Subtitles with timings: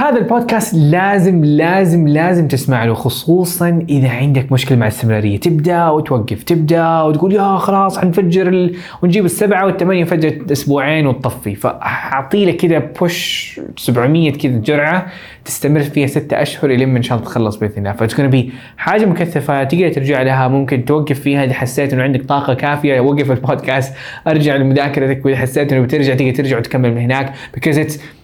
[0.00, 5.40] هذا البودكاست لازم لازم لازم تسمع له خصوصا إذا عندك مشكلة مع الاستمرارية.
[5.40, 8.76] تبدأ وتوقف تبدأ وتقول يا خلاص حنفجر ال...
[9.02, 11.54] ونجيب السبعة والثمانية فجاه أسبوعين وتطفي.
[11.54, 15.06] فأعطي لك كذا بوش 700 كذا جرعة
[15.44, 17.92] تستمر فيها ستة أشهر إلين إن شاء الله تخلص بإذن الله.
[17.92, 22.54] فتكون بي حاجة مكثفة تقدر ترجع لها ممكن توقف فيها إذا حسيت إنه عندك طاقة
[22.54, 23.00] كافية.
[23.00, 23.94] وقف البودكاست
[24.26, 27.32] أرجع لمذاكرتك وإذا حسيت إنه بترجع تقدر ترجع وتكمل من هناك.
[27.56, 28.19] Because it's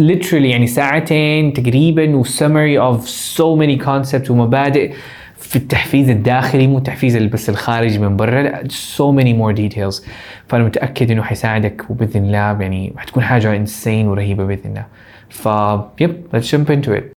[0.00, 4.94] literally يعني ساعتين تقريبا و summary of so many concepts ومبادئ
[5.36, 10.08] في التحفيز الداخلي مو التحفيز بس الخارجي من برا لا so many more details.
[10.48, 14.86] فأنا متأكد إنه حيساعدك وبإذن الله يعني حتكون حاجة insane ورهيبة بإذن الله.
[15.28, 15.48] ف
[16.00, 17.12] يب let's jump into it.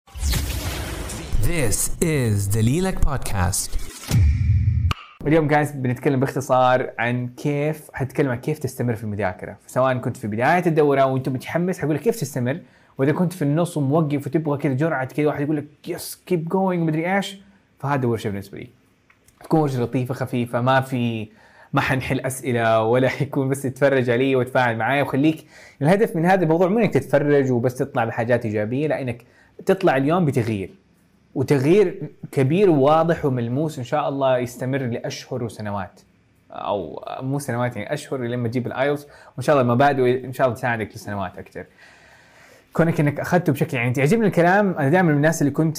[1.43, 3.71] This is دليلك بودكاست
[5.27, 9.57] اليوم جايز بنتكلم باختصار عن كيف حنتكلم عن كيف تستمر في المذاكرة.
[9.67, 12.61] سواء كنت في بداية الدورة وانت متحمس حقول لك كيف تستمر
[12.99, 16.89] وإذا كنت في النص وموقف وتبغى كذا جرعة كذا واحد يقول لك yes keep going
[16.89, 17.41] مدري إيش
[17.79, 18.69] فهذا ورشه بالنسبة لي.
[19.45, 21.29] تكون ورشه لطيفة خفيفة ما في
[21.73, 25.03] ما حنحل أسئلة ولا حيكون بس تتفرج علي وتفاعل معي.
[25.03, 25.45] وخليك
[25.83, 29.25] الهدف من هذا الموضوع مو إنك تتفرج وبس تطلع بحاجات إيجابية لا انك
[29.67, 30.82] تطلع اليوم بتغيير.
[31.35, 36.01] وتغيير كبير وواضح وملموس إن شاء الله يستمر لأشهر وسنوات.
[36.51, 40.47] أو مو سنوات يعني أشهر لما تجيب ال IELTS وإن شاء الله المبادئ إن شاء
[40.47, 41.65] الله تساعدك لسنوات أكثر.
[42.73, 44.75] كونك إنك أخذته بشكل يعني تعجبني الكلام.
[44.79, 45.79] أنا دائما من الناس اللي كنت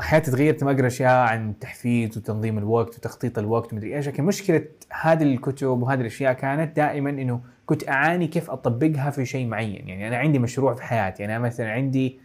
[0.00, 4.64] حياتي تغير لما أقرأ أشياء عن تحفيز وتنظيم الوقت وتخطيط الوقت ومدري إيش لكن مشكلة
[4.90, 9.88] هذه الكتب وهذه الأشياء كانت دائما إنه كنت أعاني كيف أطبقها في شيء معين.
[9.88, 11.24] يعني أنا عندي مشروع في حياتي.
[11.24, 12.18] أنا مثلا عندي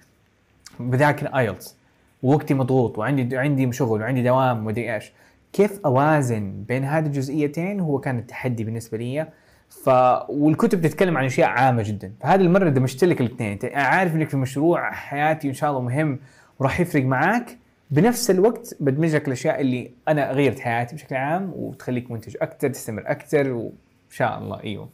[0.80, 1.78] بذاكر IELTS
[2.23, 5.12] ووقتي مضغوط وعندي عندي شغل وعندي دوام ومدري إيش.
[5.53, 9.28] كيف أوازن بين هذه الجزئيتين هو كان التحدي بالنسبة لي.
[9.70, 9.89] ف
[10.30, 12.14] والكتب تتكلم عن أشياء عامة جدا.
[12.22, 16.20] فهذه المرة دمجت لك الاثنين عارف إنك في مشروع حياتي إن شاء الله مهم
[16.59, 17.58] وراح يفرق معاك.
[17.92, 23.03] بنفس الوقت بدمج لك الأشياء اللي أنا غيرت حياتي بشكل عام وتخليك منتج أكثر تستمر
[23.06, 23.72] أكثر وإن
[24.09, 24.90] شاء الله إيوه.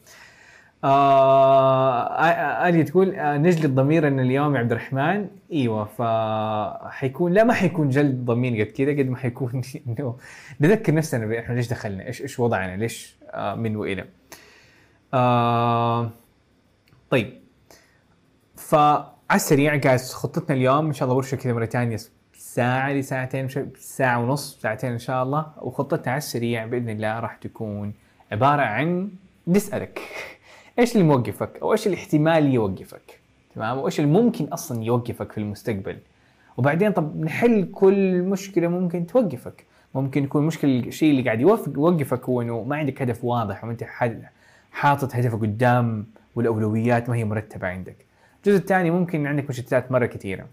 [0.85, 5.27] آه آلية تقول آه نجلد ضمير أن اليوم يا عبد الرحمن.
[5.51, 10.17] إيوه فحيكون لا ما حيكون جلد ضمير قد كذا قد ما حيكون إنه
[10.61, 14.05] نذكر نفسنا إحنا ليش دخلنا؟ إيش إيش وضعنا؟ ليش آه من وإلى؟
[15.13, 16.11] آه
[17.09, 17.33] طيب.
[18.55, 21.97] فعلى السريع جايز خطتنا اليوم إن شاء الله ورشة كذا مرة ثانية
[22.33, 23.47] ساعة لساعتين
[23.77, 25.45] ساعة ونص ساعتين إن شاء الله.
[25.61, 27.93] وخطتنا على السريع بإذن الله راح تكون
[28.31, 29.11] عبارة عن
[29.47, 30.01] نسألك.
[30.79, 33.19] إيش اللي موقفك؟ أو إيش الاحتمال يوقفك؟
[33.55, 35.97] تمام؟ وإيش اللي ممكن أصلا يوقفك في المستقبل؟
[36.57, 39.65] وبعدين طب نحل كل مشكلة ممكن توقفك.
[39.95, 43.85] ممكن يكون مشكلة الشيء اللي قاعد يوقفك هو إنه ما عندك هدف واضح وأنت
[44.71, 46.05] حاطط هدفك قدام
[46.35, 47.95] والأولويات ما هي مرتبة عندك.
[48.37, 50.45] الجزء الثاني ممكن عندك مشتتات مرة كثيرة.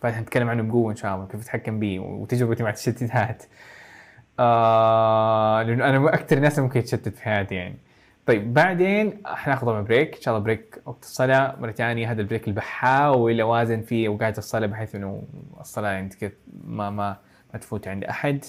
[0.00, 3.42] فحنتكلم عنه بقوة إن شاء الله كيف تتحكم به وتجربتي مع التشتتات.
[4.40, 7.74] آه لأنه أنا أكثر الناس ممكن يتشتت في حياتي يعني.
[8.28, 11.56] طيب بعدين حناخذ break إن شاء الله break وقت الصلاة.
[11.60, 15.22] مرة ثانية هذا ال break اللي بحاول أوازن فيه اوقات الصلاة بحيث إنه
[15.60, 16.30] الصلاة يعني كذا
[16.64, 17.16] ما ما
[17.54, 18.44] ما تفوت عند أحد.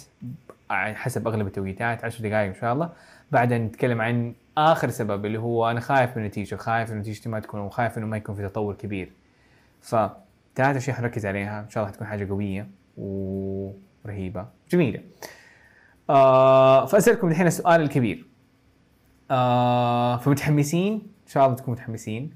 [0.72, 2.90] حسب أغلب التوقيتات 10 دقائق إن شاء الله.
[3.32, 7.40] بعدين نتكلم عن آخر سبب اللي هو أنا خايف من النتيجة خايف إن نتيجتي ما
[7.40, 9.12] تكون وخايف إنه ما يكون في تطور كبير.
[9.82, 9.96] ف
[10.56, 11.60] ثلاث أشياء حنركز عليها.
[11.60, 15.00] إن شاء الله تكون حاجة قوية ورهيبه جميلة.
[16.10, 18.29] آه فأسألكم الحين السؤال الكبير.
[19.32, 20.94] آه فمتحمسين.
[20.94, 22.32] إن شاء الله تكونوا متحمسين.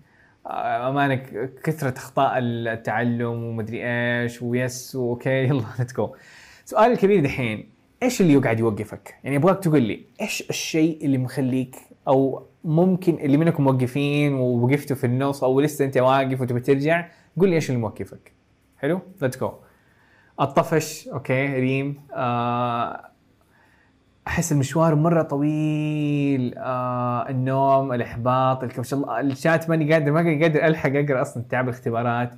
[0.48, 6.16] آه أمانك كثرة أخطاء التعلم ومدري إيش ويس و okay يلا let's go
[6.66, 7.70] سؤال الكبير دحين.
[8.04, 11.76] إيش اللي يقعد يوقفك؟ يعني أبغاك تقول لي إيش الشيء اللي مخليك
[12.08, 17.08] أو ممكن اللي منكم موقفين ووقفتوا في النص أو لسه أنت واقف وتبي ترجع؟
[17.40, 18.32] قول لي إيش اللي موقفك؟
[18.78, 19.52] حلو؟ let's go
[20.42, 22.02] الطفش okay ريم.
[22.14, 23.13] آه
[24.28, 31.22] أحس المشوار مرة طويل آه النوم الإحباط الكبش الشات ماني قادر ما قادر ألحق أقرأ
[31.22, 32.32] أصلا تعب الاختبارات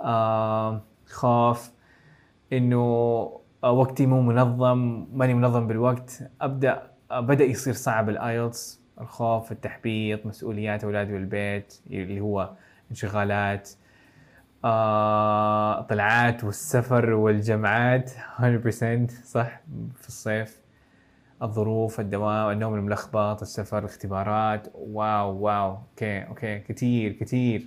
[0.00, 1.70] آه خوف
[2.52, 2.80] إنه
[3.64, 6.30] آه وقتي مو منظم ماني منظم بالوقت.
[6.40, 6.82] أبدأ
[7.12, 12.50] بدأ يصير صعب ال IELTS الخوف التحبيط مسؤوليات أولادي والبيت اللي هو
[12.90, 13.70] انشغالات
[14.64, 19.60] آه طلعات والسفر والجامعات 100% صح؟
[20.00, 20.63] في الصيف.
[21.42, 24.68] الظروف الدوام النوم الملخبط السفر الاختبارات.
[24.74, 25.70] wow wow.
[25.70, 26.58] okay okay.
[26.58, 27.66] كثير كثير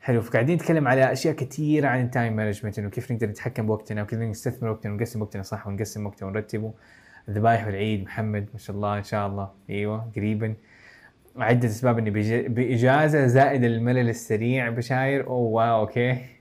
[0.00, 0.22] حلو.
[0.22, 4.18] فقاعدين نتكلم على أشياء كثيره عن ال time management إنه كيف نقدر نتحكم بوقتنا وكيف
[4.18, 6.72] نستثمر وقتنا ونقسم وقتنا صح ونقسم وقتنا ونرتبه.
[7.28, 9.50] الذبايح والعيد محمد ما شاء الله إن شاء الله.
[9.70, 10.54] أيوه قريبا.
[11.36, 12.10] عدة أسباب إني
[12.48, 15.26] بإجازة زائد الملل السريع بشاير.
[15.26, 16.33] oh wow okay.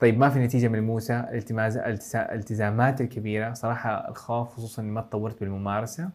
[0.00, 3.52] طيب ما في نتيجة ملموسه الالتزا- الالتزامات الكبيرة.
[3.52, 6.10] صراحة الخوف خصوصا ما تطورت بالممارسة.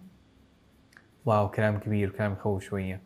[1.26, 3.02] wow كلام كبير وكلام يخوف شوية.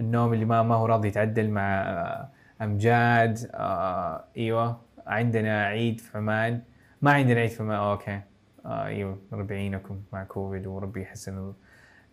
[0.00, 2.28] النوم اللي ما ما هو راضي يتعدل مع آه،
[2.62, 4.80] أمجاد آه إيوه.
[5.06, 6.62] عندنا عيد في عمان.
[7.02, 7.76] ما عندنا عيد في عمان.
[7.76, 8.20] آه، okay.
[8.66, 9.18] آه إيوه.
[9.32, 11.52] ربي يعينكم مع كوفيد وربي يحسن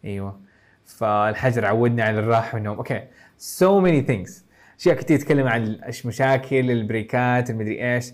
[0.06, 0.40] إيوه.
[0.86, 2.78] فالحجر عودنا على الراحة والنوم.
[2.78, 3.07] okay.
[3.38, 4.46] so many things
[4.80, 8.12] أشياء كثير تتكلم عن المشاكل البريكات المدري إيش.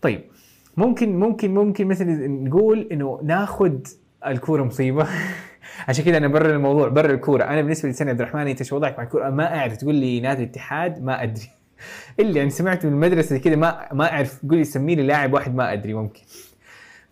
[0.00, 0.24] طيب
[0.76, 3.78] ممكن ممكن ممكن مثلا نقول إنه ناخذ
[4.26, 5.06] الكورة مصيبة.
[5.88, 7.44] عشان كذا أنا برر الموضوع برر الكورة.
[7.44, 9.76] أنا بالنسبة لسنة عبد الرحمن أنت شو وضعك مع الكورة؟ ما أعرف.
[9.76, 11.50] تقول لي نادي الاتحاد؟ ما أدري.
[12.20, 14.46] اللي يعني سمعت من المدرسة كذا ما ما أعرف.
[14.46, 16.22] قول لي سمي لي لاعب واحد ما أدري ممكن.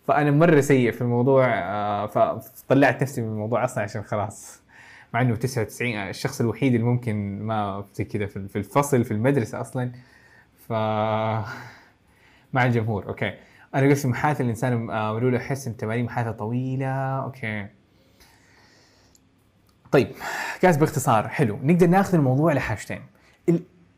[0.07, 4.60] فأنا مرة سيء في الموضوع آه، فطلعت نفسي من الموضوع أصلا عشان خلاص.
[5.13, 9.91] مع إنه 99 الشخص الوحيد اللي ممكن ما زي كذا في الفصل في المدرسة أصلا.
[10.67, 10.71] ف
[12.53, 13.33] مع الجمهور أوكي.
[13.75, 17.67] أنا قلت محاثة الإنسان آه، ولولا احس إن تمارين محاثة طويلة أوكي.
[19.91, 20.07] طيب
[20.61, 21.59] كاس باختصار حلو.
[21.63, 23.01] نقدر ناخذ الموضوع لحاجتين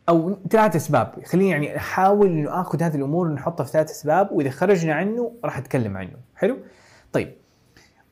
[0.08, 1.24] أو ثلاث أسباب.
[1.24, 5.58] خليني يعني أحاول إنه آخذ هذه الأمور ونحطها في ثلاث أسباب وإذا خرجنا عنه راح
[5.58, 6.16] أتكلم عنه.
[6.36, 6.58] حلو؟
[7.12, 7.34] طيب.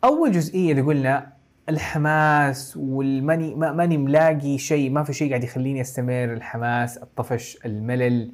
[0.04, 1.32] أول جزئية اللي قلنا
[1.72, 6.32] الحماس والماني ما ماني ملاقي شيء ما في شيء قاعد يخليني أستمر.
[6.32, 8.32] الحماس الطفش الملل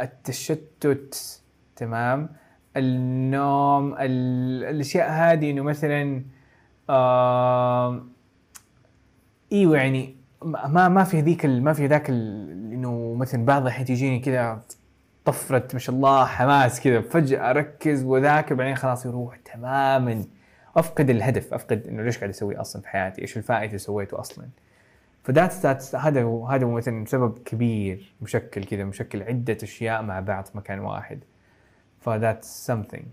[0.00, 1.40] التشتت
[1.76, 2.28] تمام؟
[2.76, 6.22] النوم ال- الأشياء هذه إنه مثلا
[6.90, 8.04] آه
[9.52, 14.60] إيوه يعني ما ما في هذيك ما في ذاك إنه مثلا بعض الحين تجيني كذا
[15.24, 20.24] طفرة ما شاء الله حماس كذا فجأة أركز وذاكر بعدين خلاص يروح تماما.
[20.76, 24.48] أفقد الهدف أفقد إنه ليش قاعد أسوي أصلا في حياتي؟ إيش الفائدة اللي سويته أصلا؟
[25.24, 30.56] فذات ذات هذا هذا مثلا سبب كبير مشكل كذا مشكل عدة أشياء مع بعض في
[30.56, 31.20] مكان واحد.
[32.00, 33.04] فذات something.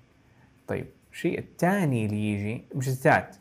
[0.67, 3.35] طيب الشيء الثاني اللي يجي مشتتات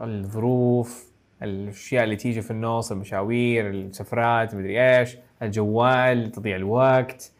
[0.00, 1.10] الظروف
[1.42, 7.32] الأشياء اللي تيجي في النص المشاوير السفرات مدري إيش الجوال تضيع الوقت.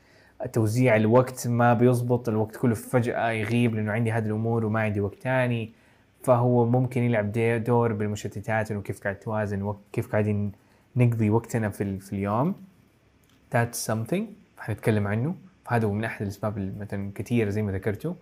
[0.52, 5.14] توزيع الوقت ما بيزبط الوقت كله فجأة يغيب لأنه عندي هذه الأمور وما عندي وقت
[5.14, 5.72] تاني.
[6.22, 7.32] فهو ممكن يلعب
[7.64, 10.52] دور بالمشتتات إنه كيف قاعد توازن وقت كيف قاعدين
[10.96, 12.54] نقضي وقتنا في, في اليوم.
[13.54, 14.22] That's something.
[14.58, 15.34] حنتكلم عنه.
[15.68, 18.14] هذا هو من أحد الأسباب مثلا كثيرة زي ما ذكرتوا.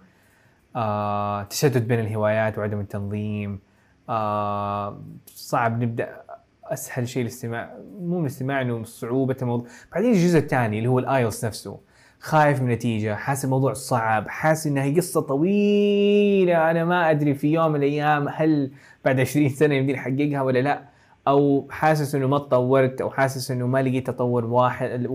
[0.76, 3.60] آه تشتت بين الهوايات وعدم التنظيم.
[4.08, 6.22] آه صعب نبدأ
[6.64, 9.66] أسهل شيء الاستماع مو الاستماع إنه صعوبة الموضوع.
[9.92, 11.80] بعدين الجزء الثاني اللي هو الايلتس نفسه.
[12.24, 17.72] خايف من النتيجة حاسس الموضوع صعب حاسس إنها قصة طويلة أنا ما أدري في يوم
[17.72, 18.70] من الأيام هل
[19.04, 20.82] بعد 20 سنة يمديني أحققها ولا لا
[21.28, 25.08] أو حاسس إنه ما تطورت أو حاسس إنه ما لقيت تطور واحد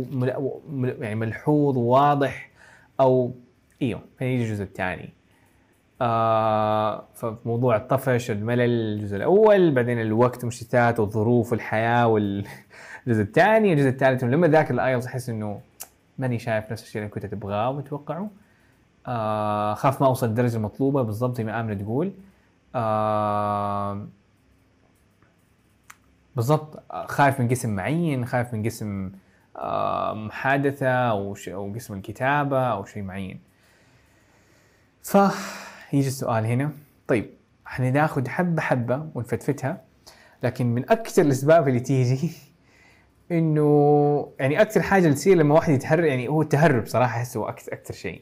[0.99, 2.49] يعني ملحوظ وواضح
[2.99, 3.31] أو
[3.81, 5.13] إيوه هيجي الجزء الثاني.
[6.01, 14.23] آه فموضوع الطفش الملل الجزء الأول بعدين الوقت مشتتات والظروف والحياة والجزء الثاني الجزء الثالث
[14.23, 15.68] لما ذاكر الايلتس أحس إنه
[16.19, 18.29] ماني شايف نفس الشيء اللي كنت ابغاه ومتوقعه
[19.07, 22.13] آه خاف ما أوصل الدرجة المطلوبة بالضبط زي ما آمنة تقول.
[22.75, 24.07] آه
[26.35, 29.11] بالضبط خايف من قسم معين خايف من قسم
[29.57, 33.39] آه محادثة أو أو قسم الكتابة أو شيء معين.
[35.03, 36.71] فيجي السؤال هنا.
[37.07, 37.33] طيب
[37.65, 39.81] حناخذ حبة حبة ونفتفتها
[40.43, 42.31] لكن من أكثر الأسباب اللي تيجي
[43.31, 47.49] إنه يعني أكثر حاجة اللي تصير لما واحد يتهرب يعني هو التهرب صراحة احس هو
[47.49, 48.21] أكثر أكثر شيء.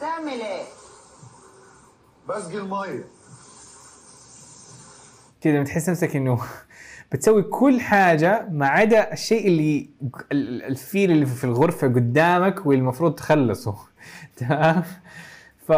[0.00, 0.62] تعمل إيه؟
[2.28, 3.04] بسقي المية.
[5.40, 6.38] كذا لما تحس نفسك إنه
[7.12, 13.14] بتسوي كل حاجة ما عدا الشيء اللي ال- ال- الفيل اللي في الغرفة قدامك والمفروض
[13.14, 13.76] تخلصه.
[14.36, 14.82] تمام؟
[15.66, 15.72] ف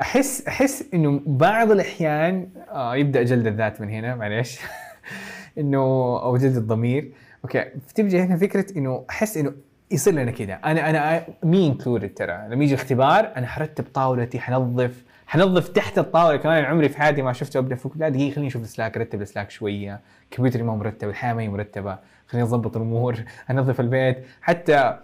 [0.00, 4.60] احس أحس إنه بعض الأحيان آه يبدأ جلد الذات من هنا معليش.
[5.58, 5.78] إنه
[6.22, 7.12] أو جلد الضمير.
[7.44, 9.52] أوكي بتبجي هنا فكرة إنه أحس إنه
[9.90, 10.54] يصير لنا كذا.
[10.54, 12.46] أنا أنا me included ترى.
[12.48, 16.64] لما يجي اختبار أنا حرتب طاولتي حنظف حنظف تحت الطاولة كمان.
[16.64, 17.92] عمري في حياتي ما شفته أبدأ فوق.
[17.96, 20.00] لا دقيقة خليني أشوف السلاك أرتب السلاك شوية.
[20.30, 21.98] كمبيوتري ما مرتب الحياة ما هي مرتبة.
[22.26, 23.16] خليني أظبط الأمور
[23.50, 24.24] أنظف البيت.
[24.42, 24.98] حتى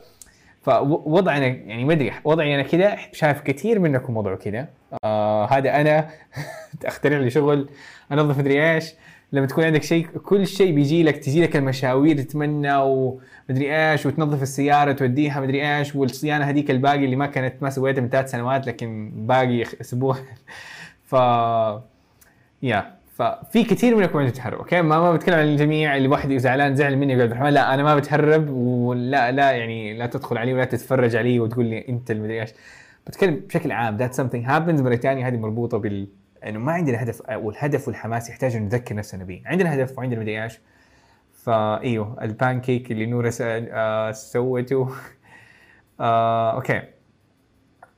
[0.63, 4.69] فوضعنا يعني ما أدري وضعي أنا كذا شايف كثير منكم وضعه كذا.
[5.05, 6.09] آه هذا أنا.
[6.85, 7.69] أخترع لي شغل
[8.13, 8.95] أنظف مدري إيش.
[9.33, 14.43] لما تكون عندك شيء كل شيء بيجي لك تجي لك المشاوير تتمنى ومدري إيش وتنظف
[14.43, 18.67] السيارة توديها مدري إيش والصيانة هذيك الباقي اللي ما كانت ما سويتها من ثلاث سنوات
[18.67, 20.17] لكن باقي أسبوع.
[21.05, 21.13] ف
[22.63, 26.77] يا ففي كثير منكم عنده تهرب أوكي؟ ما ما بتكلم عن الجميع اللي واحد زعلان
[26.77, 30.65] زعل مني يقول عبد لا أنا ما بتهرب ولا لا يعني لا تدخل علي ولا
[30.65, 32.51] تتفرج علي وتقول لي أنت المدري إيش.
[33.07, 36.09] بتكلم بشكل عام ذات something happens مرة ثانية هذه مربوطة بال
[36.49, 40.45] انه ما عندنا هدف والهدف والحماس يحتاج أن نذكر نفسنا به عندنا هدف وعندنا مدري
[40.45, 40.61] إيش.
[41.45, 44.89] فايوه البان كيك اللي نوره س- آه، سوته.
[46.01, 46.83] آه، أوكي.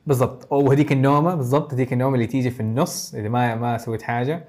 [0.06, 0.52] بالضبط.
[0.52, 4.44] وهذيك النومة بالضبط هذيك النومة اللي تيجي في النص إذا ما ما سويت حاجة.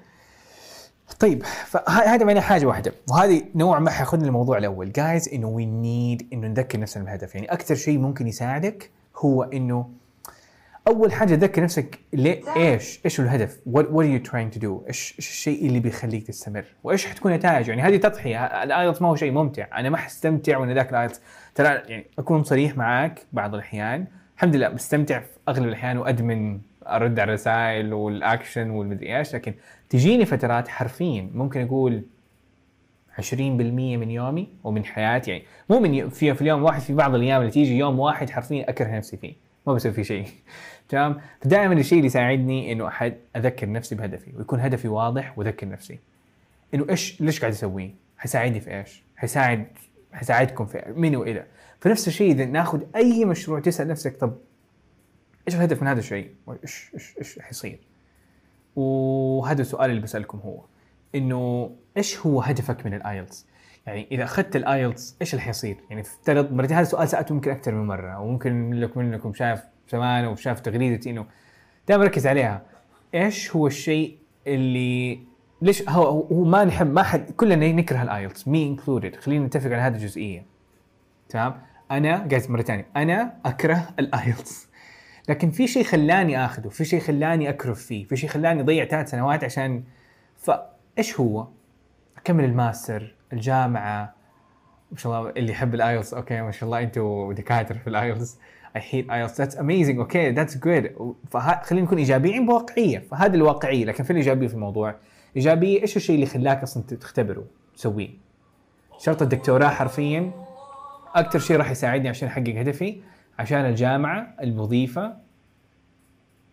[1.20, 2.94] طيب فهذا معناه حاجة واحدة.
[3.12, 4.92] وهذه نوع ما حياخذنا الموضوع الأول.
[4.92, 9.90] جايز إنه we need إنه نذكر نفسنا بالهدف يعني أكثر شيء ممكن يساعدك هو إنه
[10.88, 14.88] أول حاجة ذكر نفسك ليه إيش إيش الهدف؟ What, what are you trying to do?
[14.88, 18.46] إيش الشيء اللي بيخليك تستمر؟ وإيش حتكون نتائج؟ يعني هذه تضحية.
[18.46, 19.80] ال IELTS ما هو شيء ممتع.
[19.80, 21.22] أنا ما حستمتع وأنا ذاك ال IELTS
[21.56, 24.08] ترى يعني أكون صريح معاك بعض الأحيان.
[24.36, 29.36] الحمد لله بستمتع في أغلب الأحيان وأدمن أرد على الرسائل والاكشن والمدري إيش.
[29.36, 29.54] لكن
[29.90, 32.04] تجيني فترات حرفيا ممكن أقول
[33.22, 35.32] 20% من يومي ومن حياتي.
[35.32, 38.70] يعني مو من في في اليوم واحد في بعض الأيام اللي تيجي يوم واحد حرفيا
[38.70, 39.49] أكره نفسي فيه.
[39.68, 40.28] ما بسوي فيه شيء
[40.90, 46.00] تمام فدائما الشيء اللي يساعدني إنه أحد أذكر نفسي بهدفي ويكون هدفي واضح وأذكر نفسي
[46.74, 49.68] إنه إيش ليش قاعد أسويه؟ حيساعدني في إيش؟ حيساعد
[50.14, 51.46] حيساعدكم في من والى
[51.80, 54.38] فنفس الشيء إذا ناخذ أي مشروع تسأل نفسك طب
[55.48, 57.80] إيش الهدف من هذا الشيء؟ إيش إيش إيش حيصير؟
[58.76, 60.62] وهذا السؤال اللي بسألكم هو
[61.16, 63.46] إنه إيش هو هدفك من ال IELTS؟
[63.90, 67.52] يعني إذا أخذت ال IELTS إيش اللي حيصير؟ يعني افترض مرتين هذا السؤال سألته يمكن
[67.52, 71.26] أكثر من مرة وممكن لكم منكم شاف زمان وشاف تغريدتي إنه
[71.88, 72.62] دائما ركز عليها.
[73.16, 74.18] إيش هو الشيء
[74.48, 75.20] اللي
[75.62, 79.72] ليش هو هو ما نحب ما حد كلنا نكره ال IELTS me included خلينا نتفق
[79.72, 80.46] على هذه الجزئيه
[81.30, 82.88] تمام؟ أنا قاعد مرة ثانية.
[82.96, 84.70] أنا أكره ال IELTS
[85.30, 89.10] لكن في شيء خلاني آخذه في شيء خلاني اكرف فيه في شيء خلاني أضيع ثلاث
[89.10, 89.84] سنوات عشان
[90.38, 91.48] فايش هو؟
[92.18, 93.19] أكمل الماستر.
[93.34, 94.14] الجامعة
[94.92, 97.96] ما شاء الله اللي يحب ال IELTS okay ما شاء الله أنتم دكاترة في ال
[97.96, 98.38] IELTS
[98.76, 99.36] I hate IELTS.
[99.36, 100.00] That's amazing.
[100.00, 100.92] okay that's good.
[101.30, 103.00] فخلينا نكون إيجابيين بواقعية.
[103.00, 104.96] فهذا الواقعية لكن في الإيجابية في الموضوع.
[105.36, 107.46] إيجابية إيش الشيء اللي خلاك أصلا تختبره
[107.76, 108.10] تسويه؟
[108.98, 110.32] شرط الدكتوراه حرفيا
[111.16, 113.02] أكثر شيء راح يساعدني عشان أحقق هدفي
[113.40, 115.14] عشان الجامعة الوظيفة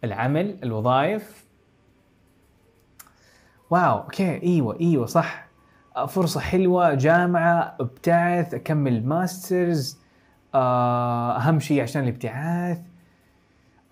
[0.04, 1.46] العمل الوظائف.
[3.70, 5.45] wow okay إيوه إيوه صح.
[6.04, 9.98] فرصة حلوة جامعة ابتعث أكمل masters
[10.54, 12.78] آه، أهم شيء عشان الابتعاث.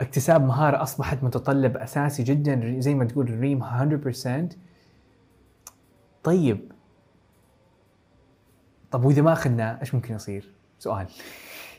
[0.01, 4.57] اكتساب مهارة أصبحت متطلب أساسي جدا زي ما تقول ريم 100%
[6.25, 6.73] طيب.
[8.91, 11.07] طب وإذا ما اخذناه إيش ممكن يصير؟ سؤال.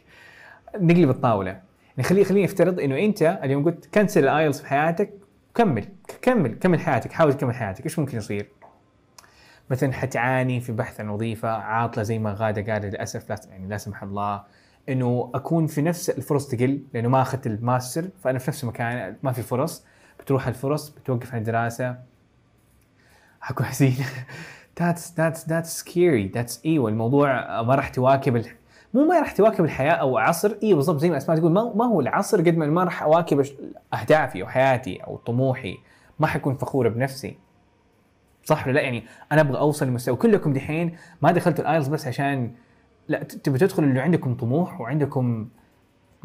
[0.75, 1.51] نقلب الطاولة.
[1.89, 5.13] يعني خلي خليني أفترض إنه أنت اليوم قلت كنسل الايلز في حياتك
[5.55, 5.85] كمل
[6.21, 7.83] كمل كمل حياتك حاول تكمل حياتك.
[7.83, 8.54] إيش ممكن يصير؟
[9.69, 13.77] مثلا حتعاني في بحث عن وظيفة عاطلة زي ما غادة قالت للأسف لا يعني لا
[13.77, 14.43] سمح الله
[14.89, 19.31] إنه أكون في نفس الفرص تقل لأنه ما أخذت الماستر فأنا في نفس المكان ما
[19.31, 19.85] في فرص.
[20.19, 21.97] بتروح الفرص بتوقف عن الدراسة.
[23.41, 23.95] حكون حزين.
[24.79, 26.29] That's that's that's scary.
[26.35, 28.55] That's أيوه الموضوع ما راح تواكب الح...
[28.93, 30.57] مو ما راح تواكب الحياة أو عصر.
[30.63, 33.45] أيوه بالضبط زي ما أسماء تقول ما, هو العصر قد ما ما راح أواكب
[33.93, 35.77] اهدافي وحياتي أو طموحي.
[36.19, 37.37] ما حكون فخورة بنفسي.
[38.45, 40.15] صح ولا لا؟ يعني أنا أبغى أوصل لمستوى.
[40.15, 42.51] كلكم دحين ما دخلتوا ال IELTS بس عشان
[43.07, 45.49] لا تبي تدخلوا اللي عندكم طموح وعندكم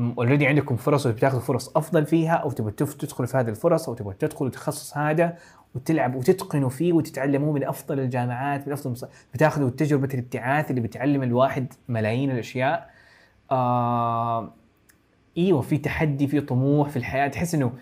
[0.00, 4.14] اوريدي عندكم فرص وبتاخذوا فرص أفضل فيها أو تبغى تدخلوا في هذه الفرص أو تبغى
[4.14, 5.36] تدخلوا التخصص هذا
[5.74, 9.08] وتلعب وتتقنوا فيه وتتعلموه من أفضل الجامعات من أفضل.
[9.34, 12.90] بتاخذوا تجربة الابتعاث اللي بتعلم الواحد ملايين الأشياء.
[13.50, 14.52] آه...
[15.38, 17.28] إيوه في تحدي في طموح في الحياة.
[17.28, 17.72] تحس إنه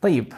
[0.00, 0.32] طيب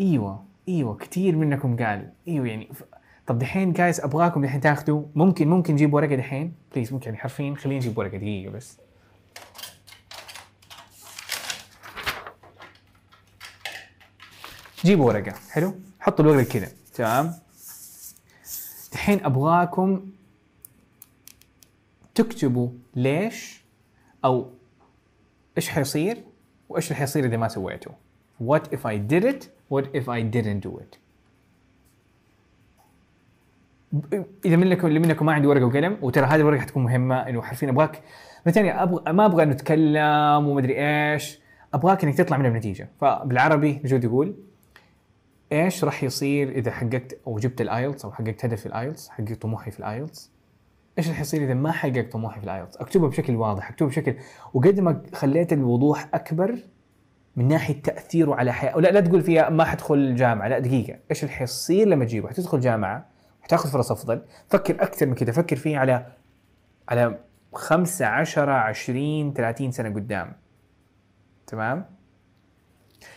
[0.00, 2.82] إيوه إيوه كثير منكم قال إيوه يعني ف...
[3.26, 7.54] طب دحين جايز أبغاكم دحين تاخذوا ممكن ممكن نجيب ورقة دحين؟ بليز ممكن يعني حرفيا
[7.54, 8.78] خلينا نجيب ورقة دقيقة بس.
[14.84, 17.34] جيبوا ورقة حلو؟ حطوا الورقة كذا تمام؟
[18.92, 20.10] دحين أبغاكم
[22.14, 23.64] تكتبوا ليش
[24.24, 24.50] أو
[25.56, 26.24] إيش حيصير
[26.68, 27.90] وإيش اللي حيصير إذا ما سويته
[28.44, 30.98] what if I did it what if I didn't do it?
[34.44, 37.70] إذا منكم اللي منكم ما عنده ورقة وقلم وترى هذه الورقة حتكون مهمة إنه حرفيا
[37.70, 38.02] ابغاك
[38.46, 41.40] مثلا أبغى ما أبغى نتكلم ومدري إيش
[41.74, 42.88] أبغاك إنك تطلع منها بنتيجة.
[43.00, 44.34] فبالعربي نجود يقول
[45.52, 49.08] إيش راح يصير إذا حققت أو جبت ال IELTS أو حققت هدفي في ال IELTS
[49.08, 50.30] حققت طموحي في ال IELTS
[50.98, 54.14] إيش راح يصير إذا ما حققت طموحي في الايلتس أكتبها بشكل واضح أكتبها بشكل
[54.54, 56.58] وقد ما خليت الوضوح أكبر
[57.38, 58.76] من ناحية تأثيره على حياة.
[58.76, 60.48] ولا لا تقول فيها ما حدخل الجامعة.
[60.48, 60.98] لا دقيقة.
[61.10, 63.06] إيش اللي حيصير لما تجيبه؟ حتدخل جامعة
[63.40, 64.22] وحتاخذ فرص أفضل.
[64.48, 66.06] فكر أكثر من كذا فكر فيه على
[66.88, 67.18] على
[67.54, 70.32] 5 10 20 30 سنة قدام.
[71.46, 71.84] تمام؟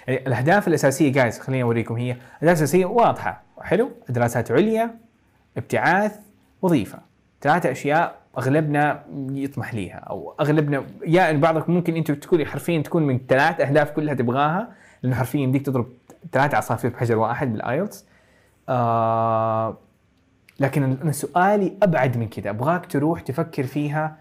[0.07, 3.43] يعني الأهداف الأساسية جايز خليني أوريكم هي الاهداف الاساسيه واضحة.
[3.61, 4.99] حلو؟ دراسات عليا
[5.57, 6.19] ابتعاث
[6.61, 6.99] وظيفة.
[7.41, 13.03] ثلاثة أشياء أغلبنا يطمح ليها أو أغلبنا يا يعني بعضكم ممكن أنتم تكوني حرفيا تكون
[13.03, 14.73] من ثلاث أهداف كلها تبغاها
[15.03, 15.87] لأنه حرفيا يمديك تضرب
[16.31, 18.05] ثلاثة عصافير بحجر واحد بال IELTS
[18.69, 19.77] آه
[20.59, 24.17] لكن أنا سؤالي أبعد من كذا أبغاك تروح تفكر فيها.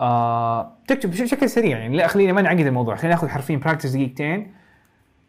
[0.00, 4.52] آه تكتب بشكل سريع يعني لا خلينا ما نعقد الموضوع خلينا ناخذ حرفيا practice دقيقتين.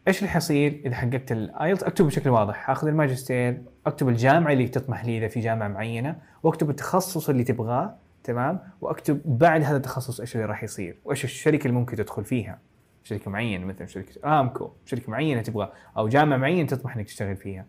[0.09, 4.67] إيش اللي حيصير إذا حققت ال IELTS اكتب بشكل واضح آخذ الماجستير أكتب الجامعة اللي
[4.67, 10.19] تطمح لي إذا في جامعة معينة وأكتب التخصص اللي تبغاه تمام؟ وأكتب بعد هذا التخصص
[10.19, 12.59] إيش اللي راح يصير وإيش الشركة اللي ممكن تدخل فيها.
[13.03, 17.65] شركة معينة مثلا شركة ارامكو شركة معينة تبغى أو جامعة معينة تطمح إنك تشتغل فيها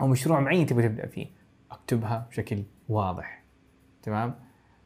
[0.00, 1.26] أو مشروع معين تبغى تبدأ فيه.
[1.70, 3.44] أكتبها بشكل واضح
[4.02, 4.34] تمام؟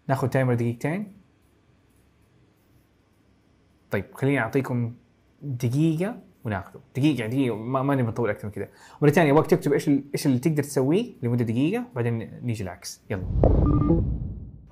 [0.08, 1.12] ناخذ تايمر دقيقتين.
[3.90, 4.94] طيب خليني أعطيكم
[5.42, 6.27] دقيقة.
[6.44, 8.68] وناخذه دقيقة يعني دقيقة ما, ما نبي نطول أكثر من كذا.
[9.02, 13.02] مرة ثانية ابغاك تكتب إيش إيش اللي تقدر تسويه لمدة دقيقة بعدين نيجي العكس.
[13.10, 13.22] يلا.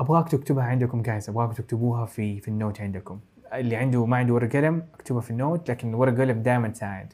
[0.00, 3.20] أبغاك تكتبها عندكم guys أبغاك تكتبوها في في ال note عندكم.
[3.52, 7.12] اللي عنده ما عنده ورق قلم اكتبها في ال note لكن ورق قلم دائما تساعد.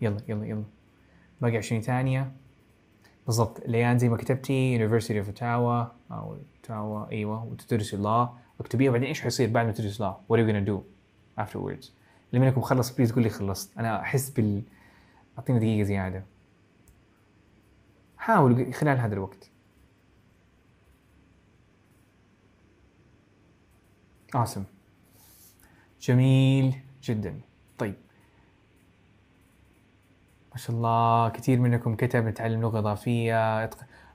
[0.00, 0.64] يلا يلا يلا.
[1.40, 2.32] باقي 20 ثانية.
[3.26, 3.62] بالضبط.
[3.66, 8.30] ليان زي ما كتبتي University of Ottawa أو Ottawa أيوه وتدرسي الله
[8.60, 10.82] اكتبيها بعدين إيش حيصير بعد ما تدرسي الله what are you gonna do
[11.44, 11.95] afterwards?
[12.36, 13.78] اللي منكم خلص please قول لي خلصت.
[13.78, 14.62] أنا أحس بال
[15.38, 16.24] أعطيني دقيقة زيادة.
[18.18, 19.50] حاولوا خلال هذا الوقت.
[24.36, 24.66] Awesome.
[26.00, 27.40] جميل جدا.
[27.78, 27.94] طيب.
[30.52, 33.70] ما شاء الله كثير منكم كتب نتعلم لغة إضافية.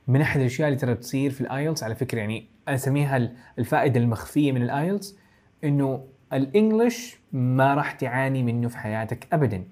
[0.08, 4.00] من أحد الأشياء اللي ترى تصير في ال IELTS على فكرة يعني أسميها ال- الفائدة
[4.00, 5.16] المخفية من ال IELTS
[5.64, 9.64] إنه ال English ما راح تعاني منه في حياتك ابدا.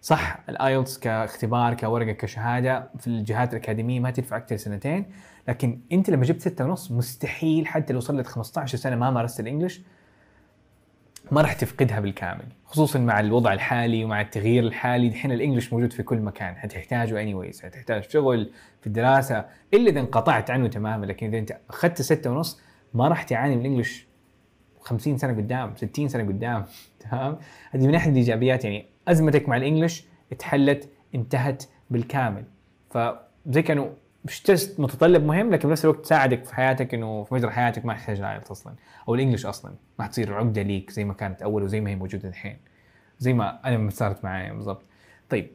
[0.00, 5.06] صح ال IELTS كاختبار كورقة كشهادة في الجهات الأكاديمية ما تدفع أكثر سنتين
[5.48, 9.45] لكن أنت لما جبت ستة ونص مستحيل حتى لو لك 15 سنة ما مارست ال
[9.45, 9.80] English
[11.30, 12.44] ما راح تفقدها بالكامل.
[12.64, 16.56] خصوصا مع الوضع الحالي ومع التغيير الحالي دحين ال English موجود في كل مكان.
[16.56, 18.50] حتحتاجه anyways حتحتاج في شغل
[18.80, 22.60] في الدراسة إلا إذا انقطعت عنه تماما لكن إذا أنت أخذت ستة ونص
[22.94, 24.06] ما راح تعاني من ال English
[24.84, 26.64] 50 سنة قدام 60 سنة قدام
[27.00, 27.38] تمام؟
[27.70, 32.44] هذه من أحد الإيجابيات يعني أزمتك مع ال English اتحلت انتهت بالكامل.
[32.90, 33.88] فزي كأنه
[34.24, 37.94] مش test متطلب مهم لكن بنفس الوقت تساعدك في حياتك إنه في مجرى حياتك ما
[37.94, 38.74] تحتاج ال IELTS أصلا
[39.08, 41.96] أو ال English أصلا ما حتصير عقدة ليك زي ما كانت أول وزي ما هي
[41.96, 42.56] موجودة الحين
[43.18, 44.82] زي ما أنا صارت معايا بالضبط.
[45.30, 45.50] طيب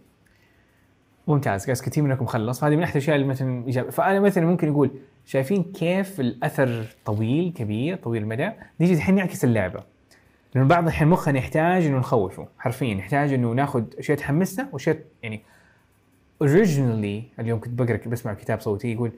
[1.27, 4.91] ممتاز كثير منكم خلص فهذه من أحد الأشياء اللي مثلا ايجابيه فأنا مثلا ممكن أقول
[5.29, 8.51] شايفين كيف الأثر طويل كبير طويل المدى.
[8.79, 9.83] نيجي الحين نعكس اللعبة.
[10.55, 15.41] لأنه بعض الحين مخنا يحتاج إنه نخوفه حرفيا يحتاج إنه ناخذ اشياء تحمسنا واشياء يعني
[16.43, 19.11] originally اليوم كنت بقرأ بسمع كتاب صوتي يقول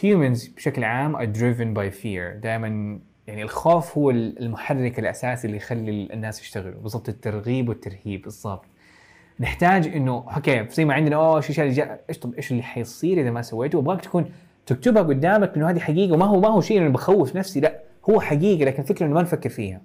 [0.00, 2.36] humans بشكل عام are driven by fear.
[2.42, 6.80] دائما يعني الخوف هو المحرك الأساسي اللي يخلي الناس يشتغلوا.
[6.80, 8.64] بالضبط الترغيب والترهيب بالضبط.
[9.40, 11.80] نحتاج إنه أوكي زي ما عندنا أوه إيش إيش
[12.38, 14.30] إيش اللي حيصير إذا ما سويته؟ وأبغاك تكون
[14.66, 18.20] تكتبها قدامك إنه هذه حقيقة وما هو ما هو شيء إنه بخوف نفسي لا هو
[18.20, 19.80] حقيقة لكن الفكرة إنه ما نفكر فيها.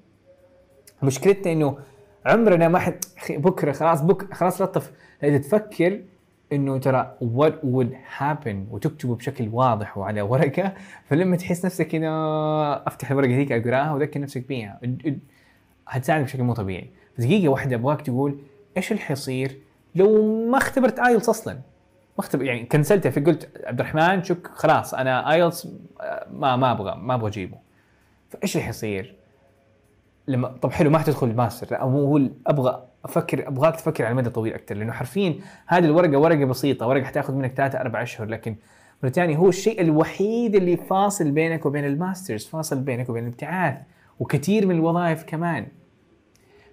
[1.03, 1.77] مشكلتنا إنه
[2.25, 4.91] عمرنا ما حد بكرة خلاص بك خلاص لطف.
[5.23, 6.01] إذا تفكر
[6.53, 10.73] إنه ترى what would happen وتكتبه بشكل واضح وعلى ورقة
[11.05, 12.09] فلما تحس نفسك كذا
[12.87, 14.79] أفتح الورقة ذيك أقراها واذكر نفسك بيها
[15.87, 16.89] هتساعدك بشكل مو طبيعي.
[17.17, 18.39] دقيقة واحدة أبغاك تقول
[18.77, 19.57] إيش اللي حيصير
[19.95, 21.59] لو ما اختبرت IELTS أصلا؟
[22.19, 25.67] ما اختبر يعني كنسلتها في قلت عبد الرحمن شك خلاص أنا IELTS
[26.31, 27.57] ما ما أبغى ما أبغى أجيبه.
[28.29, 29.15] فإيش اللي حيصير؟
[30.27, 34.53] لما طب حلو ما حتدخل الماستر لا هو أبغى أفكر أبغاك تفكر على المدى الطويل
[34.53, 35.35] أكثر لأنه حرفيا
[35.67, 38.55] هذه الورقة ورقة بسيطة ورقة حتاخذ منك ثلاثة أربع أشهر لكن
[39.03, 43.77] مرة ثانية هو الشيء الوحيد اللي فاصل بينك وبين ال masters فاصل بينك وبين الابتعاث
[44.19, 45.67] وكثير من الوظائف كمان.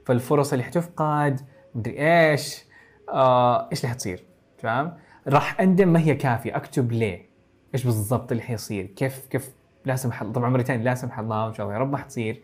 [0.07, 1.41] فالفرص اللي حتفقد
[1.75, 2.65] مدري إيش
[3.09, 4.25] آه إيش اللي حتصير؟
[4.59, 4.97] تمام؟
[5.29, 6.57] راح اندم ما هي كافية.
[6.57, 7.27] اكتب ليه؟
[7.75, 11.49] إيش بالضبط اللي حيصير؟ كيف كيف لا سمح الله؟ طبعا مرة ثانية لا سمح الله
[11.49, 12.43] إن شاء الله يا رب ما حتصير.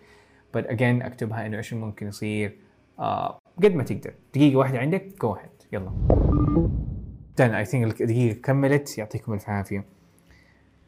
[0.56, 2.58] But again اكتبها إنه إيش ممكن يصير.
[2.98, 4.14] آه قد ما تقدر.
[4.34, 5.92] دقيقة واحدة عندك جو هيد يلا.
[7.38, 8.98] دن اي ثينك الدقيقة كملت.
[8.98, 9.84] يعطيكم الف عافية.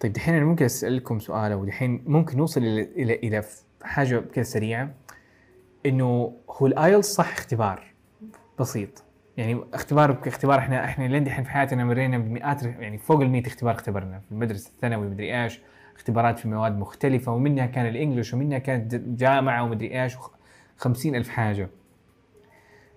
[0.00, 3.42] طيب دحين أنا ممكن أسألكم سؤال أو دحين ممكن نوصل إلى إلى إلى
[3.82, 4.94] حاجة كذا سريعة.
[5.86, 7.94] إنه هو الايلتس صح اختبار؟
[8.58, 9.03] بسيط.
[9.36, 13.46] يعني اختبار اختبار إحنا إحنا لين دحين في حياتنا مرينا بمئات يعني فوق ال 100
[13.46, 14.18] اختبار اختبرنا.
[14.18, 15.60] في المدرسة الثانوي مدري إيش
[15.96, 20.16] اختبارات في مواد مختلفة ومنها كان الإنجليش ومنها كانت جامعة ومدري إيش
[20.76, 21.68] خمسين ألف حاجة.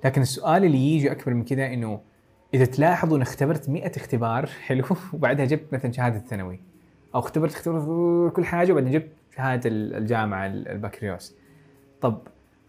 [0.06, 2.00] لكن السؤال اللي يجي أكبر من كذا إنه
[2.54, 6.60] إذا تلاحظوا أنا اختبرت 100 اختبار حلو وبعدها جبت مثلا شهادة ثانوي
[7.16, 11.36] أو اختبرت اختبرت كل حاجة وبعدين جبت شهادة الجامعة البكالوريوس.
[12.02, 12.22] طب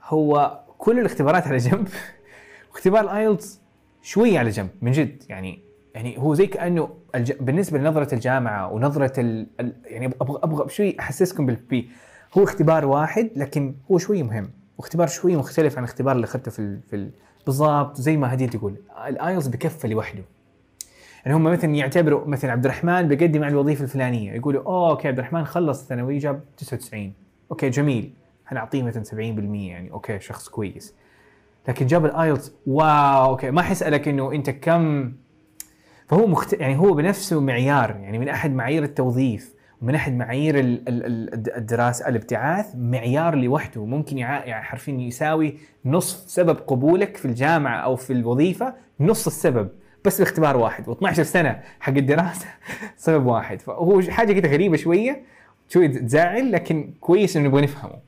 [0.04, 1.88] هو كل الاختبارات على جنب؟
[2.70, 3.57] واختبار ال IELTS
[4.02, 7.32] شوية على جنب من جد يعني يعني هو زي كأنه الج...
[7.32, 9.46] بالنسبة لنظرة الجامعة ونظرة ال...
[9.60, 9.72] ال...
[9.84, 11.90] يعني أبغى أبغى شوي أحسسكم بالبي
[12.38, 14.50] هو اختبار واحد لكن هو شوي مهم.
[14.78, 16.80] واختبار شوي مختلف عن الاختبار اللي أخذته في ال...
[16.82, 17.10] في ال...
[17.46, 18.74] بالضبط زي ما هدي تقول
[19.06, 20.22] ال IELTS بكفه لوحده.
[21.24, 24.32] يعني هم مثلا يعتبروا مثلا عبد الرحمن بيقدم على الوظيفة الفلانية.
[24.32, 27.12] يقولوا أوه okay عبد الرحمن خلص الثانوي جاب 99
[27.50, 28.12] okay جميل.
[28.46, 29.90] حنعطيه مثلا 70% يعني.
[29.92, 30.94] okay شخص كويس.
[31.68, 35.12] لكن جاب ال IELTS wow okay ما حيسالك إنه أنت كم
[36.08, 36.52] فهو مخت...
[36.52, 41.56] يعني هو بنفسه معيار يعني من أحد معايير التوظيف ومن أحد معايير ال- ال- ال-
[41.56, 43.84] الدراسة الابتعاث معيار لوحده.
[43.84, 44.44] ممكن يع...
[44.44, 49.68] يعني حرفيا يساوي نصف سبب قبولك في الجامعة أو في الوظيفة نص السبب
[50.04, 50.90] بس باختبار واحد.
[50.90, 52.46] و12 سنة حق الدراسة
[52.96, 53.60] سبب واحد.
[53.60, 55.22] فهو حاجة كده غريبة شوية
[55.68, 58.07] شوية تزعل لكن كويس إنه نبغى نفهمه.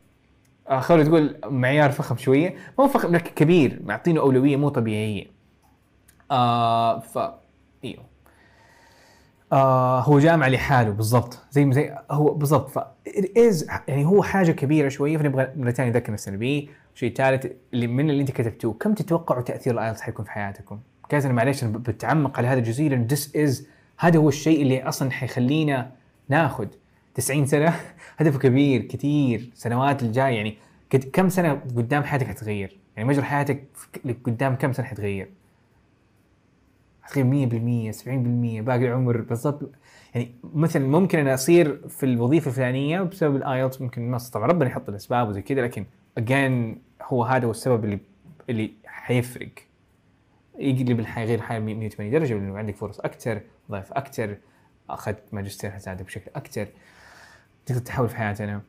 [0.71, 2.55] آه، خلوا تقول معيار فخم شوية.
[2.79, 3.81] ما هو فخم لكن كبير.
[3.85, 5.27] معطينه أولوية مو طبيعية.
[6.31, 7.19] آه ف
[7.85, 8.05] إيوه.
[9.53, 11.39] آه هو جامع لحاله بالضبط.
[11.51, 12.71] زي زي هو بالضبط.
[12.71, 12.79] ف
[13.39, 17.87] از يعني هو حاجة كبيرة شوية فنبغى مرة ثانية نذكر نفسنا به شيء ثالث اللي
[17.87, 21.65] من اللي انت كتبتوه كم تتوقعوا تأثير ال IELTS حيكون في حياتكم؟ كذا أنا معليش
[21.65, 23.67] بتعمق على هذا الجزئية لأن this is
[23.99, 25.93] هذا هو الشيء اللي أصلا حيخلينا
[26.29, 26.67] ناخذ
[27.21, 27.81] 90 سنة
[28.17, 30.57] هدفه كبير كثير سنوات الجايه يعني
[31.13, 33.65] كم سنة قدام حياتك حتغير؟ يعني مجرى حياتك
[34.25, 35.31] قدام كم سنة حتغير؟
[37.03, 37.49] حتغير
[37.93, 38.07] 100% 70%
[38.65, 39.71] باقي العمر بالضبط
[40.15, 44.71] يعني مثلا ممكن أنا أصير في الوظيفة الفلانية بسبب ال IELTS ممكن ما طبعا ربنا
[44.71, 45.85] يحط الأسباب وزي كذا لكن
[46.19, 47.99] again هو هذا هو السبب اللي
[48.51, 49.49] اللي حيفرق
[50.59, 54.37] يقلب الحياة غير الحياة 180 درجة لأنه عندك فرص أكثر وظائف أكثر
[54.91, 56.67] أخذت ماجستير حتساعدك بشكل أكثر
[57.71, 58.63] تقدر تحول في حياتنا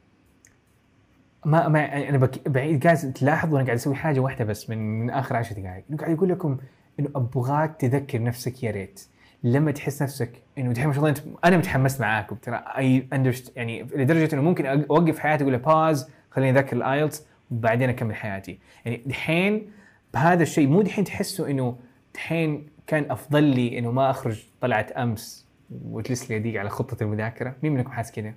[1.46, 5.10] ما ما أنا بك بعيد قاعد تلاحظوا أنا قاعد أسوي حاجة واحدة بس من من
[5.10, 6.58] آخر عشر دقائق إنه قاعد يقول لكم
[7.00, 9.02] إنه أبغاك تذكر نفسك يا ريت.
[9.44, 13.58] لما تحس نفسك إنه دحين ما شاء الله أنت أنا متحمس معاكم ترى I understand
[13.58, 18.60] يعني لدرجة إنه ممكن أوقف حياتي أقول pause خليني أذكر ال IELTS وبعدين أكمل حياتي.
[18.86, 19.72] يعني دحين
[20.14, 21.78] بهذا الشيء مو دحين تحسوا إنه
[22.14, 25.48] دحين كان أفضل لي إنه ما أخرج طلعت أمس
[25.86, 28.34] وجلس لي دقيقه على خطة المذاكرة؟ مين منكم حاس كذا؟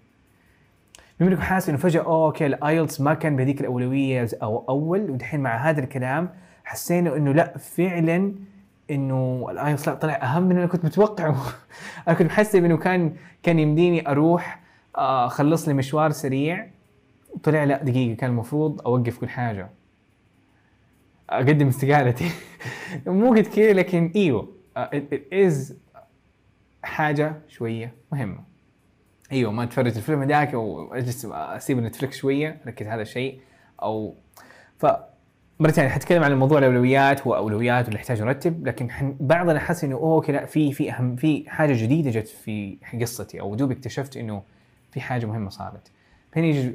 [1.20, 5.56] منكم حاسس إنه فجأة okay ال IELTS ما كان بهذيك الأولوية أو أول ودحين مع
[5.70, 6.30] هذا الكلام
[6.64, 8.34] حسينا إنه لا فعلا
[8.90, 11.36] إنه ال IELTS لا طلع أهم من أنا كنت متوقعه.
[12.08, 14.60] أنا كنت محسب إنه كان كان يمديني أروح
[14.96, 16.70] آه، أخلص لي مشوار سريع.
[17.30, 19.70] وطلع لا دقيقة كان المفروض أوقف كل حاجة.
[21.30, 22.30] أقدم استقالتي.
[23.06, 24.48] مو قد كذا لكن إيوه
[25.32, 25.78] as
[26.82, 28.53] حاجة شوية مهمة.
[29.32, 33.40] أيوه ما تفرج الفيلم هذاك واجلس أسيب Netflix شوية ركز هذا الشيء
[33.82, 34.14] أو
[34.78, 34.86] ف
[35.60, 39.96] مرة ثانية حتكلم عن الموضوع الأولويات هو اولويات واللي يحتاج نرتب لكن بعضنا حس إنه
[39.96, 44.42] oh لا في في أهم في حاجة جديدة جت في قصتي أو دوب اكتشفت إنه
[44.92, 45.90] في حاجة مهمة صارت.
[46.36, 46.74] هنا يجي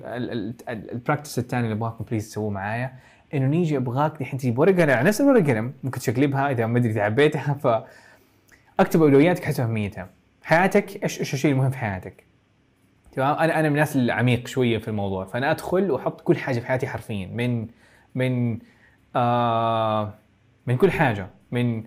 [0.70, 2.94] ال practice الثاني اللي أبغاكم please تسووه معايا
[3.34, 6.92] إنه نيجي أبغاك الحين تجيب ورقة على نفس الورقة قلم ممكن تشقلبها إذا ما أدري
[6.92, 7.84] إذا عبيتها ف
[8.80, 10.10] أكتب أولوياتك حسب أهميتها.
[10.44, 12.29] حياتك إيش إيش الشيء المهم في حياتك؟
[13.12, 15.26] تمام؟ أنا أنا من الناس العميق شوية في الموضوع.
[15.26, 17.28] فأنا أدخل وأحط كل حاجة في حياتي حرفيا.
[17.28, 17.68] من
[18.16, 18.60] من
[19.16, 20.14] آه
[20.68, 21.28] من كل حاجة.
[21.52, 21.84] من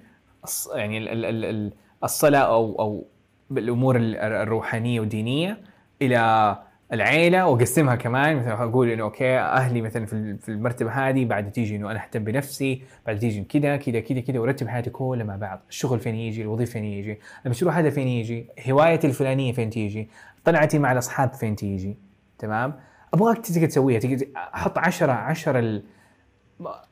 [0.75, 1.73] يعني ال- ال- ال- ال-
[2.05, 3.07] الصلاة أو أو
[3.51, 5.61] الأمور ال- الروحانية والدينية
[6.03, 6.57] إلى
[6.93, 7.47] العيلة.
[7.47, 8.37] وأقسمها كمان.
[8.37, 12.83] مثلا أقول إنه okay أهلي مثلا في المرتبة هذه بعد تيجي إنه أنا أهتم بنفسي
[13.07, 15.61] بعد تيجي كذا كذا كذا كذا وأرتب حياتي كلها مع بعض.
[15.69, 20.09] الشغل فين يجي؟ الوظيفة فين يجي؟ المشروع هذا فين يجي؟ هوايتي الفلانية فين تيجي؟
[20.45, 21.99] طلعتي مع الأصحاب فين تيجي؟
[22.39, 22.81] تمام؟
[23.15, 25.85] أبغاك تقدر تسويها تقدر أحط 10 10 ال...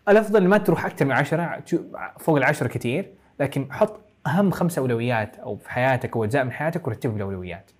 [0.08, 1.62] الأفضل ما تروح أكثر من 10
[2.18, 6.86] فوق العشرة كثير لكن حط أهم خمس أولويات أو في حياتك أو أجزاء من حياتك
[6.86, 7.70] ورتبها بالاولويات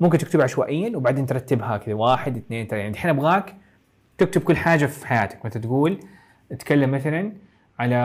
[0.00, 2.76] ممكن تكتبها عشوائيا وبعدين ترتبها كذا واحد اثنين ثلاثة.
[2.76, 3.56] يعني الحين أبغاك
[4.18, 5.44] تكتب كل حاجة في حياتك.
[5.44, 6.00] مثلا تقول
[6.50, 7.32] تتكلم مثلا
[7.78, 7.96] على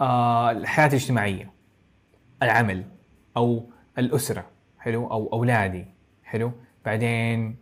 [0.00, 1.50] آه الحياة الاجتماعية
[2.42, 2.84] العمل
[3.36, 4.44] أو الأسرة.
[4.78, 5.84] حلو؟ أو أولادي
[6.24, 6.52] حلو؟
[6.84, 7.56] بعدين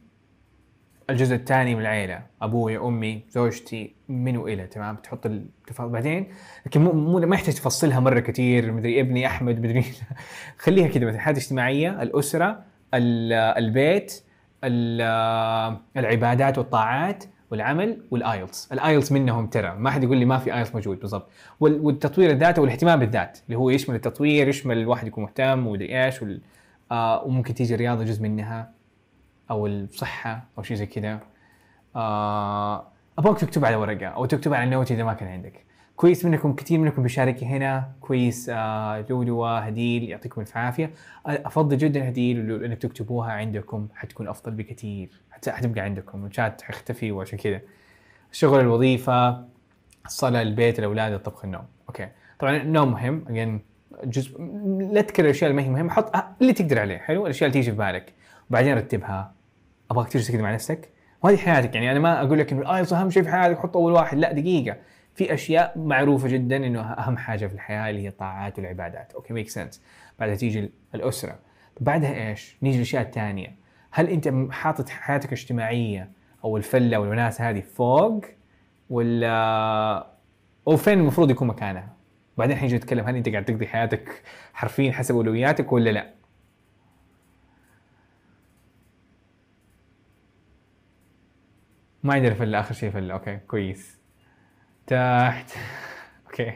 [1.11, 5.93] الجزء الثاني من العيلة أبوي أمي زوجتي من والى تمام؟ تحط التفاصيل.
[5.93, 6.27] بعدين
[6.67, 9.85] لكن مو مو ما يحتاج تفصلها مرة كثير مدري ابني أحمد مدري.
[10.59, 11.21] خليها كذا مثلا.
[11.21, 12.63] حياه اجتماعية الأسرة
[12.95, 14.23] ال- البيت
[14.65, 18.73] ال- العبادات والطاعات والعمل وال IELTS.
[18.73, 19.75] ال IELTS منهم ترى.
[19.79, 21.29] ما حد يقول لي ما في IELTS موجود بالضبط.
[21.61, 26.23] وال- والتطوير الذاتي والاهتمام بالذات اللي هو يشمل التطوير يشمل الواحد يكون مهتم ومدري إيش
[26.23, 26.41] وال-
[26.93, 28.71] آه وممكن تيجي الرياضة جزء منها
[29.51, 31.21] أو الصحة أو شيء زي كذا.
[31.97, 32.87] آه
[33.19, 35.65] أبغاك تكتب على ورقة أو تكتب على note إذا ما كان عندك.
[35.97, 37.93] كويس منكم كثير منكم بيشارك هنا.
[38.01, 40.91] كويس آه لولوة هديل يعطيكم الف عافية.
[41.27, 45.11] أفضل جدا هديل انك تكتبوها عندكم حتكون أفضل بكثير.
[45.31, 47.61] حت- حتبقى عندكم الشات حيختفي وعشان كذا.
[48.33, 49.45] الشغل الوظيفة
[50.07, 51.65] الصلاة البيت الأولاد الطبخ النوم.
[51.89, 52.09] okay.
[52.39, 53.61] طبعا النوم مهم.
[54.05, 54.41] جزء
[54.93, 57.71] لا تكرر الأشياء اللي ما هي مهمة حط اللي تقدر عليه حلو؟ الأشياء اللي تيجي
[57.71, 58.15] في بالك.
[58.51, 59.35] وبعدين رتبها.
[59.91, 60.89] أبغاك تجلس كذا مع نفسك.
[61.23, 63.77] وهذه حياتك يعني أنا ما أقول لك إنه ال IELTS أهم شيء في حياتك حط
[63.77, 64.19] أول واحد.
[64.19, 64.77] لا دقيقة.
[65.15, 69.13] في أشياء معروفة جدا إنه أهم حاجة في الحياة اللي هي الطاعات والعبادات.
[69.13, 69.83] okay make sense
[70.19, 71.39] بعدها تيجي الأسرة.
[71.81, 73.57] بعدها إيش؟ نيجي للاشياء الثانية
[73.91, 76.11] هل أنت حاطط حياتك الاجتماعية
[76.45, 78.25] أو الفلة والوناسه هذه فوق
[78.91, 80.07] ولا
[80.67, 81.96] وفين المفروض يكون مكانها؟
[82.37, 84.23] بعدين حنيجي نتكلم هل انت قاعد تقضي حياتك
[84.55, 86.15] حرفيا حسب أولوياتك ولا لا؟
[92.03, 93.99] ما عندنا فله اخر شيء فله okay كويس.
[94.87, 95.51] تحت.
[96.27, 96.53] okay.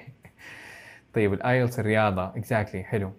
[1.14, 2.24] طيب ال IELTS الرياضة.
[2.36, 3.12] exactly حلو.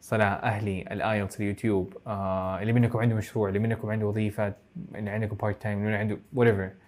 [0.00, 1.96] صلاة أهلي ال IELTS اليوتيوب.
[2.06, 4.54] آه اللي منكم عنده مشروع اللي منكم عنده وظيفة
[4.94, 6.85] اللي عندكم part time اللي عنده whatever.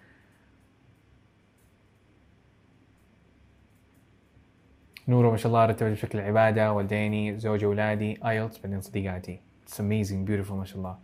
[5.09, 9.39] نورو ما شاء الله رتبت بشكل عبادة والديني زوجي أولادي IELTS بعدين صديقاتي.
[9.63, 10.97] it's amazing beautiful ما شاء الله.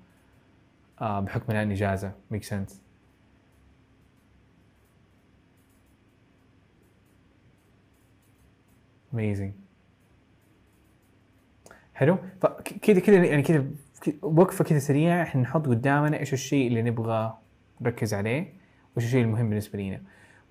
[1.02, 2.82] آه بحكم الان اجازه make sense
[9.14, 9.54] amazing
[11.94, 12.18] حلو.
[12.42, 13.66] فكذا كذا يعني كذا
[14.22, 15.24] وقفة كذا سريعة.
[15.24, 17.38] إحنا نحط قدامنا إيش الشيء اللي نبغى
[17.82, 18.54] نركز عليه
[18.96, 20.02] وإيش الشيء المهم بالنسبة لنا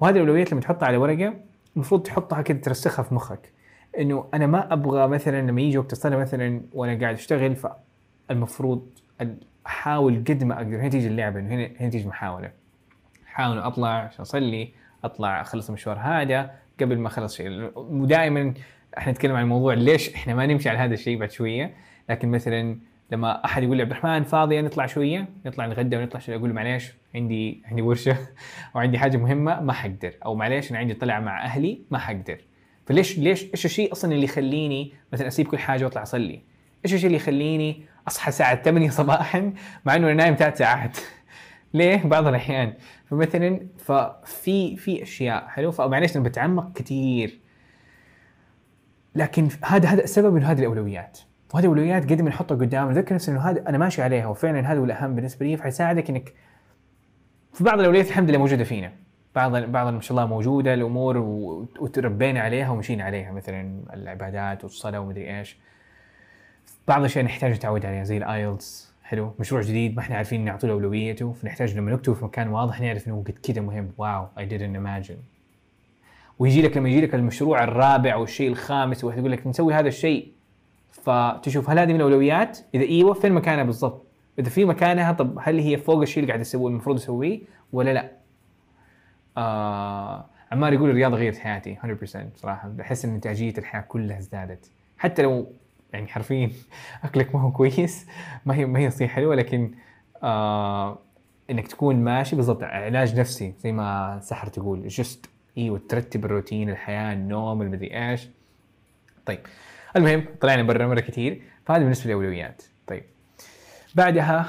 [0.01, 1.35] وهذه الأولويات لما تحطها على ورقة
[1.77, 3.53] المفروض تحطها كذا ترسخها في مخك.
[3.99, 7.57] إنه أنا ما أبغى مثلا لما يجي وقت الصلاة مثلا وأنا قاعد أشتغل
[8.29, 8.89] فالمفروض
[9.67, 12.51] أحاول قد ما أقدر هنا تيجي اللعبة هنا هنا تيجي محاولة.
[13.27, 14.73] أحاول أطلع عشان أصلي
[15.05, 17.71] أطلع أخلص المشوار هذا قبل ما أخلص شيء.
[17.77, 18.55] ودائما
[18.99, 21.75] إحنا نتكلم عن الموضوع ليش إحنا ما نمشي على هذا الشيء بعد شوية.
[22.09, 22.79] لكن مثلا
[23.15, 26.55] لما أحد يقول لي عبد الرحمن فاضي نطلع شوية نطلع نتغدى ونطلع شوية أقول له
[26.55, 28.13] معليش عندي عندي ورشة
[28.77, 30.15] أو عندي حاجة مهمة ما حقدر.
[30.25, 32.39] أو معليش أنا عندي طلعة مع أهلي ما حقدر.
[32.87, 36.43] فليش ليش إيش الشيء أصلا اللي يخليني مثلا أسيب كل حاجة وأطلع أصلي؟
[36.85, 39.53] إيش الشيء اللي يخليني أصحى الساعة 8 صباحا
[39.85, 40.99] مع إنه أنا نايم ثلاث ساعات؟
[41.75, 42.75] ليه؟ بعض الأحيان.
[43.11, 47.41] فمثلا ففي في أشياء حلو فمعليش أنا بتعمق كثير
[49.15, 51.19] لكن هذا هذا السبب إنه هذه الأولويات.
[51.55, 54.79] وهذه الاولويات قد ما نحطها قدام نذكر نفسي إنه هذا أنا ماشي عليها وفعلا هذا
[54.79, 56.33] هو الأهم بالنسبة لي فحيساعدك إنك
[57.53, 58.93] في بعض الاولويات الحمد لله موجودة فينا.
[59.35, 61.19] بعض بعض ما شاء الله موجودة الأمور
[61.79, 65.57] وتربينا عليها ومشينا عليها مثلا العبادات والصلاة ومدري إيش.
[66.89, 68.95] بعض الأشياء نحتاج نتعود عليها زي ال IELTS.
[69.05, 72.81] حلو؟ مشروع جديد ما إحنا عارفين نعطي له أولويته فنحتاج لما نكتبه في مكان واضح
[72.81, 73.91] نعرف إنه قد كذا مهم.
[73.99, 75.19] wow I didn't imagine.
[76.39, 80.34] ويجي لك لما يجي لك المشروع الرابع والشيء الخامس واحد يقول لك نسوي هذا الشيء.
[81.05, 84.07] فتشوف هل هذه من الأولويات؟ إذا إيوه فين مكانها بالضبط؟
[84.39, 87.41] إذا في مكانها طب هل هي فوق الشيء اللي قاعد اسويه المفروض اسويه
[87.73, 88.11] ولا لا؟
[89.37, 95.23] آه عمار يقول الرياضة غيرت حياتي 100% صراحة بحس إن إنتاجية الحياة كلها ازدادت حتى
[95.23, 95.53] لو
[95.93, 96.51] يعني حرفيا
[97.05, 98.07] أكلك ما هو كويس
[98.47, 99.75] ما هي ما هي صحيح حلوة لكن
[100.23, 100.99] آه
[101.51, 107.13] إنك تكون ماشي بالضبط علاج نفسي زي ما سحر تقول جست إيوه ترتب الروتين الحياة
[107.13, 108.29] النوم المدري إيش
[109.27, 109.41] طيب
[109.97, 112.63] المهم طلعنا برا مرة كثير فهذا بالنسبة للأولويات.
[112.87, 113.03] طيب.
[113.95, 114.49] بعدها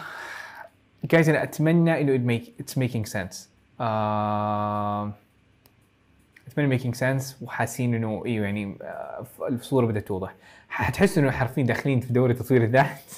[1.12, 2.40] guys أنا أتمنى إنه
[2.80, 3.36] making sense.
[3.82, 5.12] آه
[6.48, 10.36] أتمنى making sense وحاسين إنه إيوه يعني آه، الصورة بدأت توضح.
[10.70, 13.12] حتحس إنه حرفيا داخلين في دورة تطوير الذات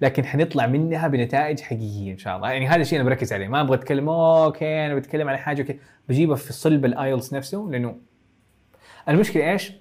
[0.00, 2.50] لكن حنطلع منها بنتائج حقيقية إن شاء الله.
[2.50, 3.48] يعني هذا الشيء أنا بركز عليه.
[3.48, 7.68] ما أبغى أتكلم okay أنا بتكلم على حاجة كده بجيبها في صلب ال IELTS نفسه
[7.70, 7.96] لأنه
[9.08, 9.72] المشكلة إيش؟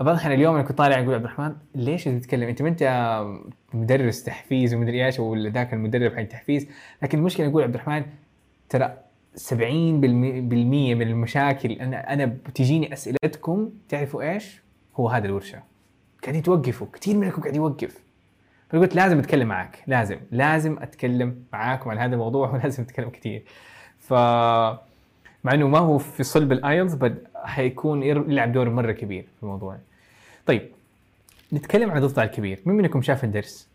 [0.00, 3.24] الاحيان اليوم أنا كنت طالع أقول عبد الرحمن ليش تتكلم؟ أنت ما أنت
[3.74, 6.68] مدرس تحفيز ومدري إيش ولا ذاك المدرب حق التحفيز
[7.02, 8.04] لكن المشكلة أقول عبد الرحمن
[8.68, 8.96] ترى
[9.36, 14.62] 70% بالمية من المشاكل أنا أنا بتجيني أسئلتكم تعرفوا إيش؟
[14.96, 15.62] هو هذا الورشة.
[16.22, 18.04] قاعدين توقفوا كثير منكم قاعد يوقف.
[18.70, 23.44] فقلت لازم أتكلم معك لازم لازم أتكلم معاكم عن هذا الموضوع ولازم أتكلم كثير
[23.98, 24.14] ف
[25.44, 27.12] مع إنه ما هو في صلب ال IELTS بس
[27.44, 29.78] حيكون يلعب دور مرة كبير في الموضوع.
[30.46, 30.70] طيب
[31.52, 32.60] نتكلم عن الضفدع الكبير.
[32.66, 33.68] مين منكم شاف الدرس؟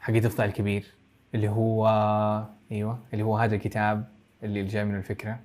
[0.00, 0.86] حق الضفدع الكبير
[1.34, 1.86] اللي هو
[2.72, 4.08] أيوه اللي هو هذا الكتاب
[4.42, 5.40] اللي جاي منه الفكرة.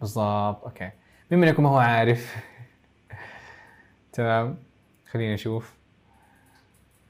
[0.00, 0.90] بالضبط أوكي.
[1.30, 2.36] مين منكم ما هو عارف؟
[4.12, 4.56] تمام
[5.10, 5.74] خلينا نشوف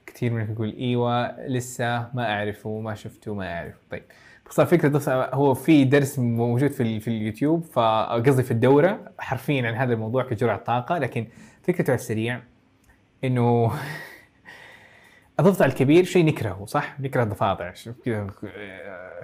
[0.05, 4.03] كثير منكم يقول أيوه لسه ما أعرفه ما شفته ما اعرف طيب.
[4.45, 9.73] باختصار فكرة الضفدع هو في درس موجود في في اليوتيوب فقصدي في الدورة حرفيا عن
[9.73, 11.27] هذا الموضوع كجرعة طاقة لكن
[11.63, 12.41] فكرته على السريع
[13.23, 13.71] إنه
[15.39, 17.73] الضفدع الكبير شيء نكرهه صح؟ نكره الضفادع
[18.05, 19.23] كذا آه،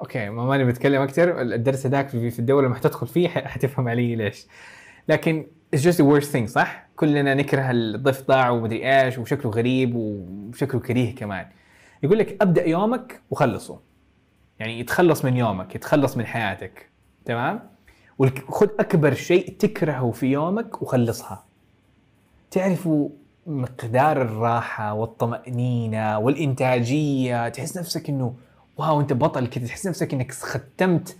[0.00, 4.16] أوكي ما ماني بتكلم أكثر الدرس هذاك في في الدولة لما حتدخل فيه حتفهم علي
[4.16, 4.46] ليش
[5.08, 5.46] لكن
[5.76, 11.46] just the worst thing صح؟ كلنا نكره الضفدع ومدري إيش وشكله غريب وشكله كريه كمان
[12.02, 13.93] يقول لك أبدأ يومك وخلصه
[14.58, 16.90] يعني يتخلص من يومك يتخلص من حياتك
[17.24, 17.60] تمام؟
[18.18, 21.44] وخذ أكبر شيء تكرهه في يومك وخلصها.
[22.50, 23.08] تعرفوا
[23.46, 28.34] مقدار الراحة والطمأنينة والإنتاجية؟ تحس نفسك إنه
[28.76, 31.16] واو أنت بطل كذا تحس نفسك إنك ختمت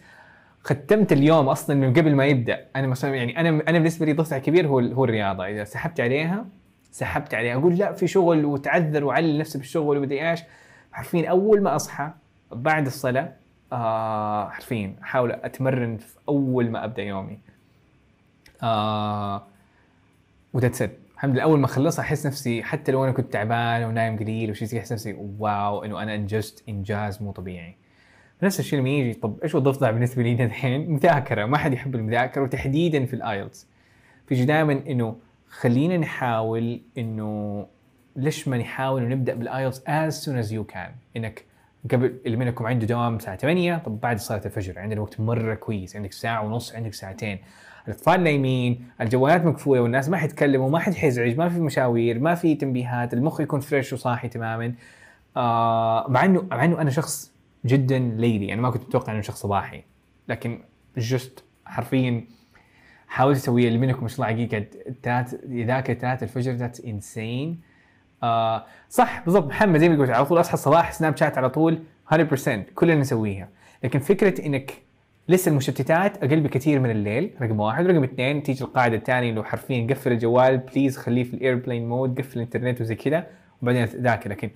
[0.62, 2.66] ختمت اليوم أصلا من قبل ما يبدأ.
[2.76, 5.46] أنا مثلا يعني أنا أنا بالنسبة لي ضفدع كبير هو هو الرياضة.
[5.46, 6.46] إذا سحبت عليها
[6.90, 7.54] سحبت عليها.
[7.54, 10.40] أقول لا في شغل وتعذر وعلل نفسي بالشغل ومدري إيش.
[10.92, 12.10] حرفيا أول ما أصحى
[12.52, 13.32] بعد الصلاة
[13.72, 17.38] آه حرفيا أحاول أتمرن في أول ما أبدأ يومي.
[18.62, 19.42] آه
[20.52, 23.84] و that's it الحمد لله أول ما اخلصها أحس نفسي حتى لو أنا كنت تعبان
[23.84, 27.76] ونايم قليل وشي زي أحس نفسي wow إنه أنا أنجزت إنجاز مو طبيعي.
[28.42, 31.44] نفس الشيء لما يجي طب إيش الضفدع بالنسبة لي الحين؟ مذاكرة.
[31.44, 33.66] ما حد يحب المذاكرة وتحديدا في ال IELTS
[34.26, 35.16] فيجي دائما إنه
[35.48, 37.66] خلينا نحاول إنه
[38.16, 40.90] ليش ما نحاول نبدأ بال IELTS as soon as you can.
[41.16, 41.44] إنك
[41.92, 45.96] قبل اللي منكم عنده دوام الساعة 8 طب بعد صلاة الفجر عندنا وقت مرة كويس
[45.96, 47.38] عندك ساعة ونص عندك ساعتين.
[47.88, 52.54] الأطفال نايمين الجوالات مقفوله والناس ما حيتكلموا ما حد حيزعج ما في مشاوير ما في
[52.54, 54.74] تنبيهات المخ يكون fresh وصاحي تماما.
[55.36, 57.32] آه مع انه مع إنه أنا شخص
[57.66, 59.82] جدا ليلي أنا ما كنت متوقع إنه شخص صباحي
[60.28, 60.60] لكن
[60.96, 62.24] just حرفيا
[63.08, 64.66] حاولت أسوي اللي منكم ما شاء الله حقيقه
[65.66, 67.60] ذاك الفجر that's insane
[68.24, 69.46] آه صح بالضبط.
[69.46, 71.78] محمد زي ما قلت على طول أصحى الصباح سناب شات على طول
[72.14, 72.16] 100%
[72.74, 73.48] كلنا نسويها
[73.84, 74.72] لكن فكرة إنك
[75.28, 77.86] لسه المشتتات أقل بكثير من الليل رقم واحد.
[77.86, 82.18] رقم اثنين تيجي القاعدة الثانية انه حرفيا قفل الجوال please خليه في ال airplane mode
[82.20, 83.26] قفل الإنترنت وزي كذا
[83.62, 84.30] وبعدين ذاكر.
[84.30, 84.50] لكن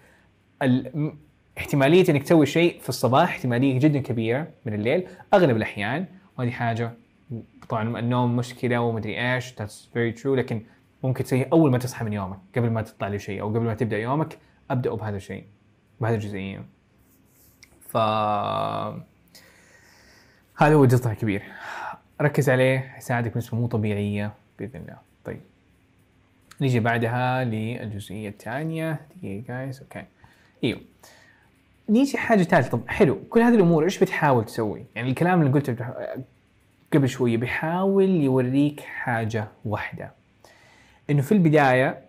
[0.62, 1.12] ال-
[1.59, 5.07] احتمالية إنك تسوي شيء في الصباح احتمالية جدا كبيرة من الليل.
[5.35, 6.04] أغلب الأحيان
[6.38, 6.90] وهذه حاجة
[7.68, 10.26] طبعا النوم مشكلة ومدري إيش that's very true.
[10.26, 10.62] لكن
[11.02, 13.98] ممكن تسويها أول ما تصحى من يومك قبل ما تطلع لشيء أو قبل ما تبدأ
[13.98, 14.38] يومك
[14.70, 15.44] ابدأوا بهذا الشيء
[16.00, 16.64] بهذه الجزئية.
[17.88, 17.96] ف
[20.56, 21.42] هذا هو الجزء الكبير
[22.20, 24.96] ركز عليه حيساعدك بنسبة مو طبيعية بإذن الله.
[25.24, 25.40] طيب.
[26.61, 29.00] نيجي بعدها للجزئية الثانية.
[29.16, 30.04] دقيقة جايز أوكي
[30.64, 30.80] إيوه.
[31.88, 32.70] نيجي حاجة ثالثة.
[32.70, 33.18] طب حلو.
[33.30, 35.94] كل هذه الأمور إيش بتحاول تسوي؟ يعني الكلام اللي قلته
[36.92, 40.17] قبل شوية بيحاول يوريك حاجة واحدة.
[41.11, 42.01] إنه في البداية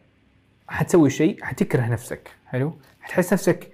[0.68, 3.72] حتسوي شيء حتكره نفسك حلو؟ حتحس نفسك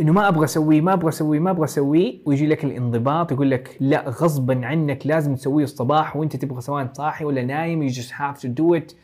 [0.00, 3.76] إنه ما أبغى أسويه ما أبغى أسويه ما أبغى أسويه ويجي لك الانضباط يقول لك
[3.80, 8.48] لا غصبا عنك لازم تسويه الصباح وأنت تبغى سواء صاحي ولا نايم just have to
[8.48, 8.94] do it.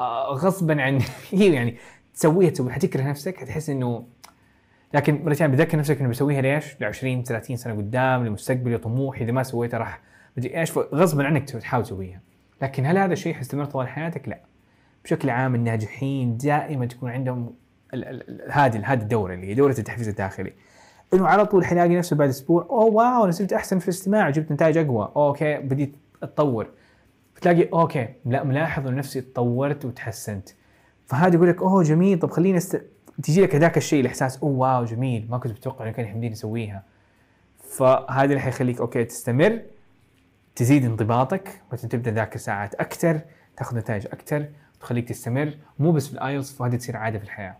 [0.00, 1.76] آه غصبا عن هي يعني.
[2.14, 4.06] تسويها تسويها حتكره نفسك حتحس إنه
[4.94, 9.24] لكن مرة ثانية بتذكر نفسك إنه بسويها ليش؟ ل 20 30 سنة قدام لمستقبلي طموحي
[9.24, 10.00] إذا ما سويتها راح
[10.36, 10.78] مدري إيش.
[10.78, 12.20] غصبا عنك تحاول تسويها.
[12.62, 14.49] لكن هل هذا الشيء حيستمر طوال حياتك؟ لا.
[15.04, 17.54] بشكل عام الناجحين دائما تكون عندهم
[18.50, 20.52] هذه هذه الدورة اللي هي دورة التحفيز الداخلي.
[21.14, 24.52] إنه على طول حيلاقي نفسه بعد أسبوع oh wow أنا صرت أحسن في الاستماع جبت
[24.52, 26.70] نتائج أقوى أوكي بديت أتطور.
[27.36, 30.48] بتلاقي أوكي لا ملاحظ إنه نفسي تطورت وتحسنت.
[31.06, 32.82] فهذا يقول لك oh جميل طب خليني است...
[33.22, 36.82] تجي لك هذاك الشيء الإحساس oh wow جميل ما كنت متوقع إنه كان يمديني اسويها
[37.58, 39.60] فهذا اللي حيخليك أوكي تستمر
[40.56, 43.20] تزيد انضباطك وانت تبدا تذاكر ساعات أكثر.
[43.60, 44.48] تاخذ نتائج أكثر
[44.80, 47.56] تخليك تستمر مو بس في ال IELTS فهذه تصير عادة في الحياة.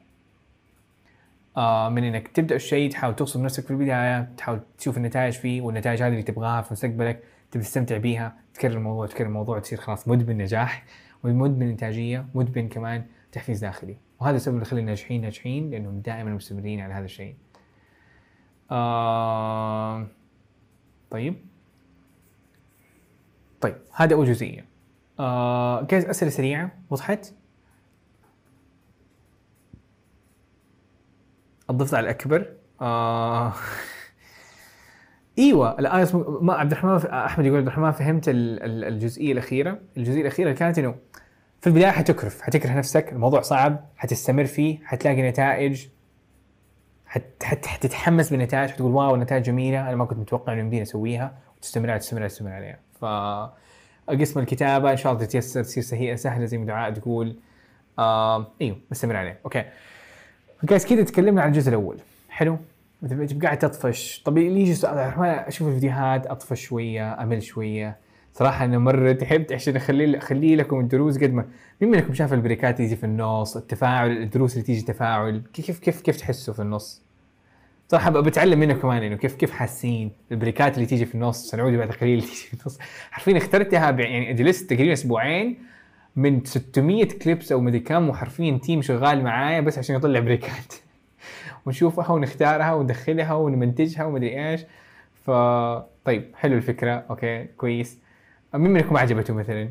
[1.57, 6.03] آه من إنك تبدأ الشيء تحاول توصل نفسك في البداية تحاول تشوف النتائج فيه والنتائج
[6.03, 10.38] هذه اللي تبغاها في مستقبلك تبي تستمتع بيها تكرر الموضوع تكرر الموضوع تصير خلاص مدمن
[10.38, 10.84] نجاح
[11.24, 13.96] ومدمن إنتاجية مدمن كمان تحفيز داخلي.
[14.20, 17.36] وهذا السبب اللي يخلي الناجحين ناجحين لأنهم دائما مستمرين على هذا الشيء.
[18.70, 20.07] آه
[21.11, 21.34] طيب.
[23.61, 24.70] طيب هذا أول جزئية.
[25.21, 26.71] آه جايز أسئلة سريعة.
[26.91, 27.33] وضحت؟
[31.71, 32.47] الضفدع الأكبر.
[32.81, 33.53] آه.
[35.39, 39.79] إيوه الايس م- ما عبد الرحمن أحمد يقول عبد الرحمن فهمت ال- ال- الجزئية الأخيرة.
[39.97, 40.95] الجزئية الأخيرة كانت إنه
[41.61, 45.87] في البداية حتكرف حتكره نفسك الموضوع صعب حتستمر فيه حتلاقي نتائج
[47.07, 51.39] حت حت حتتحمس بالنتائج حتقول واو النتائج جميلة أنا ما كنت متوقع إنه يمديني أسويها
[51.57, 52.79] وتستمر عليها تستمر عليها تستمر عليها.
[53.01, 53.05] ف
[54.09, 57.36] قسم الكتابة إن شاء الله تتيسر تصير سهلة زي ما دعاء تقول.
[57.98, 59.38] آه إيوه نستمر عليه.
[59.44, 59.64] أوكي.
[60.64, 61.98] guys كذا تكلمنا عن الجزء الأول.
[62.28, 62.59] حلو؟
[63.03, 64.22] تبقى قاعد تطفش.
[64.24, 67.96] طب يجي سؤال أشوف الفيديوهات أطفش شوية أمل شوية.
[68.32, 71.44] صراحة أنا مرة تعبت عشان أخلي أخلي لكم الدروس قد ما
[71.80, 75.42] مين منكم شاف ال breakات تيجي في النص؟ التفاعل الدروس اللي تيجي تفاعل.
[75.53, 77.03] كيف كيف كيف تحسوا في النص؟
[77.91, 81.51] صراحة ب- بتعلم منكم كمان إنه كيف كيف حاسين ال breakات اللي تيجي في النص.
[81.51, 82.78] سنعود بعد قليل اللي تيجي في النص.
[83.11, 85.59] حرفيا اخترتها يعني جلست تقريبا أسبوعين
[86.16, 90.74] من 600 clips أو مدري كم وحرفيا team شغال معايا بس عشان يطلع breakات.
[91.66, 94.61] ونشوفها ونختارها وندخلها ونمنتجها ومدري إيش.
[95.26, 95.30] ف
[96.05, 97.05] طيب حلو الفكرة.
[97.11, 97.99] أوكي كويس.
[98.55, 99.68] مين منكم عجبته مثلا؟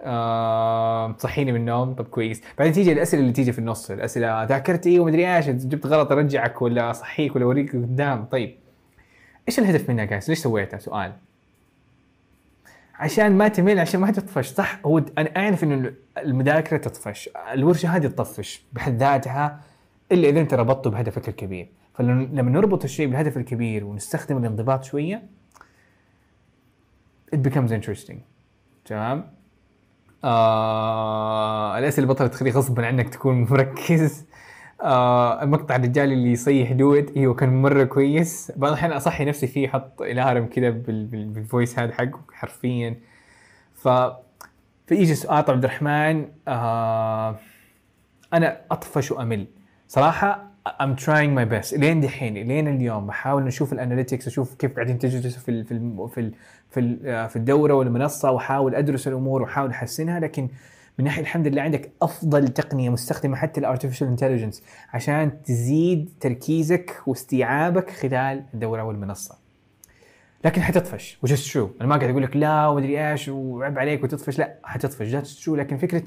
[0.00, 2.42] آه تصحيني من النوم؟ طب كويس.
[2.58, 6.62] بعدين تيجي الأسئلة اللي تيجي في النص الأسئلة ذاكرت إيه ومدري إيش جبت غلط أرجعك
[6.62, 8.24] ولا أصحيك ولا أوريك قدام.
[8.24, 8.56] طيب
[9.48, 11.12] إيش الهدف منها جايز ليش سويتها؟ سؤال.
[12.94, 17.30] عشان ما تمل عشان ما تطفش صح؟ هو أنا أعرف إنه المذاكرة تطفش.
[17.52, 19.60] الورشة هذه تطفش بحد ذاتها
[20.12, 21.68] إلا إذا أنت ربطته بهدفك الكبير.
[21.94, 25.22] فلما نربط الشيء بالهدف الكبير ونستخدم الانضباط شوية
[27.34, 28.16] it becomes interesting.
[28.84, 29.35] تمام؟
[30.26, 34.26] آه الأسئلة بطلت تخليك غصبا عنك تكون مركز.
[34.82, 38.52] آه المقطع الرجال اللي يصيح دوت أيوه كان مرة كويس.
[38.56, 43.00] بعض الأحيان أصحي نفسي فيه أحط alarm كذا بال- بال- بال voice هذا حقه حرفيا.
[43.74, 43.88] ف
[44.86, 47.36] فيجي سؤال طب عبد الرحمن آه
[48.32, 49.46] أنا أطفش وامل
[49.88, 51.78] صراحة I'm trying my best.
[51.78, 56.32] لين دحين؟ لين اليوم؟ بحاول نشوف ال analytics أشوف كيف قاعدين تجلسوا في في في
[56.70, 60.20] في, آه، في الدورة والمنصة وأحاول أدرس الأمور وأحاول أحسنها.
[60.20, 60.48] لكن
[60.98, 67.02] من ناحية الحمد لله عندك أفضل تقنية مستخدمة حتى ال artificial intelligence عشان تزيد تركيزك
[67.06, 69.38] واستيعابك خلال الدورة والمنصة.
[70.44, 71.80] لكن حتطفش is true.
[71.80, 75.12] أنا ما قاعد أقول لك لا ومدري إيش وعيب عليك وتطفش لا حتطفش.
[75.14, 75.48] That's true.
[75.48, 76.02] لكن فكرة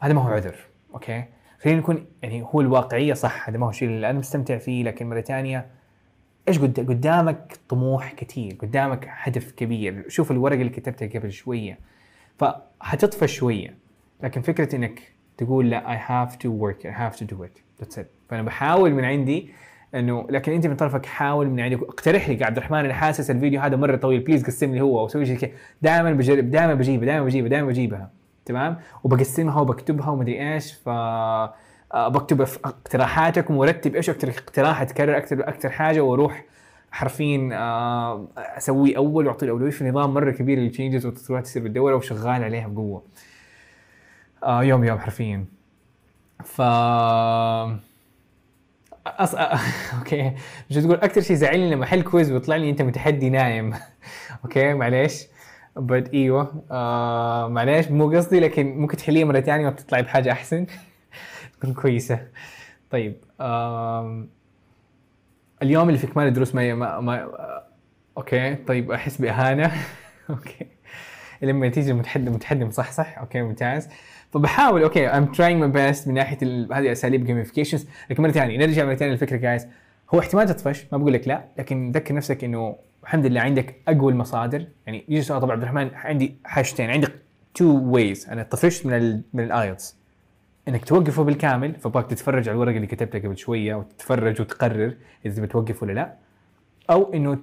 [0.00, 0.56] هذا ما هو عذر
[0.94, 1.24] أوكي
[1.66, 5.08] خلينا نكون يعني هو الواقعية صح هذا ما هو الشيء اللي أنا مستمتع فيه لكن
[5.08, 5.66] مره ثانية
[6.48, 10.04] إيش قد قدامك طموح كثير قدامك هدف كبير.
[10.08, 11.78] شوف الورقه اللي كتبتها قبل شوية.
[12.38, 13.74] فحتطفش شوية
[14.22, 15.02] لكن فكرة إنك
[15.38, 17.82] تقول لا I have to work I have to do it.
[17.82, 18.06] That's it.
[18.28, 19.50] فأنا بحاول من عندي
[19.94, 21.82] إنه لكن أنت من طرفك حاول من عندك.
[21.82, 24.20] اقترح لي عبد الرحمن أنا حاسس الفيديو هذا مرة طويل.
[24.20, 25.52] please قسم لي هو أو سوي شيء
[25.82, 28.15] دائما بجرب دائما بجيبها دائما بجيبها دائما بجيبها.
[28.46, 35.48] تمام؟ وبقسمها وبكتبها ومدري إيش ف آه، بكتب اقتراحاتكم وارتب إيش أكثر اقتراح أتكرر أكثر
[35.48, 36.44] أكثر حاجة وأروح
[36.90, 41.96] حرفيا آه، اسويه أول واعطيه الاولويه في نظام مرة كبير لل changes والتطويرات تصير بالدورة
[41.96, 43.02] وشغال عليها بقوة.
[44.42, 45.44] آه يوم يوم حرفيا.
[46.44, 46.60] ف
[49.06, 49.34] أص...
[49.98, 50.32] أوكي.
[50.70, 53.74] مش تقول أكثر شيء زعلني لما أحل quiz ويطلع لي أنت متحدي نايم.
[54.44, 55.26] أوكي معليش.
[55.76, 56.64] بس إيوه.
[56.70, 60.66] آه معليش مو قصدي لكن ممكن تحليها مره ثانية وتطلعي بحاجة أحسن.
[61.60, 62.20] تكون كويسة.
[62.90, 64.28] طيب آم...
[65.62, 67.64] اليوم اللي في كمال الدروس ما, ما, ما آه،
[68.16, 69.72] أوكي طيب أحس بإهانة.
[70.30, 70.66] Okay.
[71.42, 73.88] لما تيجي المتحدث متحدث صح صح؟ okay ممتاز.
[74.32, 76.38] فبحاول okay I'm trying my best من ناحية
[76.72, 79.66] هذه أساليب gamifications لكن مرة ثانية نرجع مرة ثانية للفكره guys
[80.14, 82.76] هو احتمال تطفش ما بقول لك لا لكن ذكر نفسك إنه
[83.06, 84.66] الحمد لله عندك أقوى المصادر.
[84.86, 87.12] يعني يجي سؤال طبعا عبد الرحمن عندي حاجتين عندك
[87.54, 89.96] two ways أنا طفشت من ال من الآيلتس.
[90.68, 94.94] إنك توقفه بالكامل فأبغاك تتفرج على الورقة اللي كتبتها قبل شوية وتتفرج وتقرر
[95.26, 96.14] إذا بتوقف ولا لا.
[96.90, 97.38] أو إنه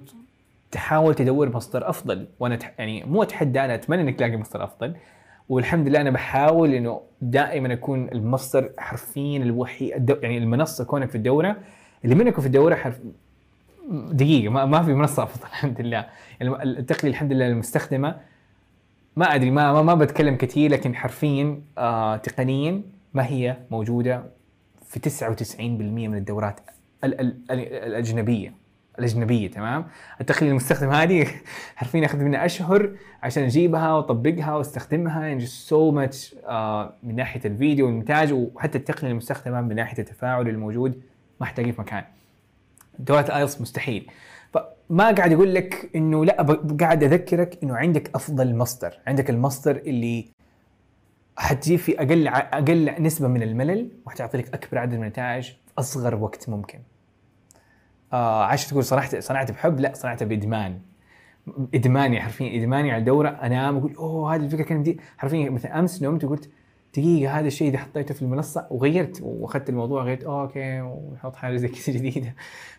[0.70, 2.28] تحاول تدور مصدر أفضل.
[2.40, 2.58] وأنا.
[2.78, 4.96] يعني مو أتحدى أنا أتمنى إنك تلاقي مصدر أفضل.
[5.48, 10.18] والحمد لله أنا بحاول إنه دائما أكون المصدر حرفيا الوحيد.
[10.22, 11.56] يعني المنصة كونك في الدورة.
[12.04, 13.00] اللي منكم في الدورة حرف
[13.90, 16.06] دقيقة ما, في منصة أفضل الحمد لله.
[16.40, 18.16] يعني التقنية الحمد لله المستخدمة.
[19.16, 22.82] ما أدري ما ما, بتكلم كثير لكن حرفيا آه تقنيا
[23.14, 24.24] ما هي موجودة
[24.86, 26.60] في 99% من الدورات
[27.04, 28.54] ال ال ال الأجنبية.
[28.98, 29.86] الأجنبية تمام؟
[30.20, 31.26] التقنية المستخدمة هذه
[31.76, 32.90] حرفيا أخذ منها أشهر
[33.22, 35.26] عشان أجيبها وأطبقها وأستخدمها.
[35.26, 36.34] يعني so much
[37.02, 41.02] من ناحية الفيديو والمونتاج وحتى التقنية المستخدمة من ناحية التفاعل الموجود
[41.40, 42.04] ما أحتاج في مكان.
[42.98, 44.10] دورات الايلتس مستحيل.
[44.52, 46.42] فما قاعد أقول لك إنه لا
[46.80, 48.98] قاعد أذكرك إنه عندك أفضل مصدر.
[49.06, 50.28] عندك المصدر اللي
[51.36, 56.14] حتجيب في أقل أقل نسبة من الملل وحتعطي لك أكبر عدد من النتائج في أصغر
[56.14, 56.78] وقت ممكن.
[58.12, 60.80] آه عايشه تقول صنعت صنعت بحب؟ لا صنعتها بإدمان.
[61.74, 63.28] إدماني حرفيا إدماني على الدورة.
[63.28, 66.50] أنام أقول أوه هذه الفكرة كانت حرفيا مثلا أمس نمت وقلت
[66.96, 71.68] دقيقة هذا الشيء إذا حطيته في المنصة وغيرت وأخذت الموضوع غيرت أوكي ونحط حاجة زي
[71.68, 72.34] كذا جديدة.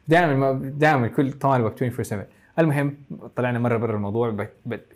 [0.08, 2.26] دائما دائما كل طالب 24 7
[2.60, 2.98] المهم
[3.36, 4.48] طلعنا مرة برا الموضوع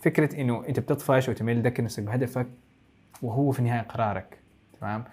[0.02, 2.48] فكرة إنه أنت بتطفش وتمل ذكر نفسك بهدفك
[3.22, 4.38] وهو في النهاية قرارك
[4.82, 5.04] تمام؟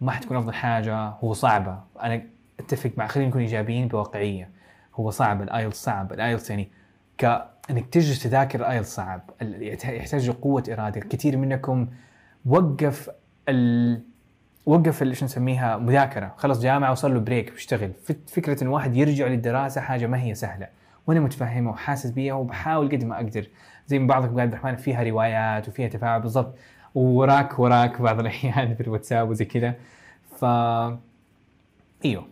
[0.00, 1.78] ما حتكون أفضل حاجة هو صعبة.
[2.02, 2.22] أنا
[2.60, 4.50] أتفق مع خلينا نكون إيجابيين بواقعية.
[4.94, 6.68] هو صعب الايلتس صعب الايلتس يعني
[7.18, 11.88] كانك تجلس تذاكر الايلتس صعب يحتاج قوة إرادة كثير منكم.
[12.46, 13.10] وقف
[13.48, 14.00] ال...
[14.66, 16.34] وقف شو نسميها مذاكرة.
[16.36, 17.92] خلص جامعة وصار له break بيشتغل.
[18.04, 20.68] فك- فكرة إن الواحد يرجع للدراسة حاجة ما هي سهلة.
[21.06, 23.46] وأنا متفهمة وحاسس بيها وبحاول قد ما أقدر.
[23.86, 26.54] زي ما بعضكم قال عبد الرحمن فيها روايات وفيها تفاعل بالضبط.
[26.94, 29.74] ووراك وراك بعض الأحيان في الواتساب وزي كذا.
[30.38, 30.44] ف
[32.04, 32.26] إيوه.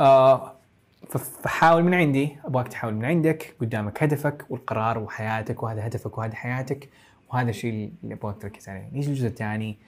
[0.00, 0.52] آه
[1.42, 6.88] فحاول من عندي أبغاك تحاول من عندك قدامك هدفك والقرار وحياتك وهذا هدفك وهذا حياتك
[7.32, 8.88] وهذا الشيء اللي أبغاك تركز عليه.
[8.92, 9.78] نيجي للجزء الثاني.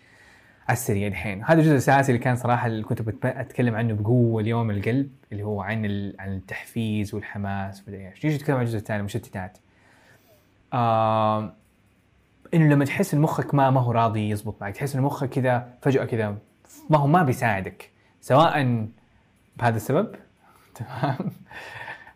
[0.69, 1.45] على السريع الحين.
[1.45, 5.61] هذا الجزء الاساسي اللي كان صراحة اللي كنت أتكلم عنه بقوة اليوم القلب اللي هو
[5.61, 8.25] عن ال- عن التحفيز والحماس ومدري إيش.
[8.25, 9.59] نيجي نتكلم عن الجزء الثاني المشتتات
[10.73, 11.53] آه
[12.55, 15.69] إنه لما تحس إن مخك ما ما هو راضي يزبط معك تحس إن مخك كذا
[15.83, 16.37] فجأة كذا
[16.91, 17.91] ما هو ما بيساعدك.
[18.21, 18.87] سواء
[19.57, 20.15] بهذا السبب
[20.75, 21.17] تمام؟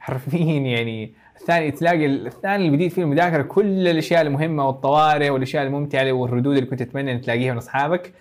[0.01, 6.12] حرفيا يعني الثاني تلاقي الثاني اللي بديت فيه المذاكرة كل الأشياء المهمة والطوارئ والأشياء الممتعة
[6.12, 8.12] والردود اللي كنت تتمنى إن تلاقيها من أصحابك.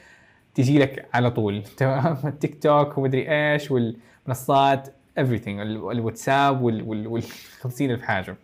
[0.58, 1.64] تجي لك على طول.
[1.78, 4.88] تمام؟ التيك توك ومدري إيش والمنصات
[5.20, 7.24] everything ال- الواتساب وال وال وال
[7.62, 8.36] 50 ألف حاجة.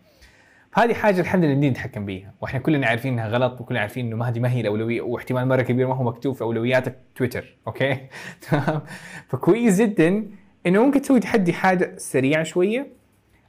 [0.72, 2.34] فهذه حاجة الحمد لله نتحكم بيها.
[2.40, 5.86] وإحنا كلنا عارفين إنها غلط وكلنا عارفين إنه هذه ما هي الأولوية واحتمال مرة كبير
[5.86, 7.56] ما هو مكتوب في أولوياتك تويتر.
[7.66, 7.98] Okay؟
[8.50, 8.80] تمام؟
[9.28, 10.26] فكويس جدا
[10.66, 12.86] إنه ممكن تسوي تحدي حاجة سريعة شوية.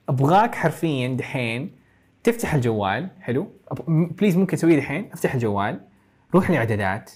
[0.10, 1.72] أبغاك حرفيا دحين
[2.24, 3.48] تفتح الجوال حلو؟
[3.88, 5.80] please ممكن تسويه دحين أفتح الجوال
[6.36, 7.12] روح الاعدادات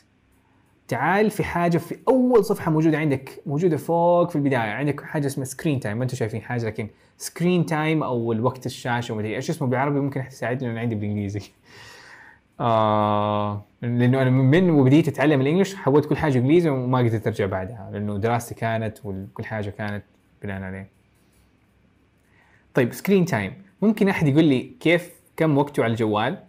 [0.90, 5.46] تعال في حاجة في أول صفحة موجودة عندك موجودة فوق في البداية عندك حاجة اسمها
[5.46, 9.68] screen time ما أنتم شايفين حاجة لكن screen time أو الوقت الشاشة ومدري إيش اسمه
[9.68, 11.42] بالعربي ممكن أحد يساعدني لأنه عندي بالإنجليزي.
[12.60, 17.46] آه لأنه أنا من وبديت أتعلم ال English حولت كل حاجة إنجليزي وما قدرت أرجع
[17.46, 20.04] بعدها لأنه دراستي كانت وكل حاجة كانت
[20.44, 20.90] بناء عليه.
[22.74, 26.44] طيب screen time ممكن أحد يقول لي كيف كم وقته على الجوال؟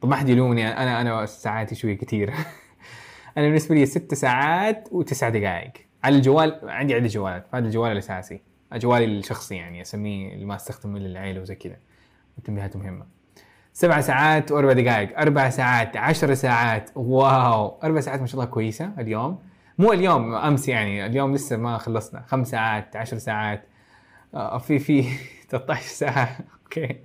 [0.00, 2.34] طب ما حد يلومني أنا أنا ساعاتي شوية كثير
[3.38, 5.72] أنا بالنسبة لي ست ساعات وتسع دقائق.
[6.04, 8.40] على الجوال عندي عدة جوالات هذا الجوال الأساسي.
[8.72, 11.76] جوالي الشخصي يعني أسميه اللي ما أستخدمه إلا للعيله وزي كذا.
[12.38, 13.06] التنبيهات مهمة.
[13.72, 15.20] سبع ساعات وأربع دقائق.
[15.20, 16.90] أربع ساعات عشر ساعات.
[16.94, 17.78] Wow!
[17.82, 19.38] أربع ساعات ما شاء الله كويسة اليوم.
[19.78, 21.06] مو اليوم أمس يعني.
[21.06, 22.24] اليوم لسه ما خلصنا.
[22.26, 23.64] خمس ساعات عشر ساعات.
[24.34, 25.02] آه، في في
[25.50, 26.38] 13 ساعة.
[26.64, 26.96] Okay.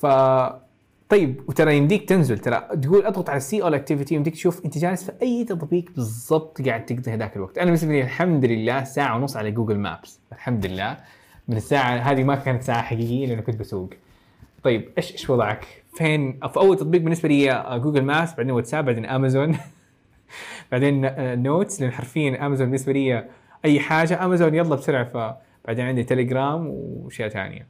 [0.00, 0.06] ف
[1.12, 5.04] طيب وترى يمديك تنزل ترى تقول اضغط على see all activity يمديك تشوف انت جالس
[5.04, 7.58] في أي تطبيق بالضبط قاعد تقضي هذاك الوقت.
[7.58, 10.98] أنا بالنسبة لي الحمد لله ساعة ونص على Google Maps الحمد لله.
[11.48, 13.90] من الساعة هذه ما كانت ساعة حقيقية لأنه كنت بسوق.
[14.62, 18.84] طيب إيش إيش وضعك؟ فين؟ في أول تطبيق بالنسبة لي آه، Google Maps بعدين واتساب
[18.84, 19.56] بعدين امازون
[20.72, 23.24] بعدين آه، Notes لأن حرفيا امازون بالنسبة لي
[23.64, 27.66] أي حاجة امازون يلا بسرعة فبعدين عندي تليجرام وأشياء ثانية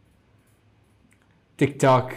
[1.59, 2.13] تيك توك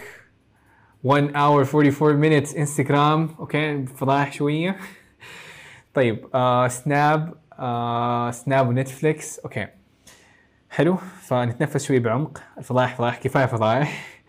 [1.06, 4.76] 1 hour 44 minutes انستغرام okay فضايح شوية.
[5.94, 9.66] طيب آه سناب آه سناب ونتفليكس okay
[10.70, 10.96] حلو.
[11.22, 12.42] فنتنفس شوية بعمق.
[12.58, 14.20] الفضايح فضايح كفاية فضايح.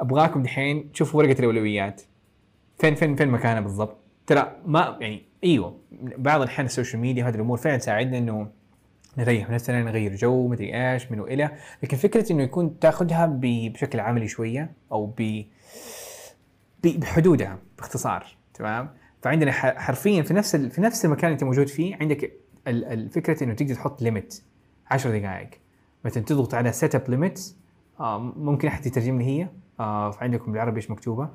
[0.00, 2.02] أبغاكم دحين تشوفوا ورقة الأولويات.
[2.78, 3.96] فين فين فين مكانها بالضبط؟
[4.26, 5.76] ترى ما يعني أيوه.
[6.18, 8.48] بعض الاحيان ال social media هذه الأمور فعلا تساعدنا إنه
[9.18, 11.50] نريح نفسنا نغير جو مدري إيش من وإلى.
[11.82, 15.44] لكن فكرة إنه يكون تاخذها بشكل عملي شوية أو ب-
[16.84, 18.90] بحدودها باختصار تمام؟
[19.22, 22.24] فعندنا حرفيا في نفس في نفس المكان اللي انت موجود فيه عندك
[22.68, 24.42] ال- الفكرة إنه تقدر تحط limit
[24.90, 25.50] 10 دقائق.
[26.04, 27.54] مثلا تضغط على set up limit
[28.00, 29.48] ممكن أحد يترجم لي هي
[29.80, 31.28] آه عندكم بالعربي إيش مكتوبة؟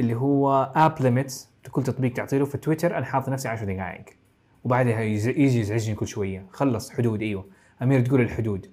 [0.00, 4.04] اللي هو app limits كل تطبيق تعطي له في تويتر أنا حاط نفسي 10 دقائق.
[4.64, 6.46] وبعدها يجي يزعجني كل شوية.
[6.50, 7.46] خلص حدود أيوه.
[7.82, 8.70] أمير تقول الحدود.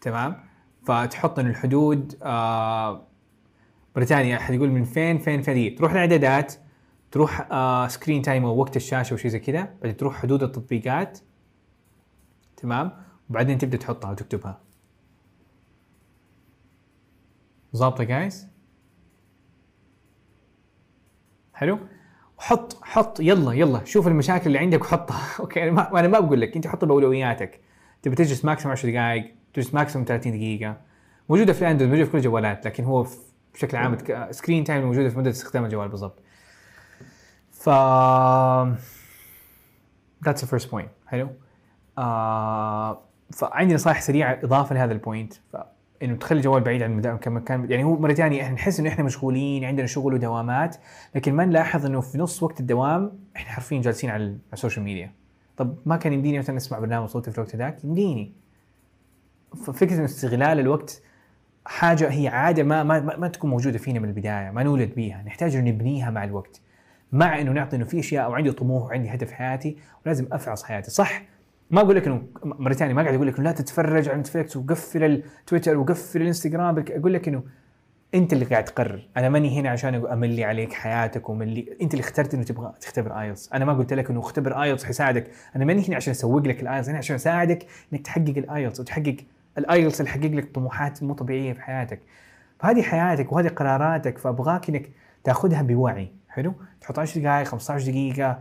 [0.00, 0.36] تمام؟
[0.86, 3.06] فتحط إن الحدود آه
[3.96, 6.54] بريطانيا أحد يقول من فين فين فين؟ تروح الإعدادات
[7.10, 11.18] تروح آه screen time أو وقت الشاشة وشي زي كذا بعدين تروح حدود التطبيقات.
[12.56, 12.92] تمام؟
[13.30, 14.60] وبعدين تبدأ تحطها وتكتبها
[17.76, 18.48] ظابطة guys
[21.54, 21.78] حلو؟
[22.38, 25.22] وحط حط يلا يلا شوف المشاكل اللي عندك وحطها.
[25.40, 27.60] Okay أنا ما أنا ما بقول لك أنت حط بأولوياتك.
[28.02, 30.80] تبي تجلس maximum 10 دقائق تجلس maximum 30 دقيقة.
[31.28, 33.06] موجودة في الأندرويد موجودة في كل الجوالات لكن هو
[33.56, 33.98] بشكل عام
[34.30, 36.22] screen time موجودة في مدة استخدام الجوال بالضبط.
[37.50, 37.70] ف
[40.26, 40.88] that's the first point.
[41.06, 41.28] حلو.
[41.98, 43.02] آه
[43.32, 45.34] فعندي نصائح سريعة إضافة لهذا ال point
[46.02, 48.88] إنه تخلي الجوال بعيد عن المدام كم كان يعني هو مرة ثانية إحنا نحس إنه
[48.88, 50.76] إحنا مشغولين عندنا شغل ودوامات
[51.14, 55.12] لكن ما نلاحظ إنه في نص وقت الدوام إحنا حرفيا جالسين على ال social media.
[55.56, 58.32] طب ما كان يمديني مثلا أسمع برنامج صوتي في الوقت ذاك؟ يمديني.
[59.66, 61.02] ففكره استغلال الوقت
[61.66, 65.22] حاجة هي عادة ما ما ما, تكون موجودة فينا من البداية ما نولد بيها.
[65.26, 66.60] نحتاج نبنيها مع الوقت.
[67.12, 70.90] مع إنه نعطي إنه في أشياء وعندي طموح وعندي هدف حياتي ولازم أفعص حياتي.
[70.90, 71.22] صح؟
[71.70, 74.56] ما أقول لك إنه مرة ثانية ما قاعد أقول لك إنه لا تتفرج على نتفلكس
[74.56, 76.84] وقفل التويتر وقفل الإنستغرام.
[76.90, 77.42] أقول لك إنه
[78.14, 79.08] أنت اللي قاعد تقرر.
[79.16, 83.52] أنا ماني هنا عشان أملي عليك حياتك وملي أنت اللي اخترت إنه تبغى تختبر آيلتس.
[83.52, 86.88] أنا ما قلت لك إنه اختبر آيلتس حيساعدك أنا ماني هنا عشان أسوق لك الآيلتس.
[86.88, 89.16] أنا عشان أساعدك إنك تحقق الآيلتس وتحقق
[89.58, 92.00] الآيلتس اللي يحقق لك طموحات مو طبيعية في حياتك.
[92.60, 94.90] فهذه حياتك وهذه قراراتك فأبغاك إنك
[95.24, 96.12] تأخذها بوعي.
[96.28, 98.38] حلو؟ تحط 10 دقائق 15 دقيقة.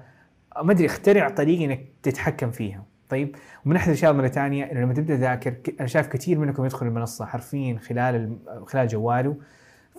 [0.64, 2.84] ما أدري اخترع طريقه إنك تتحكم فيها.
[3.10, 3.36] طيب
[3.66, 7.26] ومن أحد الأشياء مرة ثانية إنه لما تبدأ تذاكر أنا شايف كثير منكم يدخل المنصة
[7.26, 9.38] حرفيا خلال خلال جواله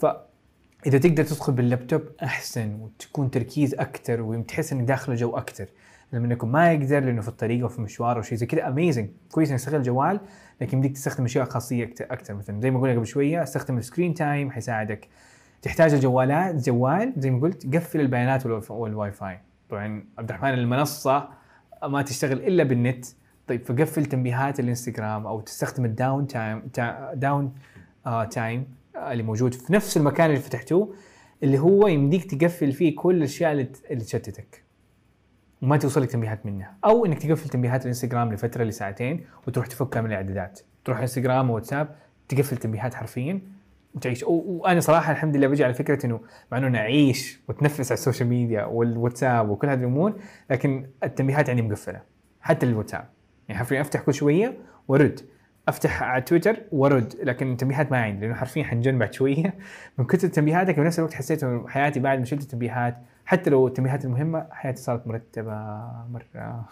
[0.00, 5.66] فاذا تقدر تدخل باللابتوب أحسن وتكون تركيز أكثر وتحس إنك داخل الجو أكثر
[6.12, 9.08] لما إنكم ما يقدر لأنه في الطريق أو في مشوار أو شيء زي كذا amazing
[9.30, 10.20] كويس إنك تستخدم الجوال.
[10.60, 14.14] لكن بدك تستخدم أشياء خاصية أكثر مثلا زي ما قلنا قبل شوية استخدم ال screen
[14.14, 15.08] time حيساعدك.
[15.62, 19.40] تحتاج الجوالات جوال زي ما قلت قفل البيانات والواي- فاي
[19.70, 21.28] طبعا عبد الرحمن المنصة
[21.84, 23.04] ما تشتغل إلا بالنت.
[23.46, 27.54] طيب فقفل تنبيهات الإنستغرام أو تستخدم ال down time تا- down
[28.06, 28.66] آه time
[28.96, 30.94] آه اللي موجود في نفس المكان اللي فتحتوه
[31.42, 34.62] اللي هو يمديك تقفل فيه كل الأشياء اللي تشتتك.
[35.62, 36.74] وما توصلك تنبيهات منها.
[36.84, 40.60] أو إنك تقفل تنبيهات الإنستغرام لفترة لساعتين وتروح تفكها من الإعدادات.
[40.84, 41.88] تروح إنستغرام وواتساب
[42.28, 43.40] تقفل تنبيهات حرفيا
[43.94, 44.24] وتعيش.
[44.26, 46.20] وأنا صراحة الحمد لله بجي على فكرة إنه
[46.52, 51.50] مع إنه أنا اعيش واتنفس على ال social media والواتساب وكل هذه الأمور لكن التنبيهات
[51.50, 52.00] عندي مقفلة.
[52.40, 53.08] حتى الواتساب.
[53.48, 55.20] يعني حرفيا أفتح كل شوية وأرد.
[55.68, 57.14] أفتح على تويتر وأرد.
[57.22, 59.54] لكن التنبيهات ما عندي لأنه حرفيا حنجن بعد شوية.
[59.98, 64.04] من كثر تنبيهاتك بنفس الوقت حسيت إنه حياتي بعد ما شلت التنبيهات حتى لو التنبيهات
[64.04, 65.52] المهمة حياتي صارت مرتبة
[66.10, 66.68] مرة.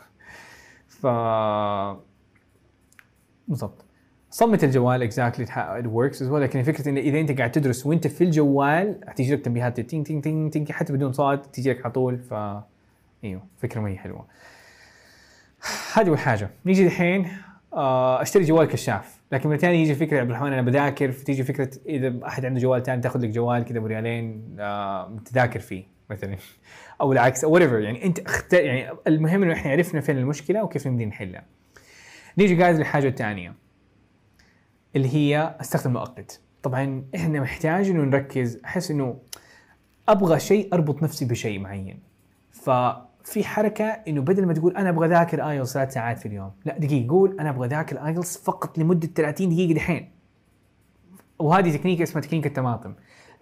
[0.89, 1.07] ف
[3.49, 3.85] بالضبط.
[4.31, 8.07] صمت الجوال exactly it works as well لكن فكره انه إذا أنت قاعد تدرس وأنت
[8.07, 11.93] في الجوال حتيجي لك تنبيهات تين تين تين تين حتى بدون صوت تيجي لك على
[11.93, 12.19] طول.
[12.19, 12.35] ف
[13.25, 14.27] إيوه فكرة ما هي حلوة.
[15.95, 16.51] هذه أول حاجة.
[16.67, 17.29] نيجي الحين
[17.73, 19.21] آه، أشتري جوال كشاف.
[19.33, 22.83] لكن من ثاني يجي فكرة عبد الرحمن أنا بذاكر فتيجي فكرة إذا أحد عنده جوال
[22.83, 25.94] ثاني تاخذ لك جوال كذا بريالين آه، تذاكر فيه.
[26.11, 26.37] مثلا.
[27.01, 27.73] أو العكس أو whatever.
[27.73, 28.53] يعني أنت اخت...
[28.53, 31.45] يعني المهم إنه إحنا عرفنا فين المشكلة وكيف نبدي نحلها.
[32.39, 33.55] نيجي guys للحاجة الثانية
[34.97, 39.19] اللي هي استخدم مؤقت طبعا إحنا محتاج إنه نركز أحس إنه
[40.09, 42.03] أبغى شيء أربط نفسي بشيء معين.
[42.51, 46.79] ففي حركة إنه بدل ما تقول أنا أبغى ذاكر آيلتس ثلاث ساعات في اليوم لا
[46.79, 50.11] دقيقة قول أنا أبغى ذاكر آيلتس فقط لمدة 30 دقيقة دحين.
[51.39, 52.95] وهذه تكنيك اسمها تكنيك الطماطم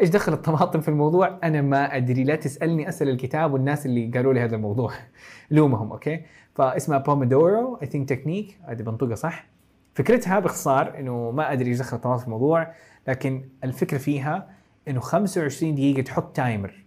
[0.03, 2.25] إيش دخل الطماطم في الموضوع؟ أنا ما أدري.
[2.25, 4.93] لا تسألني أسأل الكتاب والناس اللي قالوا لي هذا الموضوع.
[5.51, 6.23] لومهم أوكي؟
[6.55, 9.47] فاسمها Pomodoro I think technique هذه بنطقها صح.
[9.95, 12.75] فكرتها باختصار إنه ما أدري إيش دخل الطماطم في الموضوع
[13.09, 14.49] لكن الفكرة فيها
[14.89, 16.85] إنه 25 دقيقة تحط timer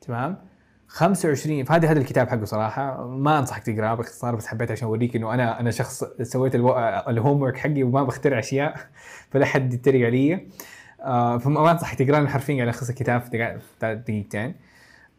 [0.00, 0.36] تمام؟
[0.88, 3.06] 25 فهذا هذا الكتاب حقه صراحة.
[3.06, 7.56] ما أنصحك تقرأه باختصار بس حبيت عشان أوريك إنه أنا أنا شخص سويت ال homework
[7.56, 8.76] حقي وما بخترع أشياء.
[9.30, 10.46] فلا حد يتريق علي.
[11.00, 14.54] آه فما انصحك تقراه لأنه حرفيا قاعد الخص الكتاب في دقيقتين.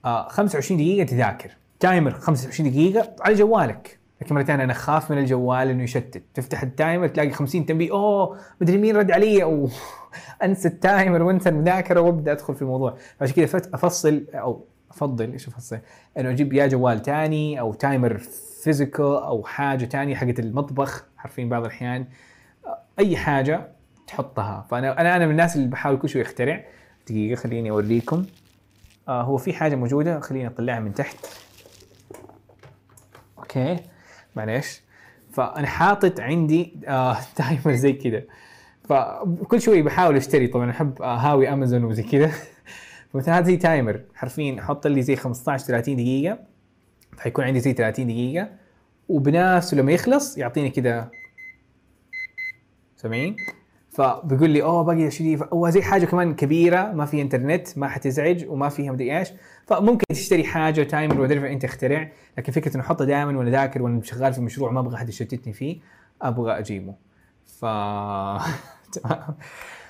[0.05, 1.51] آه 25 دقيقة تذاكر.
[1.80, 3.99] timer 25 دقيقة على جوالك.
[4.21, 6.23] لكن مرة ثانية أنا أخاف من الجوال إنه يشتت.
[6.34, 9.43] تفتح ال timer تلاقي 50 تنبيه أوه مدري مين رد علي.
[9.43, 9.69] أو
[10.43, 12.97] أنسى ال timer وأنسى المذاكرة وأبدأ أدخل في الموضوع.
[13.21, 15.80] عشان كذا أفصل أو أفضل إيش أفصل؟
[16.17, 18.17] إنه أجيب يا جوال ثاني أو timer
[18.63, 21.05] physical أو حاجة ثانية حقت المطبخ.
[21.17, 22.05] حرفيا بعض الأحيان
[22.99, 23.78] أي حاجة.
[24.10, 24.66] تحطها.
[24.70, 26.66] فانا أنا أنا من الناس اللي بحاول كل شوي أخترع.
[27.07, 28.26] دقيقة خليني أوريكم.
[29.07, 30.20] آه هو في حاجة موجودة.
[30.20, 31.18] خليني أطلعها من تحت.
[33.38, 33.78] أوكي.
[34.36, 34.82] معليش.
[35.34, 38.24] فأنا حاطط عندي آه timer زي كذا.
[38.84, 40.47] فكل شوي بحاول أشتري.
[40.47, 42.32] طبعا أحب آه هاوي أمازون وزي كذا.
[43.14, 46.39] فمثلا هذا زي timer حرفيا أحط لي زي 15 30 دقيقة.
[47.18, 48.49] فحيكون عندي زي 30 دقيقة.
[49.10, 51.12] وبنفسه لما يخلص يعطيني كذا.
[52.95, 53.36] سامعين؟
[53.99, 58.45] فبيقول لي أوه باقي شيء هو زي حاجة كمان كبيرة ما فيها إنترنت ما حتزعج
[58.47, 59.29] وما فيها مدري إيش.
[59.67, 64.01] فممكن تشتري حاجة تايمر ولا أنت اخترع لكن فكرة إنه أحطه دائما وأنا ذاكر وأنا
[64.03, 65.79] شغال في مشروع ما أبغى أحد يشتتني فيه
[66.21, 66.95] أبغى أجيبه.
[67.45, 67.61] ف
[68.93, 69.35] تمام.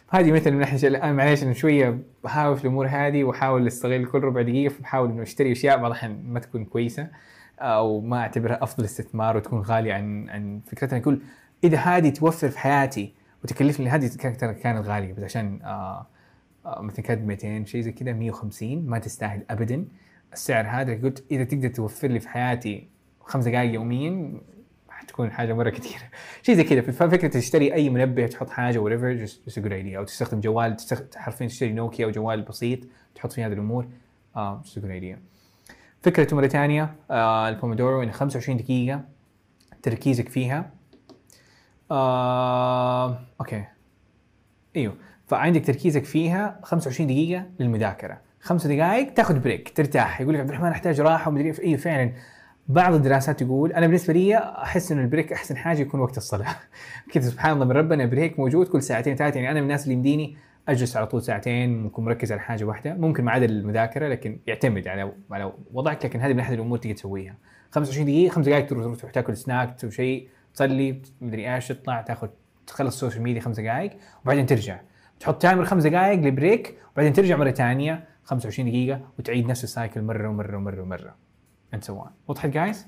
[0.10, 4.20] هذه مثلا من ناحيه الان معليش انه شوية بحاول في الأمور هذه وأحاول أستغل كل
[4.20, 7.08] ربع دقيقة فبحاول إنه أشتري أشياء بعض الاحيان ما تكون كويسة
[7.60, 11.00] أو ما أعتبرها أفضل استثمار وتكون غالية عن عن فكرتها.
[11.00, 11.22] أقول
[11.64, 15.60] إذا هذه توفر في حياتي وتكلفني هذه كانت غالية بس عشان
[16.66, 19.86] مثلا كانت 200 شيء زي كذا 150 ما تستاهل ابدا.
[20.34, 22.88] السعر هذا قلت إذا تقدر توفر لي في حياتي
[23.20, 24.42] خمس دقائق يوميا
[24.90, 26.04] حتكون حاجة مرة كثيرة.
[26.44, 30.40] شيء زي كذا ففكرة تشتري أي منبه تحط حاجة whatever just good idea أو تستخدم
[30.40, 30.78] جوال
[31.16, 32.80] حرفيا تشتري نوكيا أو جوال بسيط
[33.16, 33.88] تحط فيه هذه الأمور.
[34.38, 35.20] just good idea
[36.32, 39.04] مرة ثانية آه البومودورو إنه 25 دقيقة
[39.84, 40.72] تركيزك فيها.
[41.92, 43.64] آه أوكي.
[44.76, 44.96] إيوه.
[45.28, 48.22] فعندك تركيزك فيها 25 دقيقة للمذاكرة.
[48.42, 50.22] خمس دقائق تاخذ break ترتاح.
[50.22, 52.12] يقول لك عبد الرحمن أحتاج راحة ومدري إيوه فعلا.
[52.68, 56.56] بعض الدراسات تقول أنا بالنسبة لي أحس إنه ال break أحسن حاجة يكون وقت الصلاة.
[57.14, 59.36] كذا سبحان الله من ربنا break موجود كل ساعتين ثلاثة.
[59.36, 60.38] يعني أنا من الناس اللي يمديني
[60.68, 62.94] أجلس على طول ساعتين ممكن مركز على حاجة واحدة.
[62.94, 66.96] ممكن ما عدا المذاكرة لكن يعتمد على على وضعك لكن هذه من أحد الأمور تقدر
[66.96, 67.36] تسويها.
[67.72, 70.30] 25 دقيقة خمس دقائق تروح تروح تاكل سناك تسوي شيء.
[70.54, 72.28] تصلي مدري إيش تطلع تاخذ
[72.68, 74.80] تخلص ال social media خمس دقائق وبعدين ترجع
[75.20, 79.70] تحط timer خمس دقائق ل break وبعدين ترجع مرة ثانية 25 دقيقة وتعيد نفس ال
[79.70, 81.16] cycle مرة ومرة ومرة ومرة
[81.76, 82.88] so on وضحت guys؟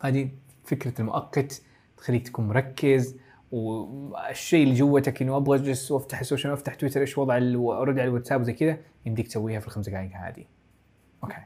[0.00, 0.30] هذه
[0.64, 1.62] فكرة المؤقت
[1.96, 3.16] تخليك تكون مركز
[3.50, 8.08] والشيء اللي جوتك إنه أبغى أجلس وأفتح ال social وافتح تويتر إيش وضع وارد على
[8.08, 10.44] الواتساب وزي كذا يمديك تسويها في الخمس دقائق هذه.
[11.24, 11.36] أوكي.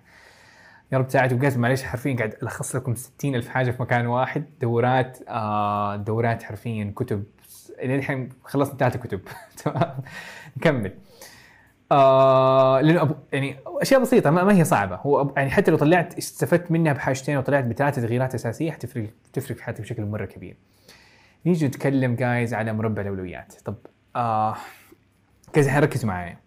[0.93, 4.45] يا رب تساعد وقاعد معلش حرفيا قاعد ألخص لكم 60 ألف حاجة في مكان واحد.
[4.61, 7.25] دورات آه دورات حرفيا كتب.
[7.83, 9.21] الحين خلصنا ثلاث كتب.
[9.65, 9.95] تمام؟
[10.57, 10.93] نكمل.
[11.93, 14.97] آه لأنه أبو يعني أشياء بسيطة ما, ما هي صعبة.
[14.97, 19.57] هو أبو يعني حتى لو طلعت استفدت منها بحاجتين وطلعت بثلاث تغييرات أساسية حتفرق تفرق
[19.57, 20.57] في حياتك بشكل مرة كبير.
[21.47, 23.55] نيجي نتكلم جايز على مربع الأولويات.
[23.65, 23.75] طب
[24.17, 24.57] آه
[25.57, 26.44] الحين ركزوا معايا.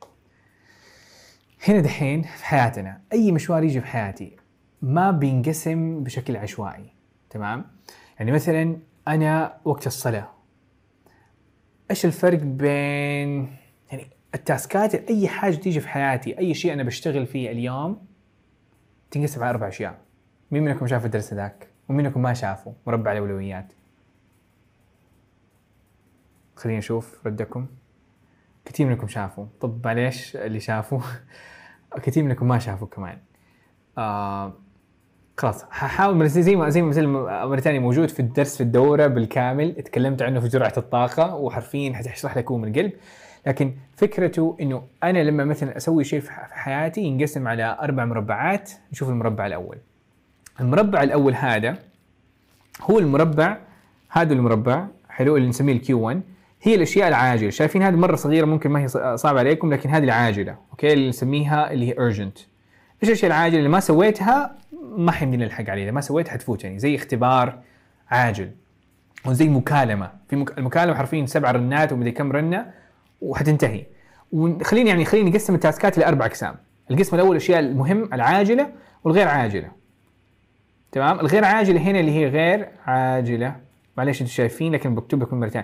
[1.67, 4.37] هنا دحين في حياتنا أي مشوار يجي في حياتي
[4.81, 6.93] ما بينقسم بشكل عشوائي
[7.29, 7.65] تمام؟
[8.19, 8.77] يعني مثلا
[9.07, 10.29] أنا وقت الصلاة
[11.91, 13.57] إيش الفرق بين
[13.91, 18.05] يعني التاسكات أي حاجة تيجي في حياتي أي شيء أنا بشتغل فيه اليوم
[19.11, 19.97] تنقسم على أربع أشياء
[20.51, 23.73] مين منكم شاف الدرس ذاك؟ ومين منكم ما شافه؟ مربع الاولويات
[26.55, 27.67] خلينا نشوف ردكم.
[28.67, 29.45] كثير منكم شافوا.
[29.61, 30.99] طب معليش اللي شافوا؟
[32.03, 33.17] كثير منكم ما شافوا كمان.
[33.97, 34.53] آه
[35.37, 39.73] خلاص ححاول زي ما زي ما مرة ثانية موجود في الدرس في الدورة بالكامل.
[39.73, 42.91] تكلمت عنه في جرعة الطاقة وحرفيا حشرح لكم من القلب
[43.47, 49.09] لكن فكرته إنه أنا لما مثلا أسوي شيء في حياتي ينقسم على أربع مربعات نشوف
[49.09, 49.77] المربع الأول.
[50.59, 51.77] المربع الأول هذا
[52.81, 53.57] هو المربع
[54.09, 56.21] هذا المربع حلو اللي نسميه ال Q 1
[56.61, 57.49] هي الأشياء العاجلة.
[57.49, 58.87] شايفين هذه مرة صغيرة ممكن ما هي
[59.17, 62.41] صعبه عليكم لكن هذه العاجلة أوكي؟ اللي نسميها اللي هي urgent.
[63.03, 64.55] إيش الأشياء العاجلة اللي ما سويتها؟
[64.97, 65.91] ما حيمديني الحق عليها.
[65.91, 67.59] ما سويتها حتفوتني زي اختبار
[68.09, 68.51] عاجل.
[69.25, 70.11] وزي مكالمة.
[70.29, 70.57] في مك...
[70.57, 72.65] المكالمة حرفيا سبع رنات ومدري كم رنة
[73.21, 73.85] وحتنتهي.
[74.31, 76.55] وخليني يعني خليني نقسم ال tasks ات لاربع أقسام.
[76.91, 78.69] القسم الأول الأشياء المهم العاجلة
[79.03, 79.71] والغير عاجلة.
[80.91, 83.55] تمام؟ الغير عاجلة هنا اللي هي غير عاجلة.
[83.97, 85.63] معليش أنتم شايفين لكن بكتب لكم مرتين.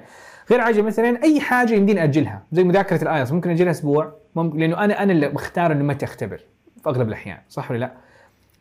[0.52, 2.44] غير عاجله مثلا أي حاجة يمديني أجلها.
[2.52, 4.14] زي مذاكرة ال IELTS ممكن أجلها أسبوع.
[4.36, 6.38] ممكن لأنه أنا أنا اللي بختار إنه متى اختبر
[6.84, 7.38] في أغلب الأحيان.
[7.50, 7.92] صح ولا لا؟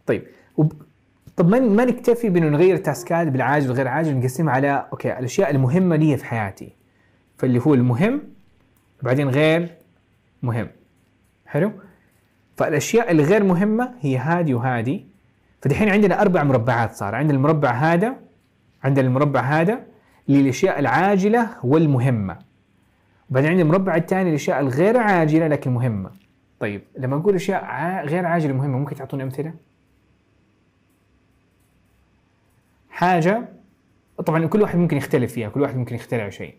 [0.07, 0.23] طيب.
[0.57, 0.73] وب...
[1.37, 5.19] طب ما ما نكتفي بأنه نغير ال tasks ات بالعاجل والغير عاجل؟ نقسمها على أوكي
[5.19, 6.73] الأشياء المهمة لي في حياتي.
[7.39, 8.23] فاللي هو المهم
[9.03, 9.69] بعدين غير
[10.43, 10.69] مهم.
[11.47, 11.73] حلو؟
[12.57, 15.05] فالأشياء الغير مهمة هي هذه وهذه.
[15.63, 17.15] فدحين عندنا أربع مربعات صار.
[17.15, 18.17] عندنا المربع هذا
[18.85, 19.92] عندنا المربع هذا
[20.29, 22.39] للأشياء العاجلة والمهمة.
[23.31, 26.11] وبعدين عندنا المربع الثاني الاشياء الغير عاجلة لكن مهمة.
[26.61, 27.65] طيب لما نقول أشياء.
[28.07, 29.55] غير عاجلة مهمة ممكن تعطوني أمثلة؟
[32.91, 33.49] حاجة
[34.27, 36.55] طبعا كل واحد ممكن يختلف فيها كل واحد ممكن يخترع شيء.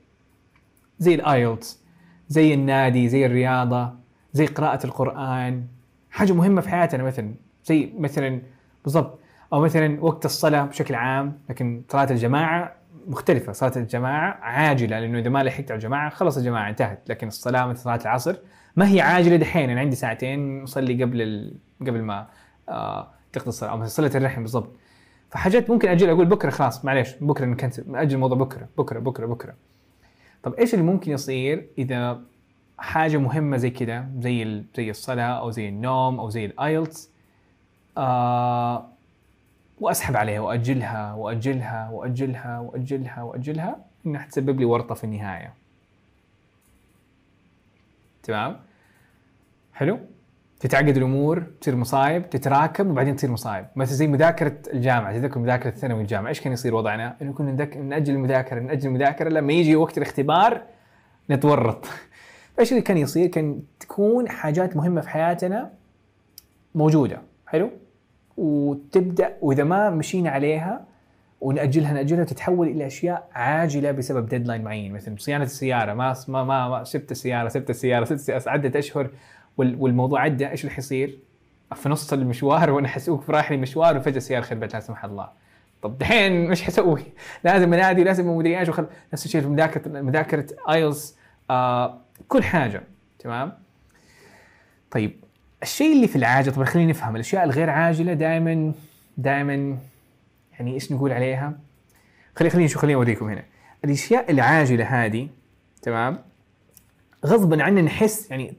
[0.99, 1.83] زي الآيلتس
[2.27, 3.93] زي النادي زي الرياضة
[4.33, 5.67] زي قراءة القرآن.
[6.11, 7.33] حاجة مهمة في حياتنا مثلا
[7.65, 8.41] زي مثلا
[8.83, 9.19] بالضبط
[9.53, 12.75] أو مثلا وقت الصلاة بشكل عام لكن صلاه الجماعة
[13.07, 13.51] مختلفة.
[13.51, 17.09] صلاه الجماعة عاجلة لأنه إذا ما لحقت على الجماعة خلص الجماعة انتهت.
[17.09, 18.35] لكن الصلاة مثل صلاة العصر
[18.75, 19.69] ما هي عاجلة دحين.
[19.69, 21.57] أنا عندي ساعتين اصلي قبل ال...
[21.81, 22.27] قبل ما
[22.69, 24.75] آه تقضي الصلاة أو مثلا صله الرحم بالضبط.
[25.29, 29.55] فحاجات ممكن أجل أقول بكرة خلاص معليش بكرة نكنسل ناجل الموضوع بكرة بكرة بكرة بكرة.
[30.43, 32.21] طب إيش اللي ممكن يصير إذا
[32.77, 34.63] حاجة مهمة زي كده زي.
[34.77, 37.11] زي الصلاة أو زي النوم أو زي الآيلتس؟
[37.97, 38.92] آه
[39.81, 45.53] وأسحب عليها وأجلها وأجلها وأجلها وأجلها وأجلها إنها تسبب لي ورطة في النهاية.
[48.23, 48.59] تمام؟
[49.73, 49.99] حلو؟
[50.59, 53.65] تتعقد الأمور تصير مصايب تتراكم وبعدين تصير مصايب.
[53.75, 56.29] مثلا زي مذاكرة الجامعة تذكر مذاكرة الثانوي الجامعة.
[56.29, 60.61] إيش كان يصير وضعنا؟ إنه كنا نأجل المذاكرة نأجل المذاكرة لما يجي وقت الاختبار
[61.29, 61.85] نتورط.
[62.59, 65.71] إيش اللي كان يصير؟ كان تكون حاجات مهمة في حياتنا
[66.75, 67.21] موجودة.
[67.47, 67.71] حلو؟
[68.37, 70.85] وتبدأ وإذا ما مشينا عليها
[71.41, 76.83] ونأجلها نأجلها وتتحول إلى أشياء عاجلة بسبب ديدلاين معين مثلا صيانة السيارة ما ما ما,
[76.83, 78.95] سبت السيارة سبت السيارة سبت السيارة عدت
[79.57, 81.19] وال- والموضوع عدى إيش اللي حيصير؟
[81.75, 85.29] في نص المشوار وأنا حسوق رايح لي مشوار وفجأة السيارة خربت لا سمح الله
[85.81, 87.03] طب دحين إيش حسوي؟
[87.43, 88.85] لازم أنادي لازم مدري إيش وخل...
[89.13, 91.15] نفس الشيء في مذاكره مذاكرة إيلز
[91.49, 92.83] آه كل حاجة
[93.19, 93.53] تمام؟
[94.91, 95.22] طيب
[95.63, 98.73] الشيء اللي في العاجل طبعا خلينا نفهم الأشياء الغير عاجلة دائما
[99.17, 99.77] دائما
[100.53, 101.59] يعني إيش نقول عليها؟
[102.35, 103.43] خلي خليني شو خليني أوريكم هنا
[103.85, 105.27] الأشياء العاجلة هذه
[105.81, 106.19] تمام؟
[107.25, 108.53] غصبا عنا نحس يعني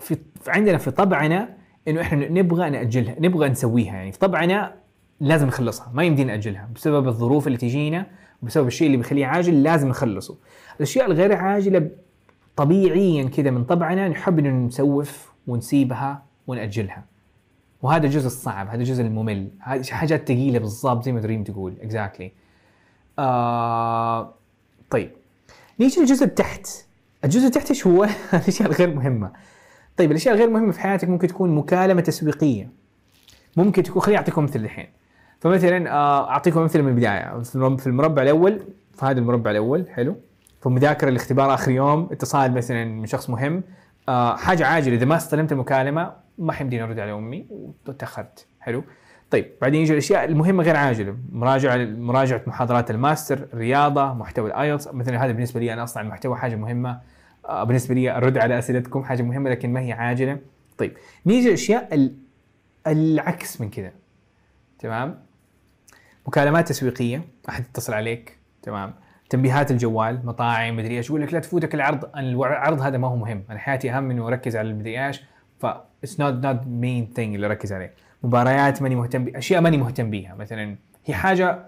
[0.00, 1.48] في عندنا في طبعنا
[1.88, 4.74] إنه إحنا نبغى نأجلها نبغى نسويها يعني في طبعنا
[5.20, 8.06] لازم نخلصها ما يمدينا نأجلها بسبب الظروف اللي تجينا
[8.42, 10.36] وبسبب الشيء اللي بيخليه عاجل لازم نخلصه
[10.76, 11.90] الأشياء الغير عاجلة
[12.56, 17.04] طبيعيا كذا من طبعنا نحب إنه نسوف ونسيبها ونأجلها.
[17.82, 19.48] وهذا الجزء الصعب هذا الجزء الممل.
[19.60, 22.32] هذه حاجات ثقيله بالضبط زي ما دريم تقول اكزاكتلي
[23.18, 24.34] آه
[24.90, 25.10] طيب.
[25.80, 26.66] نيجي للجزء تحت
[27.24, 29.30] الجزء تحت إيش هو؟ الأشياء الغير مهمة.
[29.96, 32.68] طيب الأشياء الغير مهمة في حياتك ممكن تكون مكالمة تسويقيه
[33.56, 34.86] ممكن تكون خليني أعطيكم مثل الحين.
[35.40, 37.42] فمثلا آه، أعطيكم مثل من البداية.
[37.42, 38.60] في المربع- في المربع الأول
[38.94, 40.16] في هذا المربع الأول حلو.
[40.60, 43.62] فمذاكره الاختبار آخر يوم اتصال مثلا من شخص مهم.
[44.08, 47.46] آه، حاجة عاجلة إذا ما استلمت المكالمه ما حيمديني أرد على أمي
[47.86, 48.84] وتاخرت حلو.
[49.30, 51.16] طيب بعدين يجي الأشياء المهمة غير عاجلة.
[51.32, 54.88] مراجعة مراجعة محاضرات الماستر رياضة محتوى ال IELTS.
[54.88, 57.00] مثلا هذا بالنسبة لي أنا أصنع المحتوى حاجة مهمة.
[57.48, 60.38] آه، بالنسبة لي أرد على أسئلتكم حاجة مهمة لكن ما هي عاجلة.
[60.78, 60.92] طيب
[61.26, 62.16] نيجي الأشياء ال-
[62.86, 63.92] العكس من كذا.
[64.78, 65.18] تمام؟
[66.26, 68.38] مكالمات تسويقية أحد يتصل عليك.
[68.62, 68.94] تمام؟
[69.30, 71.08] تنبيهات الجوال مطاعم مدري إيش.
[71.08, 73.44] يقول لك لا تفوتك العرض العرض هذا ما هو مهم.
[73.50, 75.22] أنا حياتي أهم انه أركز على المدري إيش.
[75.60, 75.66] ف
[76.04, 77.92] it's not not main thing اللي اركز عليه.
[78.22, 80.34] مباريات ماني مهتم بي أشياء ماني مهتم بيها.
[80.34, 80.76] مثلا
[81.06, 81.66] هي حاجة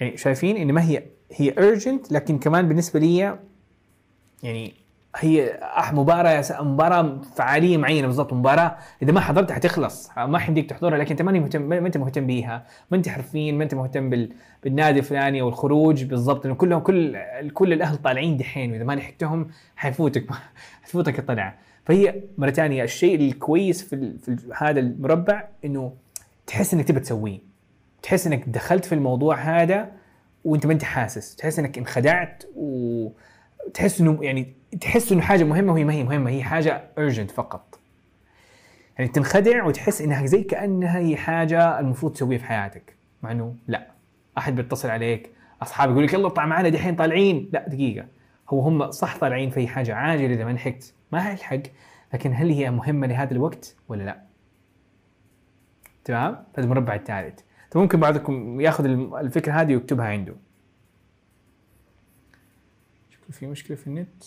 [0.00, 1.02] يعني شايفين إن ما هي
[1.32, 3.38] هي urgent لكن كمان بالنسبة لي
[4.42, 4.74] يعني
[5.16, 8.32] هي أح مباراة مباراة فعالية معينة بالضبط.
[8.32, 10.10] مباراة إذا ما حضرتها حتخلص.
[10.16, 12.66] ما حيمديك تحضرها لكن أنت ماني مهتم ما أنت مهتم بيها.
[12.90, 14.32] ما أنت حرفيا ما أنت مهتم بال...
[14.64, 16.46] بالنادي الفلاني أو الخروج بالضبط.
[16.46, 17.18] إنه كلهم كل
[17.54, 18.72] كل الأهل طالعين دحين.
[18.72, 20.24] وإذا ما لحقتهم حيفوتك
[20.82, 21.54] حتفوتك الطلعة.
[21.88, 24.18] فهي مرة ثانية الشيء الكويس في.
[24.18, 24.36] في.
[24.56, 25.92] هذا المربع إنه
[26.46, 27.38] تحس إنك تبى تسويه.
[28.02, 29.92] تحس إنك دخلت في الموضوع هذا
[30.44, 31.36] وأنت ما أنت حاسس.
[31.36, 33.08] تحس إنك انخدعت و
[33.74, 37.78] تحس إنه يعني تحس إنه حاجة مهمة وهي ما هي مهمة هي حاجة urgent فقط.
[38.98, 42.94] يعني تنخدع وتحس إنها زي كأنها هي حاجة المفروض تسويها في حياتك.
[43.22, 43.86] مع إنه لا.
[44.38, 45.30] أحد بيتصل عليك
[45.62, 47.50] اصحابك يقول لك يلا اطلع معنا دحين طالعين.
[47.52, 48.06] لا دقيقة.
[48.50, 51.62] هو هم صح طالعين في حاجة عاجلة إذا ما لحقت ما حلحق
[52.14, 54.22] لكن هل هي مهمة لهذا الوقت ولا لا؟
[56.04, 57.40] تمام؟ هذا المربع الثالث.
[57.70, 58.84] فممكن بعضكم ياخذ
[59.14, 60.34] الفكرة هذه ويكتبها عنده.
[63.10, 64.24] شكله في مشكلة في النت.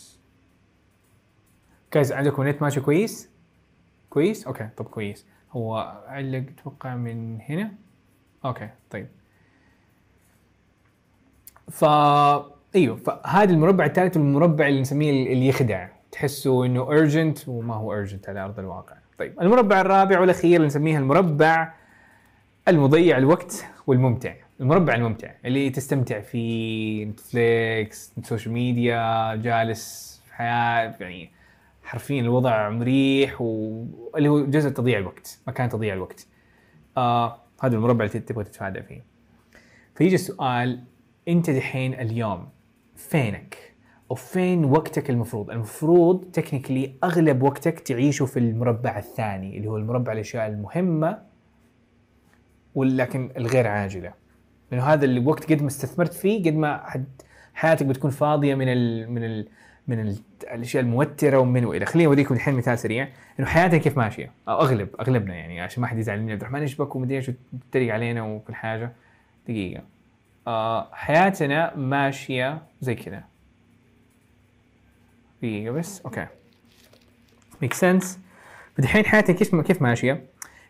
[1.93, 3.29] جايز عندكم نت ماشي كويس؟
[4.09, 5.25] كويس؟ أوكي طب كويس.
[5.51, 7.71] هو علق أتوقع من هنا؟
[8.45, 9.07] أوكي طيب.
[11.71, 11.86] ف
[12.75, 15.88] أيوه فهذا المربع الثالث المربع اللي نسميه اللي يخدع.
[16.12, 18.95] تحسه إنه urgent وما هو urgent على أرض الواقع.
[19.20, 21.74] طيب المربع الرابع والأخير اللي المربع
[22.68, 24.34] المضيع الوقت والممتع.
[24.59, 31.32] المربع الممتع اللي تستمتع فيه نتفليكس سوشيال ميديا جالس في حياة يعني
[31.84, 36.28] حرفيا الوضع مريح واللي هو جزء تضييع الوقت مكان تضييع الوقت.
[36.97, 39.03] آه هذا المربع اللي تبغى تتفادى فيه.
[39.95, 40.84] فيجي السؤال
[41.28, 42.49] أنت دحين اليوم
[42.95, 43.70] فينك؟
[44.12, 50.14] أو فين وقتك المفروض؟ المفروض تكنيكلي أغلب وقتك تعيشه في المربع الثاني اللي هو المربع
[50.14, 51.18] الأشياء المهمة
[52.76, 54.14] ولكن الغير عاجلة.
[54.72, 56.84] لأنه هذا الوقت قد ما استثمرت فيه قد ما
[57.53, 59.47] حياتك بتكون فاضية من ال من ال
[59.88, 61.86] من ال الأشياء الموترة ومن وإلى.
[61.86, 63.07] خليني اوريكم الحين مثال سريع
[63.39, 66.62] إنه حياتنا كيف ماشية؟ أو اغلب أغلبنا يعني عشان ما حد يزعل مني عبد الرحمن
[66.62, 67.32] إيش بك ومدري إيش
[67.76, 68.93] علينا وكل حاجة.
[69.47, 69.84] دقيقة.
[70.47, 73.32] آه حياتنا ماشية زي كذا.
[75.41, 76.27] دقيقه بس أوكي.
[77.61, 78.19] make sense
[78.77, 80.25] فدحين حياتنا كيف كيف ماشية؟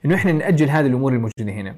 [0.05, 1.75] إنه إحنا نأجل هذه الأمور الموجودة هنا.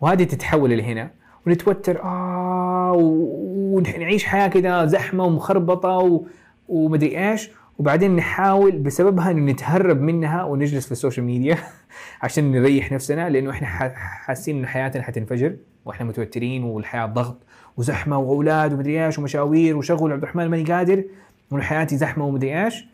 [0.00, 1.10] وهذه تتحول إلى هنا.
[1.46, 2.02] ونتوتر.
[2.02, 6.26] آه ونعيش حياة كذا زحمة ومخربطة و...
[6.68, 7.50] ومدري إيش.
[7.78, 11.58] وبعدين نحاول بسببها إنه نتهرب منها ونجلس في السوشيال ميديا
[12.22, 13.66] عشان نريح نفسنا لأنه إحنا
[13.96, 17.42] حاسين إنه حياتنا حتنفجر وإحنا متوترين والحياة ضغط
[17.76, 21.04] وزحمة واولاد ومدري إيش ومشاوير وشغل عبد الرحمن ماني قادر.
[21.50, 22.86] وانه حياتي زحمه ومدري إيش.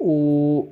[0.00, 0.64] و...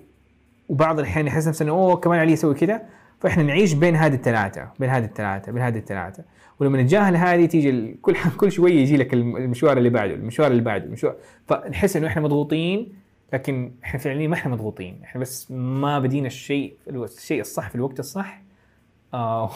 [0.69, 2.83] وبعض الاحيان يحس نفسه إنه أوه كمان علي أسوي كذا
[3.21, 6.25] فإحنا نعيش بين هذه الثلاثة بين هذه الثلاثة بين هذه الثلاثة.
[6.61, 10.63] ولما نتجاهل هذه تيجي كل كل شوية يجي لك الم- المشوار اللي بعده المشوار اللي
[10.63, 11.17] بعده المشوار.
[11.49, 12.93] فنحس إنه إحنا مضغوطين
[13.33, 15.01] لكن إحنا فعليا ما إحنا مضغوطين.
[15.05, 18.43] إحنا بس ما بدينا الشيء الشيء الصح في الوقت الصح.
[19.15, 19.51] آه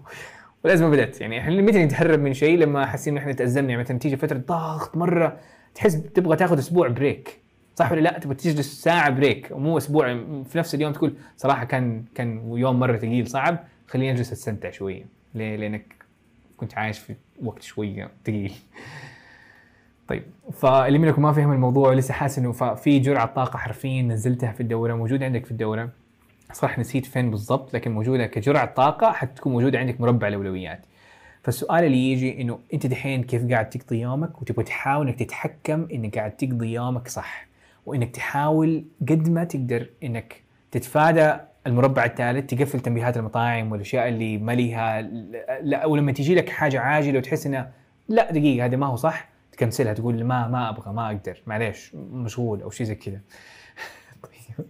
[0.64, 1.20] ولازم بدأت.
[1.20, 4.38] يعني إحنا متى نتهرب من شيء لما حاسين إن إحنا تأزمنا؟ يعني مثلا تيجي فترة
[4.38, 5.36] ضغط مرة
[5.76, 7.40] تحس تبغى تاخذ أسبوع break
[7.74, 10.06] صح ولا لا؟ تبغى تجلس ساعة break ومو أسبوع
[10.44, 13.58] في نفس اليوم تقول صراحة كان كان يوم مرة ثقيل صعب.
[13.88, 15.94] خليني أجلس استمتع شوية ليه؟ لأنك
[16.56, 18.52] كنت عايش في وقت شوية ثقيل.
[20.08, 20.22] طيب
[20.52, 24.94] فاللي منكم ما فهم الموضوع ولسه حاسس إنه في جرعة طاقة حرفيا نزلتها في الدورة
[24.94, 25.90] موجودة عندك في الدورة.
[26.52, 30.80] صراحة نسيت فين بالضبط لكن موجودة كجرعة طاقة حتكون موجودة عندك مربع الأولويات.
[31.46, 36.18] فالسؤال اللي يجي إنه أنت دحين كيف قاعد تقضي يومك؟ وتبغى تحاول إنك تتحكم إنك
[36.18, 37.46] قاعد تقضي يومك صح.
[37.86, 41.36] وإنك تحاول قد ما تقدر إنك تتفادى
[41.66, 45.02] المربع الثالث تقفل تنبيهات المطاعم والأشياء اللي ما ليها
[45.62, 47.72] لا ولما تجي لك حاجة عاجلة وتحس انها
[48.08, 52.62] لا دقيقة هذا ما هو صح تكنسلها تقول ما ما أبغى ما أقدر معليش مشغول
[52.62, 53.20] أو شيء زي كذا.
[54.22, 54.66] طيب.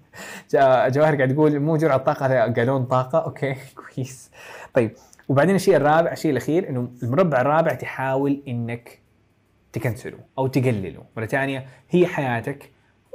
[0.93, 3.57] جواهر قاعد يقول مو جرعة طاقة قالون طاقة أوكي
[3.95, 4.31] كويس.
[4.75, 4.91] طيب.
[5.29, 8.99] وبعدين الشيء الرابع الشيء الأخير إنه المربع الرابع تحاول إنك
[9.73, 11.03] تكنسله أو تقلله.
[11.17, 12.71] مرة ثانية هي حياتك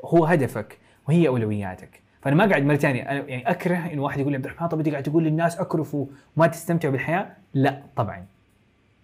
[0.06, 2.02] هو هدفك وهي أولوياتك.
[2.22, 4.80] فأنا ما قاعد مرة ثانية أنا يعني أكره انه واحد يقول لي عبد الرحمن طب
[4.80, 6.06] أنت قاعد تقول للناس أكرفوا
[6.38, 8.26] وما تستمتعوا بالحياة؟ لا طبعا.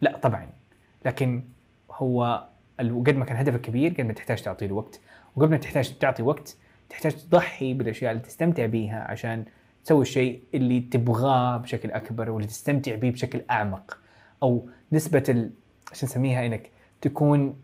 [0.02, 0.50] لا طبعا.
[1.06, 1.44] لكن
[1.92, 2.48] هو
[2.80, 5.00] قد ما كان هدفك كبير قد ما تحتاج تعطي له وقت
[5.36, 6.58] وقبل ما تحتاج تعطي وقت
[6.90, 9.46] تحتاج تضحي بالأشياء اللي تستمتع بيها عشان
[9.88, 13.98] تسوي الشيء اللي تبغاه بشكل أكبر واللي تستمتع به بشكل أعمق.
[14.44, 15.52] أو نسبة ال...
[15.92, 16.70] إيش نسميها إنك
[17.02, 17.56] تكون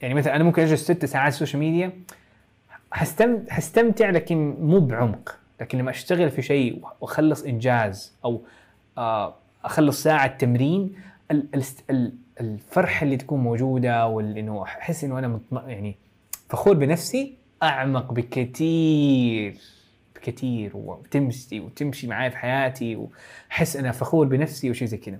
[0.00, 1.92] يعني مثلا أنا ممكن أجلس ست ساعات سوشيال ميديا
[2.92, 3.38] حستم...
[3.48, 5.38] حستمتع لكن مو بعمق.
[5.60, 8.42] لكن لما أشتغل في شيء وأخلص إنجاز أو
[8.98, 9.34] آه،
[9.64, 10.94] أخلص ساعة تمرين
[11.30, 11.48] ال...
[11.54, 11.62] ال...
[11.90, 12.12] ال...
[12.40, 15.68] الفرحة اللي تكون موجودة وانه أحس إنه أنا مطم...
[15.68, 15.96] يعني
[16.48, 19.81] فخور بنفسي أعمق بكثير
[20.22, 25.18] بكثير وتمشي وتمشي معي في حياتي وأحس أنا فخور بنفسي وشيء زي كذا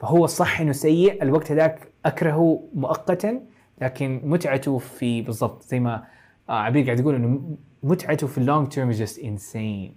[0.00, 3.40] فهو الصح إنه سيء الوقت هذاك أكرهه مؤقتا
[3.80, 6.04] لكن متعته في بالضبط زي ما
[6.48, 9.96] آه، عبير قاعد يقول إنه متعته في ال long term just insane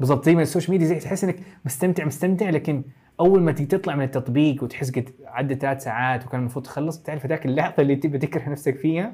[0.00, 2.82] بالضبط زي ما السوشيال ميديا زي تحس إنك مستمتع مستمتع لكن
[3.20, 7.26] أول ما تيجي تطلع من التطبيق وتحس قد عدى ثلاث ساعات وكان المفروض تخلص تعرف
[7.26, 9.12] ذاك اللحظة اللي تبي تكره نفسك فيها؟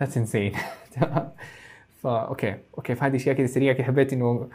[0.00, 0.52] that's insane
[0.90, 1.32] ف
[2.04, 4.48] أوكي أوكي فهذه أشياء كذا سريعة كذا حبيت إنه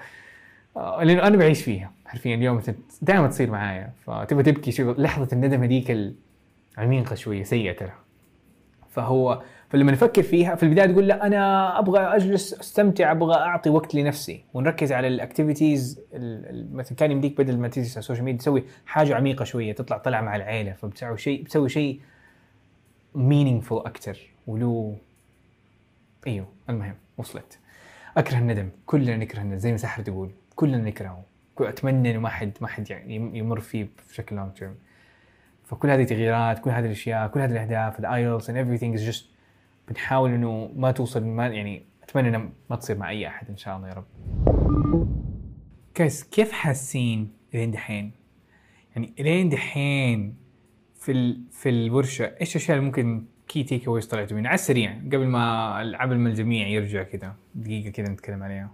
[0.78, 1.92] آه، لأنه أنا بعيش فيها.
[2.06, 2.62] حرفيا اليوم
[3.02, 3.94] دائما تصير معايا.
[4.06, 6.14] فتبغى تبكي شو لحظة الندم هذيك
[6.78, 7.92] العميقه شوية سيئة ترى.
[8.90, 13.96] فهو فلما نفكر فيها في البداية تقول لا أنا أبغى أجلس أستمتع أبغى أعطي وقت
[13.96, 14.44] لنفسي.
[14.54, 16.02] ونركز على ال activities
[16.72, 20.22] مثلا كان يمديك بدل ما تجلس على السوشيال ميديا تسوي حاجة عميقة شوية تطلع طلع
[20.22, 22.00] مع العيلة فبتسوي شيء بتسوي شيء
[23.16, 24.18] meaningful أكثر
[24.48, 24.98] وله
[26.28, 27.03] أيوه المهم.
[27.18, 27.60] وصلت
[28.18, 31.26] أكره الندم كلنا نكره الندم زي ما سحر تقول كلنا نكرهه
[31.60, 34.76] أتمنى إنه ما حد ما حد يعني يمر فيه بشكل long term
[35.64, 39.24] فكل هذه التغييرات كل هذه الأشياء كل هذه الأهداف ال IELTS and everything is just
[39.90, 43.78] بنحاول إنه ما توصل ما يعني أتمنى إنها ما تصير مع أي أحد إن شاء
[43.78, 44.06] الله يا رب.
[45.96, 48.12] كيس كيف حاسين إلين دحين؟
[48.96, 50.36] يعني إلين دحين
[50.96, 51.44] في ال...
[51.52, 56.18] في الورشة إيش الأشياء اللي ممكن key takeaways طلعتوا منها على السريع قبل ما قبل
[56.18, 57.36] ما الجميع يرجع كذا.
[57.56, 58.72] دقيقة كذا نتكلم عليها.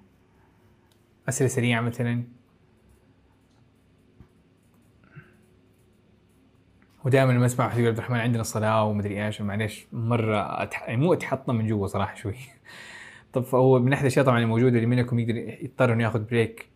[1.29, 2.23] أسئلة سريعة مثلا.
[7.05, 10.81] ودائما لما أسمع واحد يقول عبد الرحمن عندنا الصلاه ومدري إيش معليش مرة أتح...
[10.81, 12.35] يعني مو أتحطم من جوا صراحة شوي.
[13.33, 16.69] طب فهو من أحد الأشياء طبعا الموجودة اللي منكم يقدر يضطر إنه ياخذ break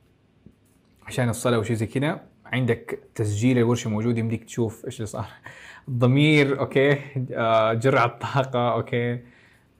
[1.04, 2.22] عشان الصلاة وشيء زي كذا.
[2.46, 5.28] عندك تسجيل الورشة موجود يمديك تشوف إيش اللي صار.
[5.88, 6.98] الضمير okay.
[7.34, 9.20] آه جرعة طاقه okay.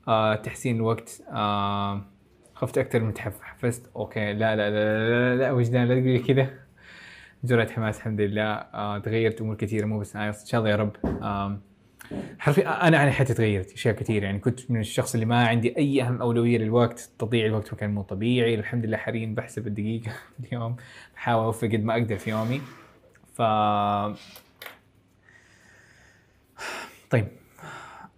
[0.08, 2.06] آه تحسين الوقت آه
[2.56, 4.34] خفت أكثر من تحفزت أوكي.
[4.34, 6.50] لا لا لا لا, لا, وجدان لا تقولي كذا.
[7.44, 8.64] جرعة حماس الحمد لله.
[9.00, 10.96] تغيرت أمور كثيرة مو بس إن شاء الله يا رب.
[12.40, 14.26] حرفيا أنا أنا حياتي تغيرت أشياء كثيرة.
[14.26, 17.10] يعني كنت من الشخص اللي ما عندي أي أهم أولوية للوقت.
[17.20, 18.56] تضييع الوقت كان مو طبيعي.
[18.56, 20.76] الحمد لله حاليا بحسب الدقيقة في اليوم.
[21.16, 22.62] بحاول أوفق قد ما أقدر في يومي.
[23.36, 23.42] ف
[27.10, 27.28] طيب.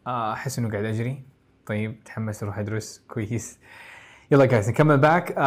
[0.07, 1.23] آه، أحس إنه قاعد أجري.
[1.65, 3.01] طيب تحمس أروح أدرس.
[3.13, 3.59] كويس.
[4.31, 5.38] يلا guys نكمل back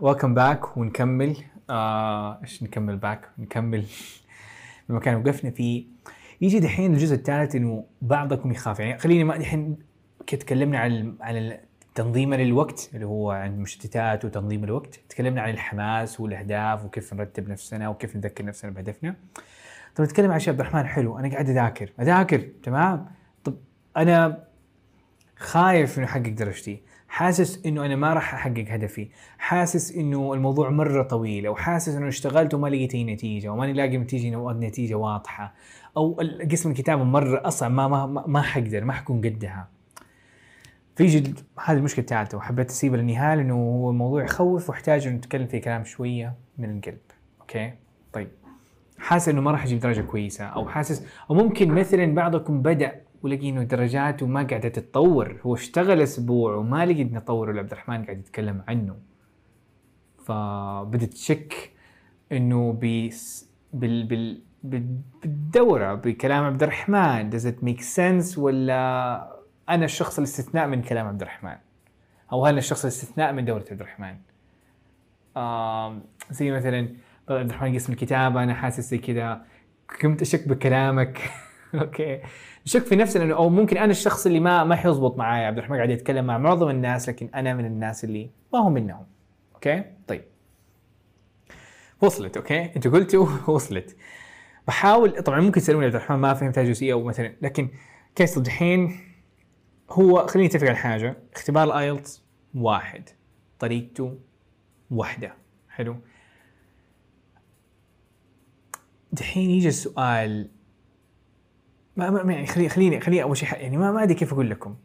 [0.00, 1.36] welcome back ونكمل.
[1.70, 3.84] آه إيش نكمل back نكمل.
[4.90, 5.84] المكان وقفنا فيه
[6.40, 8.80] يجي دحين الجزء الثالث إنه بعضكم يخاف.
[8.80, 9.76] يعني خليني ما دحين
[10.26, 11.58] تكلمنا عن عن
[11.94, 15.00] تنظيم للوقت اللي هو عن المشتتات وتنظيم الوقت.
[15.08, 19.16] تكلمنا عن الحماس والأهداف وكيف نرتب نفسنا وكيف نذكر نفسنا بهدفنا.
[19.94, 21.92] طب نتكلم عن شيء عبد الرحمن حلو أنا قاعد أذاكر.
[22.00, 23.06] أذاكر تمام؟
[23.44, 23.54] طب
[23.96, 24.44] أنا
[25.36, 29.08] خايف إنه أحقق درجتي حاسس إنه أنا ما راح أحقق هدفي.
[29.38, 33.96] حاسس إنه الموضوع مرة طويل أو حاسس إنه اشتغلت وما لقيت أي نتيجة وماني لاقي
[33.98, 35.54] نتيجة نتيجة واضحة
[35.96, 36.20] أو
[36.52, 39.68] قسم الكتابة مرة أصعب ما ما ما- حقدر ما حكون قدها.
[40.96, 41.34] فيجي
[41.64, 45.84] هذه المشكلة الثالثه وحبيت اسيبها للنهايه لأنه هو الموضوع يخوف وأحتاج إنه نتكلم فيه كلام
[45.84, 46.98] شوية من القلب.
[47.40, 47.72] okay؟
[48.12, 48.28] طيب.
[48.98, 53.48] حاسس إنه ما راح أجيب درجة كويسة أو حاسس أو ممكن مثلا بعضكم بدأ ولقي
[53.48, 58.04] إنه درجاته ما قاعدة تتطور هو اشتغل أسبوع وما لقي إنه تطور اللي عبد الرحمن
[58.04, 58.96] قاعد يتكلم عنه.
[60.24, 61.70] فبدت تشك
[62.32, 67.30] إنه بس بال بال بال- بالدورة بكلام عبد الرحمن.
[67.30, 69.34] Does it make sense ولا
[69.68, 71.56] أنا الشخص الاستثناء من كلام عبد الرحمن؟
[72.32, 74.16] أو أنا الشخص الاستثناء من دورة عبد الرحمن؟
[75.36, 76.88] آم، زي مثلا
[77.26, 79.44] طلع عبد الرحمن قسم الكتابه أنا حاسس زي كذا.
[80.00, 81.20] كنت أشك بكلامك.
[81.74, 82.20] okay.
[82.66, 85.46] نشك في نفسنا انه أو ممكن أنا الشخص اللي ما ما حيزبط معايا.
[85.46, 89.06] عبد الرحمن قاعد يتكلم مع معظم الناس لكن أنا من الناس اللي ما هو منهم.
[89.54, 90.24] okay؟ طيب.
[92.00, 92.36] وصلت.
[92.36, 93.96] okay؟ انت قلتوا وصلت.
[94.68, 97.68] بحاول طبعا ممكن تسألوني عبد الرحمن ما فهمت هذه الجزئيه أو مثلا لكن
[98.14, 99.00] guys الحين
[99.90, 101.16] هو خليني أتفق على حاجة.
[101.34, 103.08] اختبار ال IELTS واحد.
[103.58, 104.18] طريقته
[104.90, 105.34] واحدة.
[105.70, 105.96] حلو؟
[109.14, 110.50] دحين يجي السؤال
[111.96, 114.76] ما ما يعني خليني خليني خليني أول شيء يعني ما ما أدري كيف أقول لكم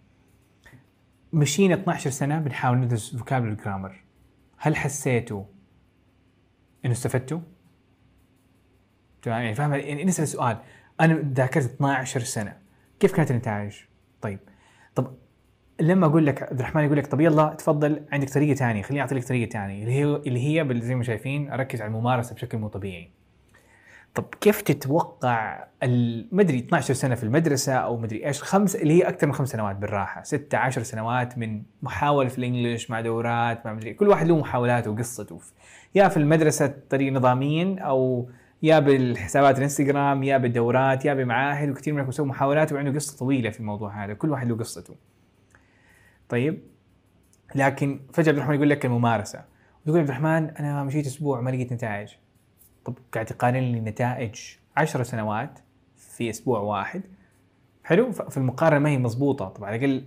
[1.34, 4.04] مشينا 12 سنة بنحاول ندرس فوكابلري جرامر
[4.58, 5.44] هل حسيتوا
[6.86, 7.40] إنه استفدتوا؟
[9.22, 10.58] تمام يعني فاهم يعني نسأل السؤال
[11.02, 12.58] أنا ذاكرت 12 سنة
[13.00, 13.74] كيف كانت النتائج؟
[14.22, 14.40] طيب
[14.96, 15.14] طب
[15.82, 19.16] لما أقول لك عبد الرحمن يقول لك طب يلا تفضل عندك طريقة ثانية خليني أعطي
[19.16, 22.68] لك طريقة ثانية اللي هي اللي هي زي ما شايفين أركز على الممارسة بشكل مو
[22.68, 23.19] طبيعي.
[24.16, 28.76] طب كيف تتوقع ال- ما أدري 12 سنة في المدرسة أو ما أدري إيش خمس
[28.76, 33.02] اللي هي أكثر من خمس سنوات بالراحة 6 10 سنوات من محاولة في الإنجليش مع
[33.02, 35.40] دورات مع مدري كل واحد له محاولاته وقصته.
[35.96, 38.30] يا في المدرسة طريق نظاميا أو
[38.64, 43.60] يا بالحسابات الإنستغرام يا بالدورات يا بمعاهد وكثير منكم سووا محاولات وعنده قصة طويلة في
[43.60, 44.96] الموضوع هذا كل واحد له قصته.
[46.30, 46.62] طيب
[47.56, 49.44] لكن فجأة عبد الرحمن يقول لك الممارسة.
[49.86, 52.10] يقول عبد الرحمن أنا مشيت أسبوع ما لقيت نتائج.
[52.90, 54.36] طب قاعد تقارن لي نتائج
[54.78, 55.60] 10 سنوات
[55.98, 57.02] في أسبوع واحد.
[57.84, 59.50] حلو؟ في المقارنة ما هي مضبوطة.
[59.50, 60.06] طبعا على الأقل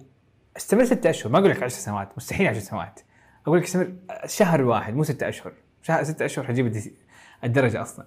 [0.56, 1.32] استمر ستة أشهر.
[1.32, 2.08] ما أقول لك 10 سنوات.
[2.16, 3.00] مستحيل 10 سنوات.
[3.46, 3.92] أقول لك استمر
[4.26, 5.52] شهر واحد مو ستة أشهر.
[5.82, 6.92] شهر ستة أشهر حجيب
[7.44, 8.06] الدرجة أصلا.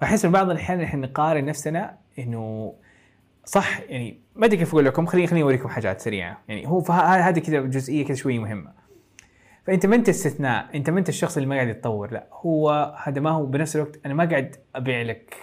[0.00, 2.74] فأحس إن بعض الأحيان إحنا نقارن نفسنا إنه
[3.44, 3.80] صح.
[3.80, 5.06] يعني ما أدري كيف أقول لكم.
[5.06, 6.38] خليني خليني أوريكم حاجات سريعة.
[6.48, 8.72] يعني هو هذه كذا جزئية كذا شوية مهمة.
[9.68, 13.20] فإنت ما أنت استثناء أنت ما أنت الشخص اللي ما قاعد يتطور لا هو هذا
[13.20, 15.34] ما هو بنفس الوقت أنا ما قاعد أبيع لك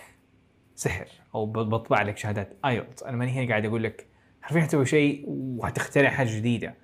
[0.75, 4.07] سحر أو بطبع لك شهادات ايلتس أنا ماني هنا قاعد أقول لك
[4.41, 6.75] حرفيا حتسوي شيء وحتخترع حاجة جديدة.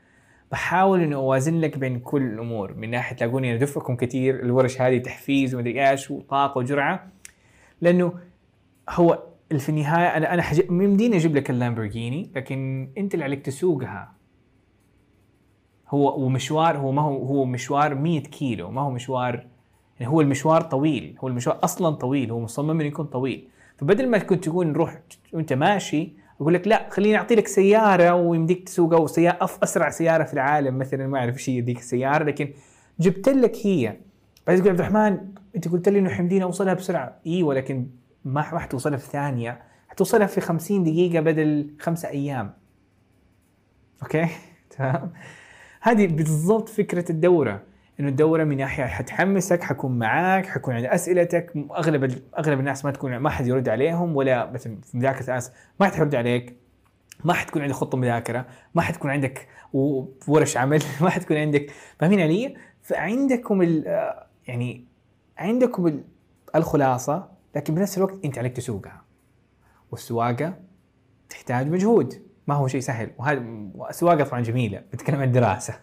[0.51, 4.97] بحاول انه أوازن لك بين كل الأمور من ناحية تلاقوني أنا ادفكم كثير الورش هذه
[4.97, 7.11] تحفيز ومدري إيش وطاقة وجرعة
[7.81, 8.13] لأنه
[8.89, 9.23] هو
[9.57, 10.59] في النهاية أنا أنا حج...
[10.59, 14.20] يمديني أجيب لك اللامبورجيني لكن أنت اللي عليك تسوقها.
[15.91, 19.47] هو ومشوار هو ما هو هو مشوار 100 كيلو ما هو مشوار
[19.99, 23.47] يعني هو المشوار طويل هو المشوار أصلا طويل هو مصمم إنه يكون طويل.
[23.77, 25.01] فبدل ما كنت تقول نروح
[25.33, 30.23] وأنت ماشي أقول لك لا خليني أعطي لك سيارة ويمديك تسوقها وسيارة أف أسرع سيارة
[30.23, 32.53] في العالم مثلا ما أعرف إيش هي ذيك السيارة لكن
[32.99, 33.97] جبت لك هي.
[34.47, 35.17] بعد تقول عبد الرحمن
[35.55, 37.19] أنت قلت لي إنه حمديني أوصلها بسرعة.
[37.27, 37.87] اي ولكن
[38.25, 42.53] ما ما حتوصلها في ثانية حتوصلها في 50 دقيقة بدل خمسة أيام.
[44.03, 44.27] okay؟
[44.77, 45.11] تمام.
[45.81, 47.63] هذه بالضبط فكرة الدورة
[47.99, 53.17] إنه الدورة من ناحية حتحمسك حكون معاك حكون عند أسئلتك أغلب أغلب الناس ما تكون
[53.17, 56.57] ما حد يرد عليهم ولا مثلا في مذاكرة الناس ما حد يرد عليك
[57.23, 58.45] ما حتكون عندك خطة مذاكرة
[58.75, 59.47] ما حتكون عندك
[60.27, 63.85] ورش عمل ما حتكون عندك فاهمين علي؟ فعندكم ال
[64.47, 64.85] يعني
[65.37, 66.03] عندكم ال-
[66.55, 69.01] الخلاصة لكن بنفس الوقت أنت عليك تسوقها
[69.91, 70.53] والسواقة
[71.29, 72.30] تحتاج مجهود.
[72.47, 73.09] ما هو شيء سهل.
[73.17, 73.43] وهذا
[73.89, 75.73] السواقه طبعا جميلة بتكلم عن الدراسة.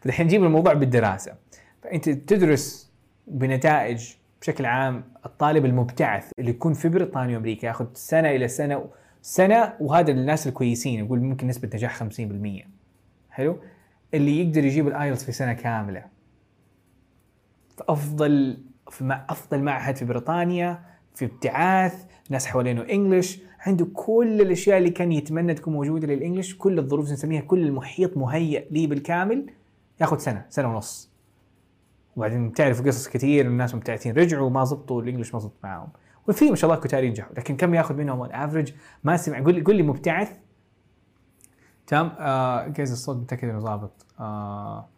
[0.00, 1.34] فالحين نجيب الموضوع بالدراسة.
[1.82, 2.92] فأنت تدرس
[3.26, 8.84] بنتائج بشكل عام الطالب المبتعث اللي يكون في بريطانيا وأمريكا ياخذ سنة إلى سنة
[9.22, 12.08] سنة وهذا الناس الكويسين يقول ممكن نسبة نجاح 50%
[13.30, 13.58] حلو؟
[14.14, 16.04] اللي يقدر يجيب ال IELTS في سنة كاملة.
[17.76, 20.82] في افضل في أفضل معهد في بريطانيا
[21.14, 26.54] في ابتعاث ناس حوالينه English عنده كل الأشياء اللي كان يتمنى تكون موجودة لل English
[26.54, 29.50] كل الظروف نسميها كل المحيط مهيئ لي بالكامل.
[30.00, 31.10] ياخذ سنة سنة ونص.
[32.16, 35.88] وبعدين بتعرف قصص كثير الناس مبتعثين رجعوا ما زبطوا ال English ما زبط معاهم.
[36.28, 38.72] وفي ما شاء الله كتار ينجحوا لكن كم ياخذ منهم؟ ال average
[39.04, 39.42] ما سمع.
[39.42, 40.38] قول لي قول لي مبتعث.
[41.86, 42.12] تمام.
[42.18, 44.88] آه guys الصوت؟ متأكد إنه ظابط آه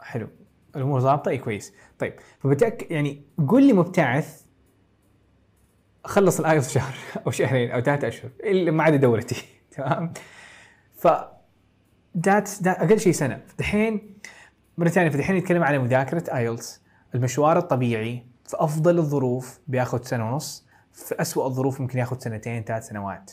[0.00, 0.28] حلو.
[0.76, 1.74] الأمور ظابطه اي كويس.
[1.98, 2.14] طيب.
[2.38, 4.47] فبتاكد يعني قول لي مبتعث.
[6.08, 6.94] خلص ال IELTS شهر
[7.26, 9.44] أو شهرين أو ثلاثة أشهر إلا ما عدا دورتي
[9.76, 10.12] تمام؟
[10.96, 11.08] ف
[12.18, 14.18] ذات أقل شيء سنه دحين
[14.78, 16.82] مرة ثانية فدحين نتكلم على مذاكرة IELTS
[17.14, 22.88] المشوار الطبيعي في أفضل الظروف بياخذ سنة ونص في أسوأ الظروف ممكن ياخذ سنتين ثلاث
[22.88, 23.32] سنوات.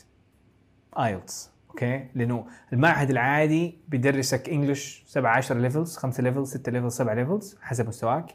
[0.98, 7.14] IELTS okay؟ لأنه المعهد العادي بيدرسك English 7 10 levels 5 levels 6 levels 7
[7.14, 8.34] levels حسب مستواك.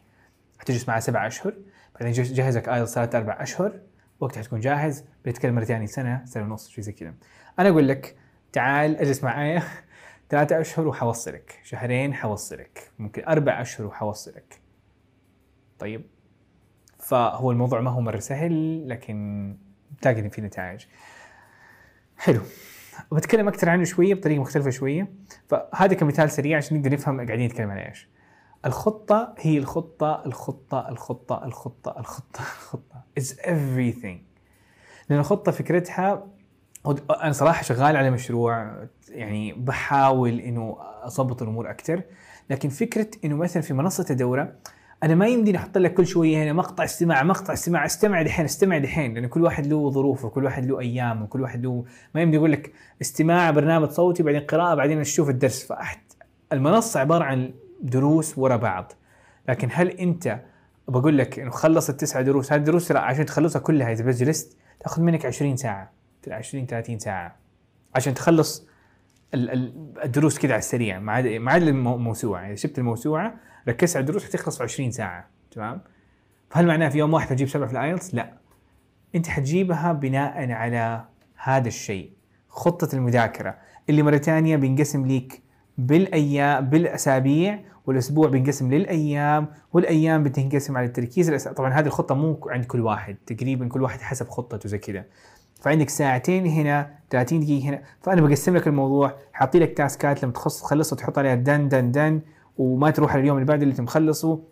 [0.59, 1.53] حتجلس معاه سبع أشهر
[1.95, 3.79] بعدين يجهزك IELTS ثلاث أربع أشهر.
[4.21, 7.13] وقتها تكون جاهز بتتكلم مرة ثانية سنة سنة ونص شيء زي كذا.
[7.59, 8.15] أنا أقول لك
[8.53, 9.63] تعال اجلس معايا.
[10.29, 11.59] ثلاثة أشهر وحوصلك.
[11.63, 12.91] شهرين حوصلك.
[12.99, 14.61] ممكن أربع أشهر وحوصلك.
[15.79, 16.05] طيب.
[16.99, 19.57] فهو الموضوع ما هو مرة سهل لكن
[20.01, 20.85] تلاقي إن في نتائج.
[22.17, 22.41] حلو.
[23.11, 25.13] بتكلم أكثر عنه شوية بطريقة مختلفة شوية.
[25.49, 28.09] فهذا كمثال سريع عشان نقدر نفهم قاعدين نتكلم عن إيش.
[28.65, 32.90] الخطة هي الخطة الخطة الخطة الخطة الخطة الخطة.
[33.19, 34.17] Is everything.
[35.09, 36.27] لأن الخطه فكرتها
[37.23, 42.01] أنا صراحة شغال على مشروع يعني بحاول إنه اضبط الأمور أكثر
[42.49, 44.53] لكن فكرة إنه مثلا في منصة الدوره
[45.03, 48.77] أنا ما يمديني أحط لك كل شوية هنا مقطع استماع مقطع استماع استمع دحين استمع
[48.77, 49.13] دحين.
[49.13, 51.85] لأن كل واحد له ظروفه كل واحد له ايامه كل واحد له
[52.15, 52.71] ما يمدي يقول لك
[53.01, 55.65] استماع برنامج صوتي بعدين قراءة بعدين نشوف الدرس.
[55.65, 55.99] فأحد
[56.53, 58.91] المنصة عبارة عن دروس ورا بعض.
[59.49, 60.39] لكن هل أنت
[60.91, 65.01] بقول لك إنه خلص التسع دروس هذه الدروس عشان تخلصها كلها إذا بس جلست تاخذ
[65.01, 65.91] منك 20 ساعة
[66.27, 67.35] 20 30 ساعة
[67.95, 68.67] عشان تخلص
[69.33, 73.33] ال- ال- الدروس كذا على السريع ما عدا ما عدا الموسوعة إذا شفت الموسوعة
[73.67, 75.81] ركزت على الدروس حتخلص في 20 ساعة تمام
[76.49, 78.33] فهل معناه في يوم واحد تجيب سبعة في الآيلتس؟ لا
[79.15, 81.05] أنت حتجيبها بناء على
[81.35, 82.11] هذا الشيء
[82.49, 83.57] خطة المذاكرة
[83.89, 85.41] اللي مرة ثانية بينقسم ليك
[85.77, 91.29] بالايام بالأسابيع والأسبوع بينقسم للأيام والأيام بتنقسم على التركيز.
[91.29, 91.47] الأس...
[91.47, 95.05] طبعا هذه الخطة مو عند كل واحد تقريبا كل واحد حسب خطته زي كذا.
[95.61, 97.81] فعندك ساعتين هنا 30 دقيقة هنا.
[98.01, 102.21] فأنا بقسم لك الموضوع حاطي لك تاسكات لما تخلص تخلصها تحط عليها دن دن دن
[102.57, 104.43] وما تروح على اليوم اللي بعده اللي انت مخلصه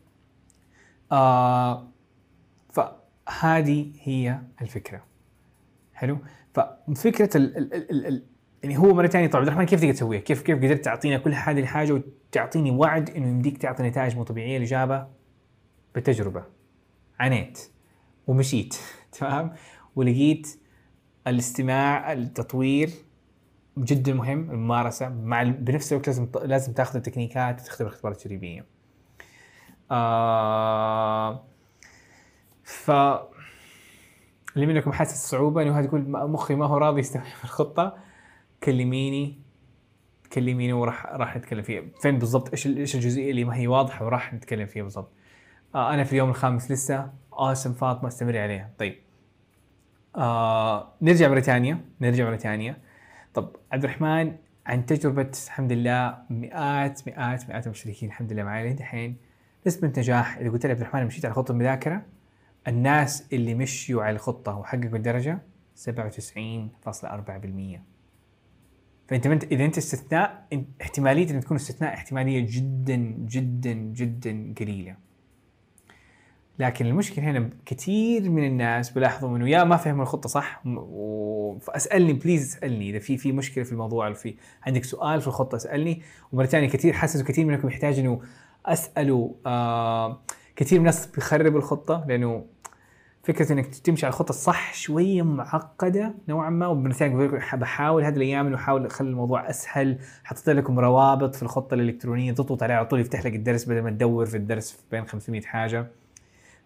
[1.11, 1.87] آه
[2.69, 5.01] فهذه هي الفكرة.
[5.93, 6.17] حلو؟
[6.53, 8.23] ففكرة ال ال ال
[8.63, 11.33] يعني هو مرة ثانية طيب عبد الرحمن كيف تقدر تسويها؟ كيف كيف قدرت تعطينا كل
[11.33, 15.07] هذه الحاجة وتعطيني وعد إنه يمديك تعطي نتائج مو طبيعية؟ الاجابه
[15.95, 16.43] بالتجربه
[17.19, 17.59] عانيت
[18.27, 18.75] ومشيت
[19.19, 19.53] تمام؟
[19.95, 20.59] ولقيت
[21.27, 22.89] الاستماع التطوير
[23.77, 25.09] جدا مهم الممارسة.
[25.09, 28.65] مع بنفس الوقت لازم لازم تاخذ التكنيكات وتختبر الاختبارات التجريبيه.
[29.91, 31.43] آه
[32.63, 32.91] ف
[34.55, 37.97] اللي منكم حاسس صعوبة انه هذا يقول م- مخي ما هو راضي يستوعب الخطة.
[38.63, 39.41] كلميني
[40.33, 41.83] كلميني وراح راح نتكلم فيها.
[42.01, 45.11] فين بالضبط؟ إيش إيش الجزئية اللي ما هي واضحة وراح نتكلم فيها بالضبط؟
[45.75, 48.69] آه أنا في اليوم الخامس لسه آسم فاطمة استمري عليها.
[48.77, 48.95] طيب.
[50.15, 52.77] آه نرجع مره ثانية نرجع مره ثانية
[53.33, 59.17] طب عبد الرحمن عن تجربة الحمد لله مئات مئات مئات المشتركين الحمد لله معي دحين.
[59.67, 62.01] نسبة نجاح اذا قلت لي عبد الرحمن مشيت على خطة المذاكره
[62.67, 65.39] الناس اللي مشوا على الخطة وحققوا الدرجة
[65.75, 67.79] 97.4%
[69.09, 70.47] فإنت منت إذا أنت استثناء
[70.81, 72.95] احتمالية إن تكون استثناء احتمالية جدا
[73.29, 74.95] جدا جدا قليلة.
[76.59, 81.57] لكن المشكلة هنا كثير من الناس بلاحظوا إنه يا ما فهموا الخطة صح و...
[81.59, 82.89] فأسألني بليز اسألني.
[82.89, 86.01] إذا في في مشكلة في الموضوع أو في عندك سؤال في الخطة اسألني.
[86.31, 88.21] ومرة ثانية كثير حاسس كثير منكم يحتاج إنه
[88.65, 90.21] اساله آه
[90.55, 92.45] كثير من الناس بيخربوا الخطة لأنه
[93.33, 96.67] فكرة إنك تمشي على الخطة الصح شوية معقدة نوعا ما.
[96.67, 99.99] لكم بحاول هذه الأيام إنه أحاول أخلي الموضوع أسهل.
[100.23, 102.31] حطيت لكم روابط في الخطة الإلكترونية.
[102.31, 105.87] تضغط عليها على طول يفتح لك الدرس بدل ما تدور في الدرس بين 500 حاجة.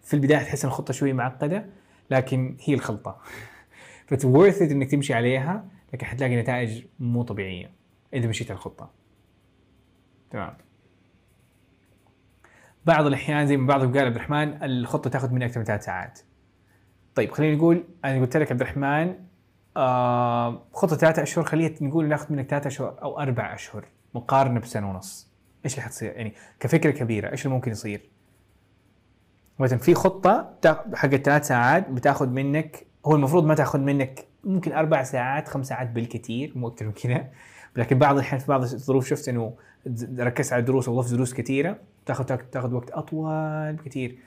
[0.02, 1.66] في البداية تحس إن الخطة شوية معقدة
[2.10, 3.18] لكن هي الخلطة.
[4.10, 7.70] Worth it إنك تمشي عليها لكن حتلاقي نتائج مو طبيعية
[8.14, 8.90] إذا مشيت على الخطة.
[10.30, 10.54] تمام.
[12.86, 16.20] بعض الأحيان زي ما بعضهم قال عبد الرحمن الخطة تاخذ مني أكثر من ثلاث ساعات.
[17.14, 19.14] طيب خلينا نقول أنا قلت لك عبد الرحمن
[19.76, 23.84] آه خطه ثلاثة أشهر خلينا نقول ناخذ منك ثلاثة أشهر أو أربع أشهر
[24.14, 25.30] مقارنة بسنة ونص.
[25.64, 28.10] إيش اللي حتصير؟ يعني كفكرة كبيرة إيش اللي ممكن يصير؟
[29.58, 30.54] مثلا في خطة
[30.94, 35.90] حقت ثلاث ساعات بتاخذ منك هو المفروض ما تاخذ منك ممكن أربع ساعات خمس ساعات
[35.90, 37.26] بالكثير مو أكثر من كذا
[37.76, 39.54] لكن بعض الحين في بعض الظروف شفت إنه
[40.18, 44.18] ركزت على الدروس أو ضفت دروس كثيرة تاخذ تاخذ وقت أطول بكثير.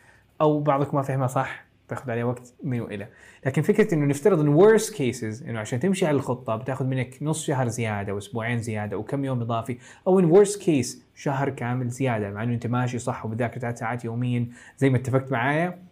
[0.42, 3.08] أو بعضكم ما فهمها صح تاخذ عليها وقت من وإلى.
[3.46, 7.46] لكن فكرة إنه نفترض إن worst cases إنه عشان تمشي على الخطة بتاخذ منك نص
[7.46, 9.78] شهر زيادة وأسبوعين زيادة وكم يوم إضافي
[10.08, 14.06] أو إن worst case شهر كامل زيادة مع إنه أنت ماشي صح وبتذاكر ثلاث ساعات
[14.06, 14.48] يوميا
[14.78, 15.84] زي ما اتفقت معايا.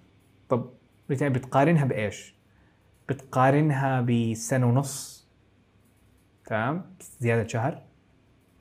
[0.49, 0.69] طب
[1.09, 2.35] بتقارنها بإيش؟
[3.09, 5.27] بتقارنها بسنة ونص.
[6.45, 7.81] تمام؟ زيادة شهر؟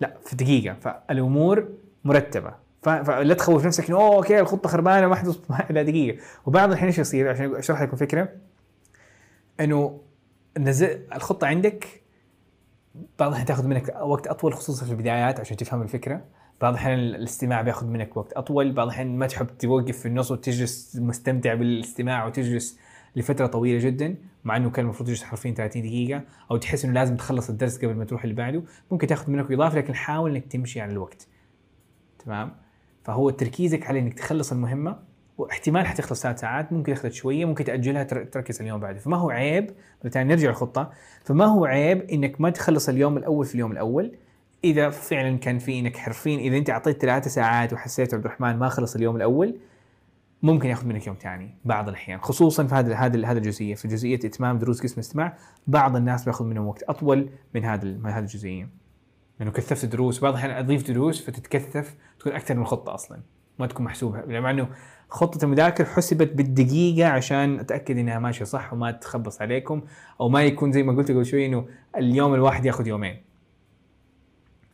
[0.01, 0.75] لا في دقيقة.
[0.75, 1.69] فالأمور
[2.05, 2.64] مرتبة.
[2.85, 5.39] فلا تخوف نفسك إنه أوه أوكي الخطة خربانة ما حدث
[5.71, 6.19] لا دقيقة.
[6.47, 8.29] وبعض الحين إيش يصير؟ عشان أشرح لكم فكرة.
[9.61, 10.01] إنه
[10.59, 12.03] نزل الخطة عندك
[13.19, 16.25] بعض الأحيان تاخذ منك وقت أطول خصوصا في البدايات عشان تفهم الفكرة.
[16.61, 18.73] بعض الاحيان الاستماع بياخذ منك وقت أطول.
[18.73, 22.79] بعض الاحيان ما تحب توقف في النص وتجلس مستمتع بالاستماع وتجلس
[23.17, 26.23] لفترة طويلة جدا مع إنه كان المفروض تجلس حرفيا 30 دقيقة.
[26.51, 28.63] أو تحس إنه لازم تخلص الدرس قبل ما تروح اللي بعده.
[28.91, 31.29] ممكن تاخذ منك إضافة لكن حاول إنك تمشي على الوقت.
[32.19, 32.64] تمام؟
[33.05, 34.99] فهو تركيزك على إنك تخلص المهمة
[35.39, 38.99] واحتمال حتخلص ثلاث ساعات ممكن ياخذ شوية ممكن تأجلها تر- تركز اليوم بعده.
[38.99, 39.71] فما هو عيب؟
[40.03, 40.91] بالتالي نرجع للخطة.
[41.25, 44.17] فما هو عيب إنك ما تخلص اليوم الأول في اليوم الأول؟
[44.65, 48.69] إذا فعلا كان في إنك حرفيا إذا أنت أعطيت ثلاثة ساعات وحسيت عبد الرحمن ما
[48.69, 49.57] خلص اليوم الأول
[50.43, 52.21] ممكن ياخذ منك يوم ثاني بعض الأحيان.
[52.21, 53.75] خصوصا في هذا هذا هذا الجزئية.
[53.75, 55.37] في جزئية إتمام دروس قسم الاستماع
[55.67, 58.84] بعض الناس بياخذ منهم وقت أطول من هذا هذه الجزئية.
[59.41, 60.19] لأنه كثفت دروس.
[60.21, 63.21] بعض الأحيان أضيف دروس فتتكثف تكون أكثر من الخطه أصلا.
[63.59, 64.41] ما تكون محسوبة.
[64.41, 64.69] مع إنه
[65.09, 69.83] خطة المذاكر حسبت بالدقيقة عشان أتأكد إنها ماشية صح وما تخبص عليكم
[70.21, 71.67] أو ما يكون زي ما قلت قبل شوي إنه
[71.97, 73.23] اليوم الواحد ياخذ يومين.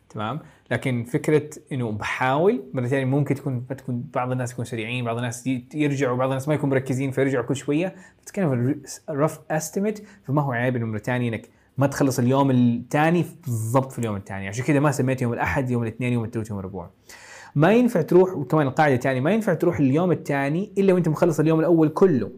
[0.09, 5.17] تمام؟ لكن فكرة إنه بحاول مرة ثانية ممكن تكون تكون بعض الناس يكونوا سريعين بعض
[5.17, 10.53] الناس يرجعوا بعض الناس ما يكونوا مركزين فيرجعوا كل شوية بتتكلم رف استيميت فما هو
[10.53, 11.49] عيب إنه مرة ثانية إنك
[11.81, 14.49] ما تخلص اليوم الثاني بالضبط في اليوم الثاني.
[14.49, 16.91] عشان كذا ما سميت يوم الأحد يوم الاثنين يوم الثلاث يوم الربوع.
[17.55, 21.61] ما ينفع تروح وكمان القاعدة الثانية ما ينفع تروح اليوم الثاني إلا وأنت مخلص اليوم
[21.61, 22.31] الأول كله.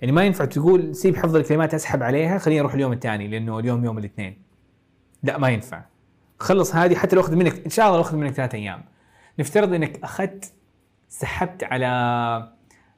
[0.00, 3.84] يعني ما ينفع تقول سيب حفظ الكلمات أسحب عليها خليني أروح اليوم الثاني لأنه اليوم
[3.84, 4.42] يوم الاثنين.
[5.22, 5.84] لا ما ينفع.
[6.38, 8.84] خلص هذه حتى لو أخذ منك إن شاء الله لو أخذ منك ثلاث أيام.
[9.38, 10.52] نفترض إنك أخذت
[11.08, 11.86] سحبت على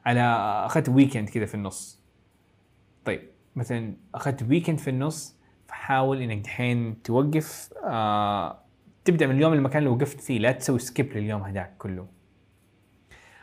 [0.06, 0.20] على
[0.66, 2.01] أخذت ويكند كذا في النص.
[3.05, 3.20] طيب
[3.56, 5.34] مثلا أخذت ويكند في النص
[5.85, 8.59] فحاول إنك دحين توقف آه
[9.05, 12.06] تبدأ من اليوم المكان اللي وقفت فيه لا تسوي skip لليوم هذاك كله.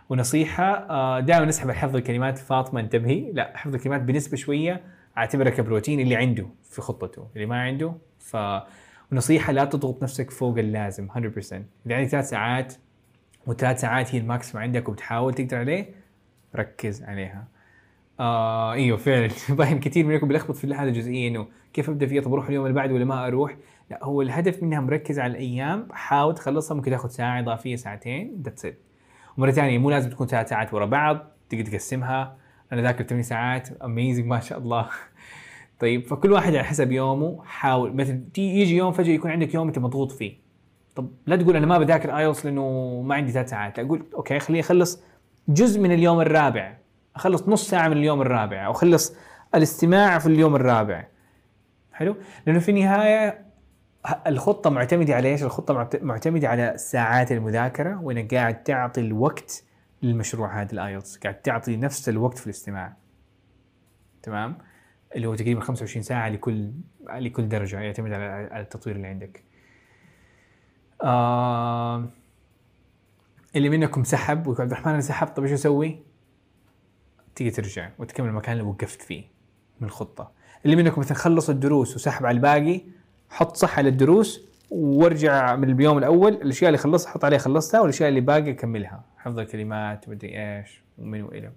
[0.10, 3.32] ونصيحة آه دائما نسحب حفظ الكلمات فاطمة انتبهي.
[3.32, 4.82] لا حفظ الكلمات بنسبة شوية
[5.18, 7.28] اعتبرها كبروتين اللي عنده في خطته.
[7.36, 8.38] اللي ما عنده ف
[9.12, 12.74] ونصيحة لا تضغط نفسك فوق اللازم 100% إذا عندك ثلاث ساعات
[13.48, 15.90] وثلاث ساعات هي ال max ما عندك وبتحاول تقدر عليه
[16.56, 17.48] ركز عليها.
[18.22, 19.30] آه إيوه فعلا.
[19.57, 22.76] باين كثير منكم بيلخبط في هذه الجزئيه إنه كيف أبدأ فيها طب أروح اليوم اللي
[22.76, 23.57] بعده ولا ما أروح؟
[23.89, 25.88] لا هو الهدف منها مركز على الأيام.
[25.91, 28.41] حاول تخلصها ممكن تاخذ ساعة إضافية ساعتين.
[28.45, 28.80] that's it
[29.38, 31.18] ومرة ثانية مو لازم تكون ثلاث ساعات ورا بعض.
[31.49, 32.38] تقدر تقسمها.
[32.72, 33.81] أنا ذاكر 8 ساعات.
[33.82, 34.89] amazing ما شاء الله.
[35.80, 37.43] طيب فكل واحد على حسب يومه.
[37.43, 40.38] حاول مثلا يجي يوم فجأة يكون عندك يوم أنت مضغوط فيه.
[40.95, 43.77] طب لا تقول أنا ما بذاكر IELTS لأنه ما عندي ثلاث ساعات.
[43.77, 45.03] لا أقول okay خليني اخلص
[45.48, 46.81] جزء من اليوم الرابع.
[47.16, 49.16] أخلص نص ساعة من اليوم الرابع أو أخلص
[49.56, 51.08] الاستماع في اليوم الرابع.
[51.94, 52.16] حلو؟
[52.46, 53.46] لأنه في النهايه
[54.28, 59.64] الخطة معتمدة على إيش؟ الخطة معت- معتمدة على ساعات المذاكرة وانك قاعد تعطي الوقت
[60.04, 62.94] للمشروع هذا الآيلتس قاعد تعطي نفس الوقت في الاستماع.
[64.24, 64.58] تمام؟
[65.16, 66.72] اللي هو تقريبا 25 ساعة لكل
[67.14, 69.44] لكل درجة يعتمد على التطوير اللي عندك.
[71.04, 72.10] آه
[73.56, 76.04] اللي منكم سحب ويقول عبد الرحمن أنا سحبت طيب إيش أسوي؟
[77.36, 79.24] تيجي ترجع وتكمل المكان اللي وقفت فيه
[79.80, 80.32] من الخطه
[80.66, 82.82] اللي منكم مثلا خلص الدروس وسحب على الباقي
[83.30, 86.34] حط صح على الدروس وارجع من اليوم الأول.
[86.34, 89.03] الأشياء اللي خلصت حط عليها خلصتها والأشياء اللي باقي كملها.
[89.18, 91.52] حفظ الكلمات ومدري إيش ومن وإلى.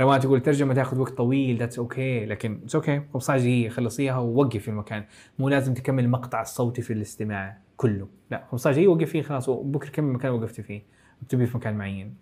[0.00, 2.28] روان تقول الترجمه تاخذ وقت طويل that's okay okay.
[2.28, 5.04] لكن it's okay 15 دقيقه خلصيها ووقف في المكان.
[5.38, 8.08] مو لازم تكمل المقطع الصوتي في الاستماع كله.
[8.30, 9.48] لا 15 دقيقه وقف فيه خلاص.
[9.48, 10.82] وبكره كمل المكان اللي وقفت فيه؟
[11.28, 12.14] تبي في مكان معين.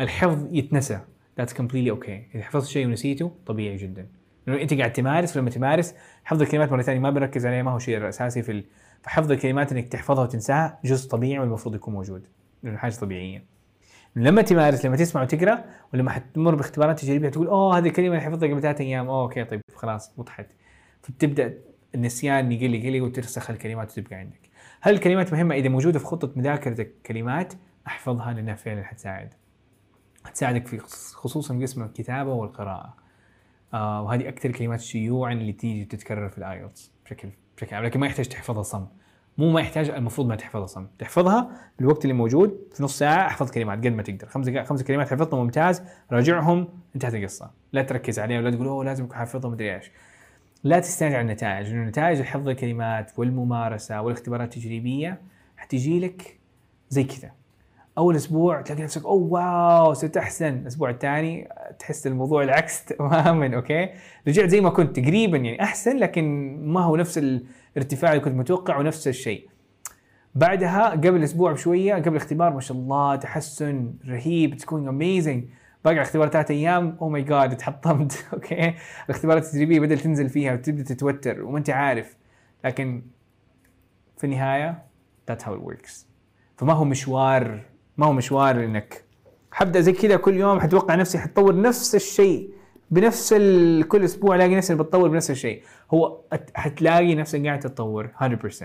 [0.00, 1.00] الحفظ يتنسى.
[1.38, 4.06] that's completely okay إذا حفظت شيء ونسيته طبيعي جدا.
[4.46, 5.94] لأنه أنت قاعد تمارس ولما تمارس
[6.24, 8.64] حفظ الكلمات مرة ثانية ما بنركز عليه ما هو شيء أساسي في.
[9.02, 12.26] فحفظ الكلمات إنك تحفظها وتنساها جزء طبيعي والمفروض يكون موجود.
[12.62, 13.44] لأنه حاجة طبيعية.
[14.16, 15.64] لما تمارس لما تسمع وتقرأ
[15.94, 19.08] ولما حتمر باختبارات تجريبية تقول oh هذه الكلمة اللي حفظتها قبل ثلاث أيام.
[19.08, 20.46] oh okay طيب خلاص وضحت.
[21.02, 21.54] فبتبدأ
[21.94, 24.40] النسيان يقل يقل وترسخ الكلمات وتبقى عندك.
[24.80, 27.52] هل الكلمات مهمة؟ إذا موجودة في خطة مذاكرتك كلمات
[27.86, 29.34] أحفظها لأنها فعلا حتساعد.
[30.24, 32.94] حتساعدك في خص- خصوصا قسم الكتابة والقراءة.
[33.74, 38.06] آه وهذه أكثر الكلمات شيوعا اللي تيجي تتكرر في الآيلتس بشكل بشكل عام لكن ما
[38.06, 38.86] يحتاج تحفظها صم.
[39.38, 40.86] مو ما يحتاج المفروض ما تحفظها صم.
[40.98, 44.26] تحفظها بالوقت اللي موجود في نص ساعة احفظ كلمات قد ما تقدر.
[44.28, 45.82] خمس خمس كلمات حفظتهم ممتاز
[46.12, 47.50] راجعهم انتهت القصة.
[47.72, 49.90] لا تركز عليها ولا تقول أوه لازم اكون مدري إيش.
[50.64, 55.20] لا تستعجل على النتائج لأنه نتائج حفظ الكلمات والممارسة والاختبارات التجريبية
[55.56, 56.38] حتجيك
[56.88, 57.32] زي كذا.
[57.98, 60.54] أول أسبوع تلاقي نفسك oh wow صرت أحسن.
[60.54, 61.48] الأسبوع الثاني
[61.78, 63.88] تحس الموضوع العكس تماما okay؟
[64.28, 68.78] رجعت زي ما كنت تقريبا يعني أحسن لكن ما هو نفس الارتفاع اللي كنت متوقع
[68.78, 69.48] ونفس الشيء.
[70.34, 75.44] بعدها قبل أسبوع بشوية قبل الاختبار ما شاء الله تحسن رهيب it's going amazing
[75.84, 78.74] باقي الاختبار ثلاث أيام oh my God اتحطمت okay؟
[79.04, 82.16] الاختبارات التدريبية بدل تنزل فيها وتبدأ تتوتر وما أنت عارف.
[82.64, 83.02] لكن
[84.18, 84.82] في النهاية
[85.30, 85.92] that's how it works.
[86.56, 89.04] فما هو مشوار ما هو مشوار إنك
[89.52, 92.50] حبدأ زي كذا كل يوم حتوقع نفسي حتطور نفس الشيء
[92.90, 93.88] بنفس ال...
[93.88, 95.62] كل أسبوع ألاقي نفسي بتطور بنفس الشيء.
[95.90, 96.18] هو
[96.54, 98.64] حتلاقي نفسك قاعد تتطور 100%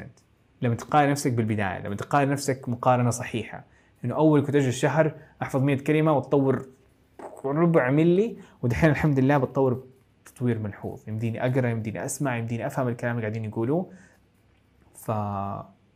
[0.62, 3.64] لما تقارن نفسك بالبداية لما تقارن نفسك مقارنة صحيحة.
[4.06, 6.66] إنه أول كنت أجي الشهر أحفظ 100 كلمة وأتطور
[7.46, 9.84] ربع ملي ودحين الحمد لله بتطور
[10.26, 11.02] تطوير ملحوظ.
[11.08, 13.92] يمديني أقرأ يمديني أسمع يمديني أفهم الكلام اللي قاعدين يقولوه.
[14.96, 15.12] ف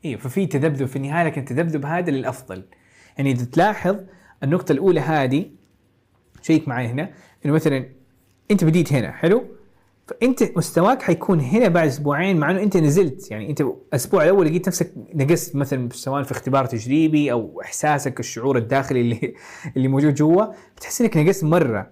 [0.05, 2.63] إيه ففي تذبذب في النهاية لكن التذبذب هذا للأفضل.
[3.17, 3.97] يعني إذا تلاحظ
[4.43, 5.45] النقطة الأولى هذه
[6.41, 7.09] شيك معي هنا
[7.45, 7.85] إنه مثلا
[8.51, 9.45] أنت بديت هنا حلو؟
[10.07, 13.31] فأنت مستواك حيكون هنا بعد أسبوعين مع إنه أنت نزلت.
[13.31, 18.57] يعني أنت الأسبوع الأول لقيت نفسك نقصت مثلا سواء في اختبار تجريبي أو إحساسك الشعور
[18.57, 19.33] الداخلي اللي
[19.77, 20.45] اللي موجود جوا
[20.77, 21.89] بتحس إنك نقصت مرة.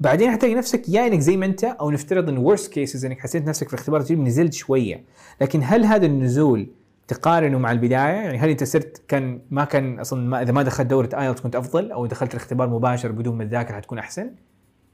[0.00, 3.48] بعدين حتلاقي نفسك يا إنك زي ما أنت أو نفترض إن worst case إنك حسيت
[3.48, 5.04] نفسك في الاختبار التجريبي نزلت شوية.
[5.40, 6.68] لكن هل هذا النزول
[7.08, 10.86] تقارنه مع البداية يعني هل أنت صرت كان ما كان أصلا ما إذا ما دخلت
[10.86, 14.30] دورة IELTS كنت أفضل أو دخلت الاختبار مباشر بدون ما تذاكر حتكون أحسن؟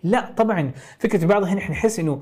[0.03, 0.73] لا طبعا.
[0.99, 2.21] فكرة بعض هنا إحنا نحس إنه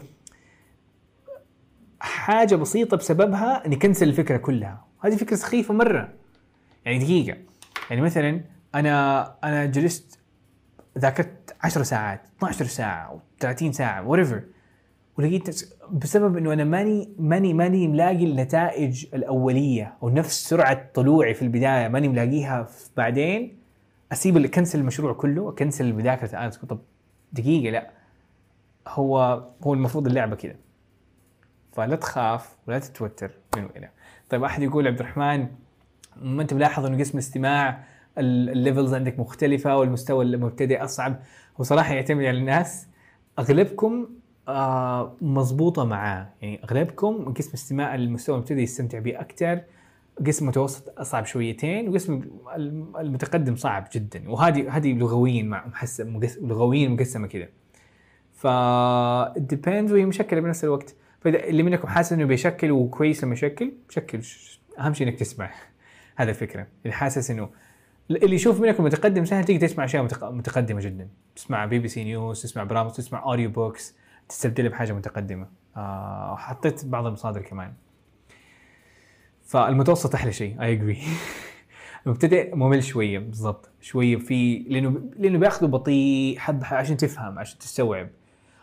[2.01, 4.85] حاجة بسيطة بسببها نكنسل الفكرة كلها.
[5.01, 6.13] هذه فكرة سخيفة مرة.
[6.85, 7.39] يعني دقيقة.
[7.91, 8.41] يعني مثلا
[8.75, 10.19] أنا أنا جلست
[10.99, 14.43] ذاكرت 10 ساعات 12 ساعة أو 30 ساعة whatever
[15.19, 21.43] ولقيت بسبب إنه أنا ماني ماني ماني ملاقي النتائج الأولية أو نفس سرعة طلوعي في
[21.43, 22.69] البداية ماني ملاقيها.
[22.97, 23.59] بعدين
[24.13, 26.79] أسيب اكنسل المشروع كله اكنسل مذاكرة ال IELTS طب
[27.33, 27.91] دقيقة لا.
[28.89, 30.55] هو هو المفروض اللعبة كذا
[31.73, 33.89] فلا تخاف ولا تتوتر من والى
[34.31, 35.47] طيب أحد يقول عبد الرحمن
[36.23, 37.85] ما أنت ملاحظ إنه قسم الاستماع
[38.19, 41.21] ال- الليفلز عندك مختلفة والمستوى المبتدئ أصعب؟
[41.61, 42.87] هو صراحة يعتمد على الناس.
[43.39, 44.09] أغلبكم
[44.49, 46.29] آه مضبوطة معاه.
[46.43, 49.61] يعني أغلبكم قسم استماع المستوى المبتدئ يستمتع به أكثر
[50.27, 52.23] قسم متوسط اصعب شويتين وقسم
[52.57, 54.31] الم- المتقدم صعب جدا.
[54.31, 57.49] وهذه هذه لغويا مقس- لغويا مقسمة كذا
[58.35, 58.47] ف
[59.39, 60.95] depends وهي مشكلة بنفس الوقت.
[61.21, 64.21] فإذا اللي منكم حاسس إنه بيشكل وكويس لما يشكل شكل
[64.79, 65.51] أهم شيء إنك تسمع.
[66.17, 66.67] هذا الفكرة.
[66.85, 67.49] اللي حاسس إنه
[68.11, 71.09] اللي يشوف منكم متقدم سهل تقدر تسمع أشياء متق- متقدمة جدا.
[71.37, 73.95] تسمع BBC News تسمع برامج تسمع audio books
[74.29, 75.49] تستبدلها بحاجة متقدمة.
[75.77, 77.73] آه وحطيت بعض المصادر كمان.
[79.45, 81.03] فالمتوسط أحلى شيء I agree
[82.07, 83.71] المبتدئ ممل شوية بالضبط.
[83.81, 88.09] شوية في لأنه لأنه بياخذه بطيء حب عشان تفهم عشان تستوعب.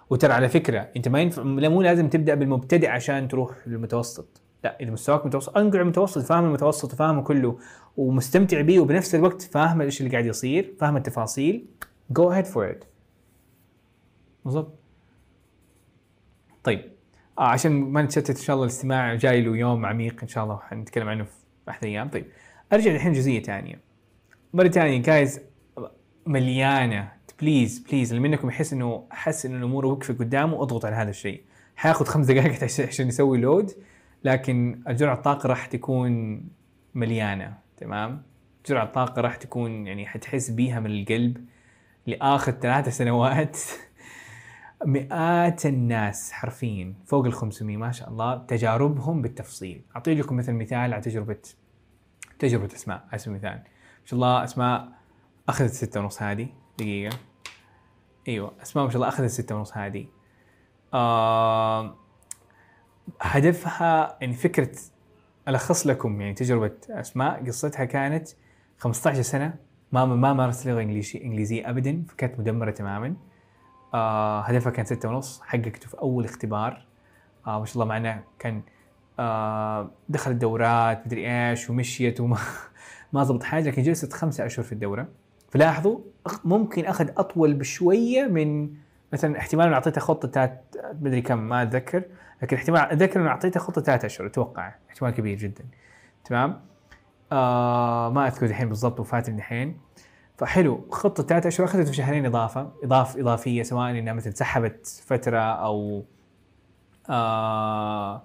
[0.10, 4.42] وترى على فكرة أنت ما ينفع مو لازم تبدأ بالمبتدئ عشان تروح للمتوسط.
[4.64, 7.60] لا إذا مستواك متوسط أنقع المتوسط فاهم المتوسط وفاهمه كله
[7.98, 11.66] ومستمتع بيه وبنفس الوقت فاهم إيش اللي قاعد يصير فاهم التفاصيل
[12.10, 12.84] جو اهيد فور ات
[14.46, 14.83] بالضبط.
[16.64, 16.92] طيب.
[17.40, 20.60] آه عشان ما نتشتت إن شاء الله الاستماع جاي له يوم عميق إن شاء الله
[20.60, 21.32] حنتكلم عنه في
[21.70, 22.10] أحد الأيام.
[22.10, 22.26] طيب
[22.74, 23.80] أرجع الحين جزئية ثانية.
[24.54, 25.40] مرة ثانية جايز
[26.26, 27.12] مليانة.
[27.42, 31.44] please please اللي منكم يحس إنه حس انه الأمور وقفت قدامه أضغط على هذا الشيء.
[31.76, 33.72] حياخذ خمس دقائق عشان يسوي load
[34.24, 36.44] لكن الجرعة الطاقة راح تكون
[36.96, 37.58] مليانة.
[37.78, 38.24] تمام؟
[38.70, 41.46] جرعه الطاقة راح تكون يعني حتحس بيها من القلب
[42.08, 43.58] لآخر ثلاثة سنوات.
[44.86, 49.82] مئات الناس حرفيا فوق ال 500 ما شاء الله تجاربهم بالتفصيل.
[49.96, 51.38] أعطي لكم مثل مثال على تجربه
[52.40, 53.58] تجربة أسماء على سبيل المثال.
[53.58, 54.88] ما شاء الله أسماء
[55.50, 56.48] أخذت ستة ونص هذه
[56.78, 57.18] دقيقة.
[58.28, 60.06] أيوه أسماء ما شاء الله أخذت ستة ونص هذه.
[60.94, 61.96] آه
[63.22, 64.72] هدفها يعني فكرة
[65.48, 67.46] ألخص لكم يعني تجربة أسماء.
[67.46, 68.30] قصتها كانت
[68.78, 69.54] 15 سنة
[69.92, 73.16] ما ما مارست لغة إنجليزية ابدا فكانت مدمرة تماما.
[73.94, 76.86] آه هدفها كان ستة ونص حققته في أول اختبار.
[77.48, 78.62] آه ما شاء الله معنا كان
[79.20, 82.38] آه دخلت دورات مدري إيش ومشيت وما
[83.14, 85.08] ما ضبط حاجة لكن جلست خمسة أشهر في الدورة.
[85.50, 86.00] فلاحظوا
[86.44, 88.70] ممكن أخذ أطول بشوية من
[89.14, 90.52] مثلا احتمال انه أعطيته خطة ثلاث
[91.02, 92.04] مدري كم ما أتذكر.
[92.42, 94.74] لكن احتمال أتذكر انه أعطيته خطة ثلاث أشهر أتوقع.
[94.90, 95.66] احتمال كبير جدا.
[96.26, 96.62] تمام؟
[97.32, 99.78] آه ما أذكر الحين بالضبط وفاتني الحين.
[100.38, 105.40] فحلو خطة ثلاث أشهر اخذته في شهرين إضافة اضاف إضافية سواء إنها مثلا سحبت فترة
[105.40, 106.06] أو
[107.10, 108.24] آه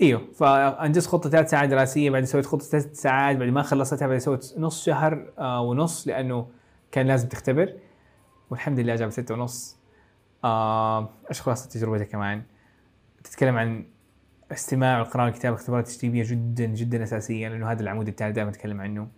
[0.00, 4.20] إيوه فأنجزت خطة ثلاث ساعات دراسية بعدين سويت خطة ثلاث ساعات بعد ما خلصتها بعدين
[4.20, 6.46] سويت نص شهر آه ونص لأنه
[6.92, 7.74] كان لازم تختبر.
[8.50, 9.76] والحمد لله جابت ستة ونص.
[10.44, 12.42] آه إيش خلاصه تجربتها كمان.
[13.24, 13.86] تتكلم عن
[14.52, 19.08] استماع والقراءة والكتابة اختبارات تجريبية جدا جدا أساسية لأنه هذا العمود الثالث دائما أتكلم عنه.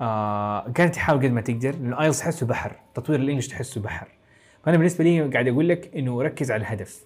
[0.00, 4.08] آه كانت تحاول قد ما تقدر لأنه IELTS تحسه بحر، تطوير ال English تحسه بحر.
[4.64, 7.04] فأنا بالنسبة لي قاعد أقول لك إنه ركز على الهدف.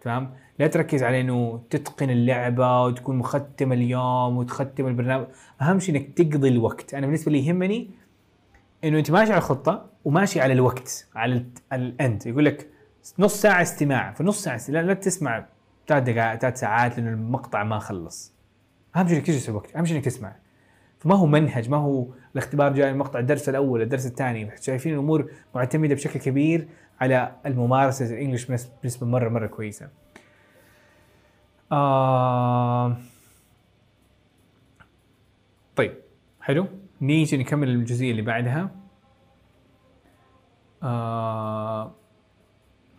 [0.00, 5.26] تمام؟ لا تركز على إنه تتقن اللعبة وتكون مختم اليوم وتختم البرنامج،
[5.62, 7.90] أهم شيء إنك تقضي الوقت، أنا بالنسبة لي يهمني
[8.84, 12.68] إنه أنت ماشي على الخطة وماشي على الوقت على ال- على الأند يقول لك
[13.18, 15.46] نص ساعة استماع، فنص ساعة استماع لا, لا تسمع
[15.88, 18.32] ثلاث دقائق ثلاث ساعات لأنه المقطع ما خلص
[18.96, 20.36] أهم شيء إنك تجلس الوقت أهم شيء إنك تسمع
[21.06, 24.50] فما هو منهج ما هو الاختبار جاي المقطع الدرس الأول الدرس الثاني.
[24.60, 26.68] شايفين الأمور معتمدة بشكل كبير
[27.00, 29.88] على الممارسة الإنجليش بنس- بنسبة مرة مرة كويسة.
[31.72, 32.96] آه...
[35.76, 35.94] طيب
[36.40, 36.66] حلو.
[37.00, 38.70] نيجي نكمل الجزئية اللي بعدها.
[40.82, 41.92] آه...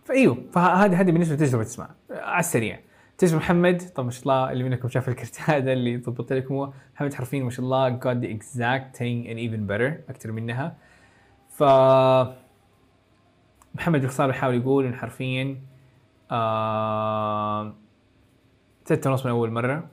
[0.04, 2.80] فإيوه فهذه هذه بالنسبة لتجربة تسمع على السريع.
[3.18, 6.54] تجربه محمد؟ طب ما شاء الله اللي منكم شاف الكرت هذا اللي ضبطت لكم.
[6.54, 10.76] هو محمد حرفيا ما شاء الله got the exact thing and even better أكثر منها.
[11.48, 11.62] ف
[13.74, 15.56] محمد باختصار يحاول يقول انه حرفيا
[16.30, 17.74] آه...
[18.84, 19.88] ستة ونص من أول مرة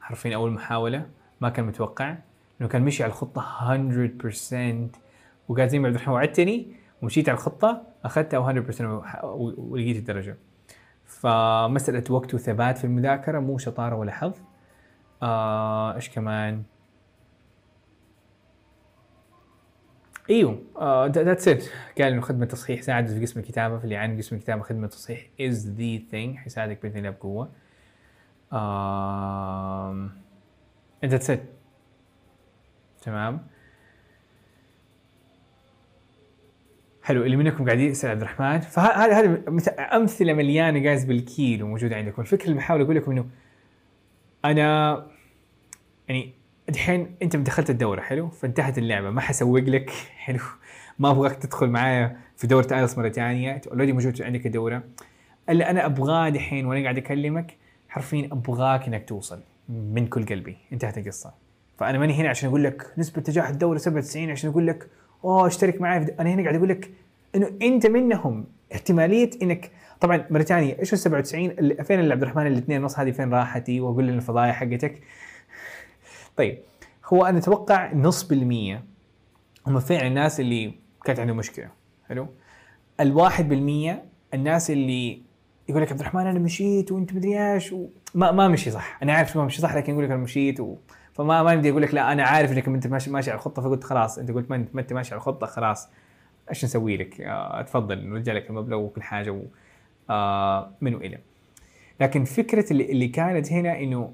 [0.00, 1.06] حرفيا أول محاولة
[1.40, 2.16] ما كان متوقع
[2.60, 3.42] انه كان مشي على الخطة
[4.90, 4.98] 100%
[5.48, 6.72] وقال زي ما عبد الرحمن وعدتني
[7.02, 10.36] ومشيت على الخطة أخذتها 100% وح- و- ولقيت الدرجة.
[11.06, 14.32] فمسألة وقت وثبات في المذاكرة مو شطارة ولا حظ.
[15.22, 16.62] آه، إيش كمان؟
[20.30, 20.62] إيوه
[21.08, 21.64] that's it
[21.98, 25.68] قال إنه خدمة تصحيح ساعد في قسم الكتابة فاللي عن قسم الكتابة خدمة تصحيح is
[25.68, 27.50] the thing حيساعدك بإذن الله بقوة.
[31.04, 31.42] that's it
[33.02, 33.46] تمام؟
[37.06, 38.60] حلو اللي منكم قاعدين يسأل عبد الرحمن.
[38.60, 42.22] فهذا هذا مث- أمثلة مليانه guys بالكيلو موجوده عندكم.
[42.22, 43.26] الفكرة اللي بحاول أقول لكم إنه
[44.44, 45.06] أنا
[46.08, 46.32] يعني
[46.68, 49.10] الحين أنت دخلت الدورة حلو؟ فانتهت اللعبة.
[49.10, 50.38] ما حسوق لك حلو؟
[50.98, 53.60] ما أبغاك تدخل معايا في دورة IELTS مرة ثانية.
[53.66, 54.82] already موجود عندك الدورة.
[55.48, 57.56] اللي أنا أبغاه دحين وأنا قاعد أكلمك
[57.88, 60.56] حرفيا أبغاك إنك توصل من كل قلبي.
[60.72, 61.34] انتهت القصة.
[61.78, 64.88] فأنا ماني هنا عشان أقول لك نسبة نجاح الدورة 97 عشان أقول لك
[65.24, 66.90] oh أشترك معي في أنا هنا قاعد أقول لك
[67.34, 68.44] إنه أنت منهم.
[68.74, 69.70] احتمالية إنك
[70.00, 73.34] طبعا مره ثانية إيش ال 97 اللي فين اللي عبد الرحمن الاثنين ونص هذه فين
[73.34, 75.02] راحتي واقول لي الفضايح حقتك.
[76.36, 76.58] طيب
[77.06, 78.84] هو أنا أتوقع نص بالمية
[79.66, 80.74] هم فعلا الناس اللي
[81.04, 81.68] كانت عندهم مشكلة.
[82.08, 82.28] حلو؟
[83.00, 85.22] الواحد بالمية الناس اللي
[85.68, 87.74] يقول لك عبد الرحمن أنا مشيت وأنت مدري إيش.
[88.14, 88.98] ما ما مشي صح.
[89.02, 90.76] أنا عارف ما مشي صح لكن يقول لك أنا مشيت و...
[91.16, 93.84] فما ما بدي أقول لك لا أنا عارف إنك أنت ماشي ماشي على الخطة فقلت
[93.84, 94.18] خلاص.
[94.18, 95.88] أنت قلت ما انت, ما أنت ماشي على الخطة خلاص.
[96.50, 99.42] إيش نسوي لك؟ آه تفضل نرجع لك المبلغ وكل حاجة و...
[100.10, 101.18] آه من وإلى.
[102.00, 104.12] لكن فكرة اللي, كانت هنا إنه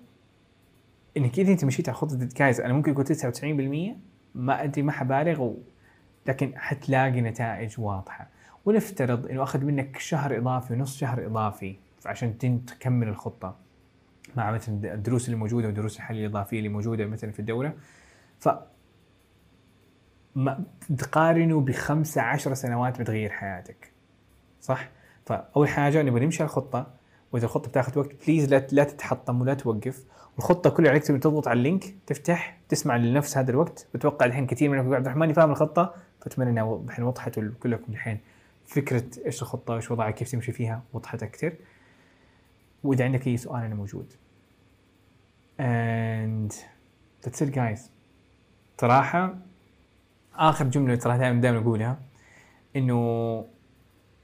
[1.16, 3.44] إنك إذا أنت مشيت على خطة جايز أنا ممكن قلت 99%
[4.34, 5.56] ما أدري ما حبالغ و...
[6.26, 8.28] لكن حتلاقي نتائج واضحة.
[8.64, 11.76] ونفترض إنه أخذ منك شهر إضافي ونص شهر إضافي
[12.06, 13.61] عشان تكمل الخطة.
[14.36, 17.74] مع مثلا الدروس اللي موجودة ودروس الحل الإضافية اللي موجودة مثلا في الدوره
[18.38, 18.48] ف
[20.98, 23.92] تقارنه بخمسة عشر سنوات بتغير حياتك
[24.60, 24.88] صح؟
[25.26, 26.86] فأول حاجة نبغى نمشي على الخطة
[27.32, 30.04] وإذا الخطة بتاخذ وقت please لا لا تتحطم ولا توقف.
[30.36, 33.86] والخطة كلها عليك تبي تضغط على ال link تفتح تسمع لنفس هذا الوقت.
[33.94, 38.18] بتوقع الحين كثير منكم يقول عبد الرحمن فاهم الخطة فأتمنى إنها الحين وضحت لكم الحين
[38.66, 41.52] فكرة إيش الخطة إيش وضعها كيف تمشي فيها وضحت أكثر
[42.84, 44.12] وإذا عندك أي سؤال أنا موجود.
[45.62, 46.50] And
[47.22, 47.80] that's it guys.
[48.80, 49.34] صراحة
[50.34, 51.98] آخر جملة ترى دائما دائما أقولها
[52.76, 53.44] إنه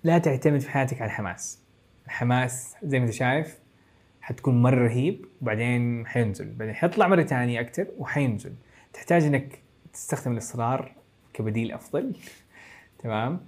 [0.04, 1.62] لا تعتمد في حياتك على الحماس
[2.06, 3.58] الحماس زي ما أنت شايف
[4.20, 6.54] حتكون مرة رهيب وبعدين حينزل.
[6.54, 8.54] بعدين حيطلع مرة ثانية أكتر وحينزل.
[8.92, 9.58] تحتاج إنك
[9.92, 10.92] تستخدم الإصرار
[11.32, 12.16] كبديل أفضل.
[13.02, 13.40] تمام؟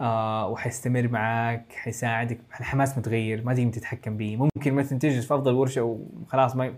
[0.00, 2.38] آه وحيستمر معاك حيساعدك.
[2.60, 6.74] الحماس متغير ما تقدر تتحكم به ممكن مثلا تجلس في أفضل ورشة وخلاص ما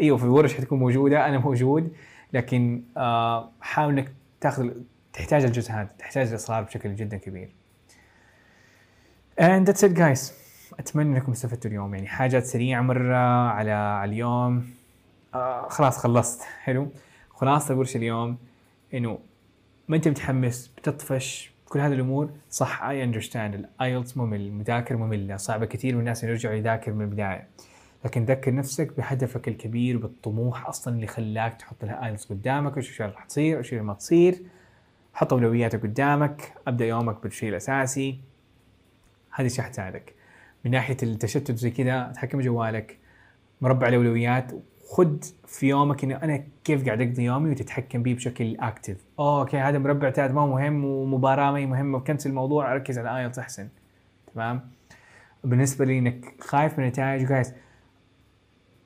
[0.00, 1.92] إيوه في الورش حتكون موجودة أنا موجود
[2.32, 4.70] لكن آه حاول إنك تاخذ
[5.12, 7.48] تحتاج الجزء هذا تحتاج الإصرار بشكل جدا كبير.
[9.40, 10.32] And that's it guys.
[10.78, 11.94] أتمنى إنكم استفدتوا اليوم.
[11.94, 14.70] يعني حاجات سريعة مرة على اليوم.
[15.34, 16.42] آه خلاص خلصت.
[16.42, 16.88] حلو.
[17.30, 18.36] خلاصة الورشه اليوم
[18.94, 19.18] إنه
[19.88, 22.30] ما أنت متحمس بتطفش كل هذه الأمور.
[22.50, 27.04] صح I understand ال IELTS ممل المذاكرة مملة صعبة كثير من الناس يرجعوا يذاكر من
[27.04, 27.46] البداية.
[28.04, 33.08] لكن ذكر نفسك بهدفك الكبير بالطموح أصلا اللي خلاك تحط ال IELTS قدامك وش الأشياء
[33.08, 34.42] اللي راح تصير وش اللي ما تصير.
[35.14, 38.20] حط أولوياتك قدامك أبدأ يومك بالشيء الأساسي.
[39.30, 40.14] هذه الاشياء حتساعدك.
[40.64, 42.98] من ناحية التشتت زي كذا تحكم بجوالك
[43.60, 44.52] مربع الأولويات
[44.90, 49.78] خد في يومك إنه أنا كيف قاعد أقضي يومي وتتحكم به بشكل active okay هذا
[49.78, 53.68] مربع ثالث ما مهم ومباراة ما هي مهمة وكنسل الموضوع أركز على IELTS أحسن.
[54.34, 54.70] تمام؟
[55.44, 57.54] بالنسبة لي إنك خايف من النتائج جايز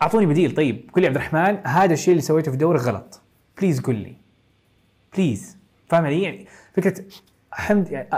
[0.04, 0.54] أعطوني بديل.
[0.54, 3.22] طيب قول لي عبد الرحمن هذا الشيء اللي سويته في دورك غلط.
[3.58, 4.16] بليز قل لي.
[5.16, 5.58] please
[5.88, 7.04] فاهم علي يعني فكرة
[7.52, 8.08] حمد يعني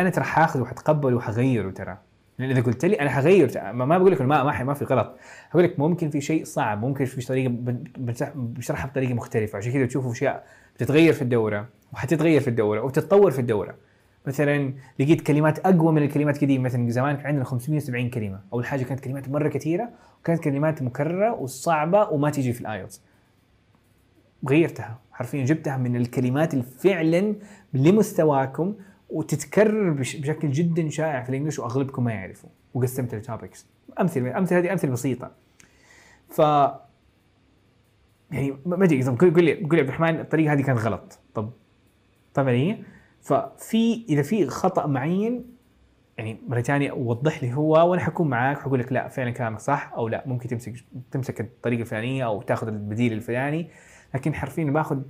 [0.00, 1.98] أنا ترى حاخذ وحتقبل وحغيره ترى.
[2.38, 5.16] لأن إذا قلت لي أنا حغير ما ما بقول لك ما ما, ما في غلط.
[5.50, 7.54] أقول لك ممكن في شيء صعب ممكن في طريقة
[8.34, 9.58] بشرحها بطريقة مختلفة.
[9.58, 13.74] عشان كذا تشوفوا أشياء بتتغير في الدورة وحتتغير في الدورة وتتطور في الدورة.
[14.26, 18.40] مثلا لقيت كلمات أقوى من الكلمات قديم مثلا زمان كان عندنا 570 كلمة.
[18.52, 19.90] أول حاجة كانت كلمات مرة كثيرة
[20.20, 23.02] وكانت كلمات مكررة وصعبة وما تيجي في ال IELTS.
[24.48, 27.34] غيرتها حرفيا جبتها من الكلمات اللي فعلا
[27.74, 28.74] لمستواكم
[29.10, 32.50] وتتكرر بشكل جدا شائع في ال English وأغلبكم ما يعرفوا.
[32.74, 33.66] وقسمت ال topics
[34.00, 35.30] أمثلة أمثلة هذه أمثلة بسيطة.
[36.28, 36.38] ف
[38.30, 41.18] يعني ما أدري قول لي قول لي عبد الرحمن الطريقة هذه كانت غلط.
[41.34, 41.50] طب
[42.34, 42.95] فاهم علي؟
[43.26, 45.44] ففي إذا في خطأ معين
[46.18, 49.92] يعني مره ثانية وضح لي هو وأنا حكون معاك حقول لك لا فعلا كلامك صح
[49.96, 50.74] أو لا ممكن تمسك
[51.10, 53.70] تمسك الطريقة الفلانية أو تاخذ البديل الفلاني.
[54.14, 55.02] لكن حرفيا باخذ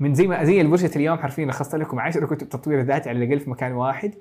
[0.00, 3.40] من زي ما زي الورشه اليوم حرفيا لخصت لكم 10 كتب تطوير ذاتي على الأقل
[3.40, 4.14] في مكان واحد.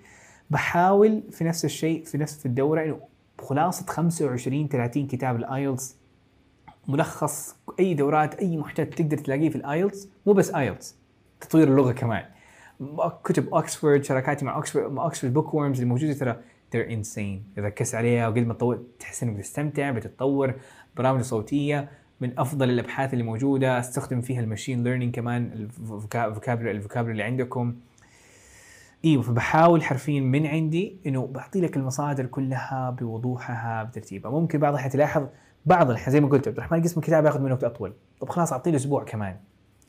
[0.49, 2.99] بحاول في نفس الشيء في نفس الدورة إنه
[3.39, 5.97] خلاصه 25 30 كتاب ال IELTS
[6.87, 10.97] ملخص أي دورات أي محتوى تقدر تلاقيه في ال IELTS مو بس IELTS
[11.41, 12.38] تطوير اللغة كمان.
[13.23, 16.35] كتب اوكسفورد شراكاتي مع اوكسفورد مع Oxford Bookworms اللي موجودة ترى
[16.75, 17.57] they're insane.
[17.57, 20.53] إذا ركزت عليها وقد ما تطور تحس إنك بتستمتع بتتطور.
[20.97, 21.89] برامج صوتية
[22.21, 23.79] من أفضل الأبحاث اللي موجودة.
[23.79, 27.75] أستخدم فيها ال machine learning كمان ال vocabulary ال vocabulary اللي عندكم.
[29.05, 34.31] إيوه فبحاول حرفيا من عندي إنه بعطي لك المصادر كلها بوضوحها بترتيبها.
[34.31, 35.27] ممكن بعض الحين تلاحظ
[35.65, 37.93] بعض زي ما قلت عبد الرحمن قسم الكتاب ياخذ منه وقت أطول.
[38.19, 39.35] طب خلاص أعطيه أسبوع كمان.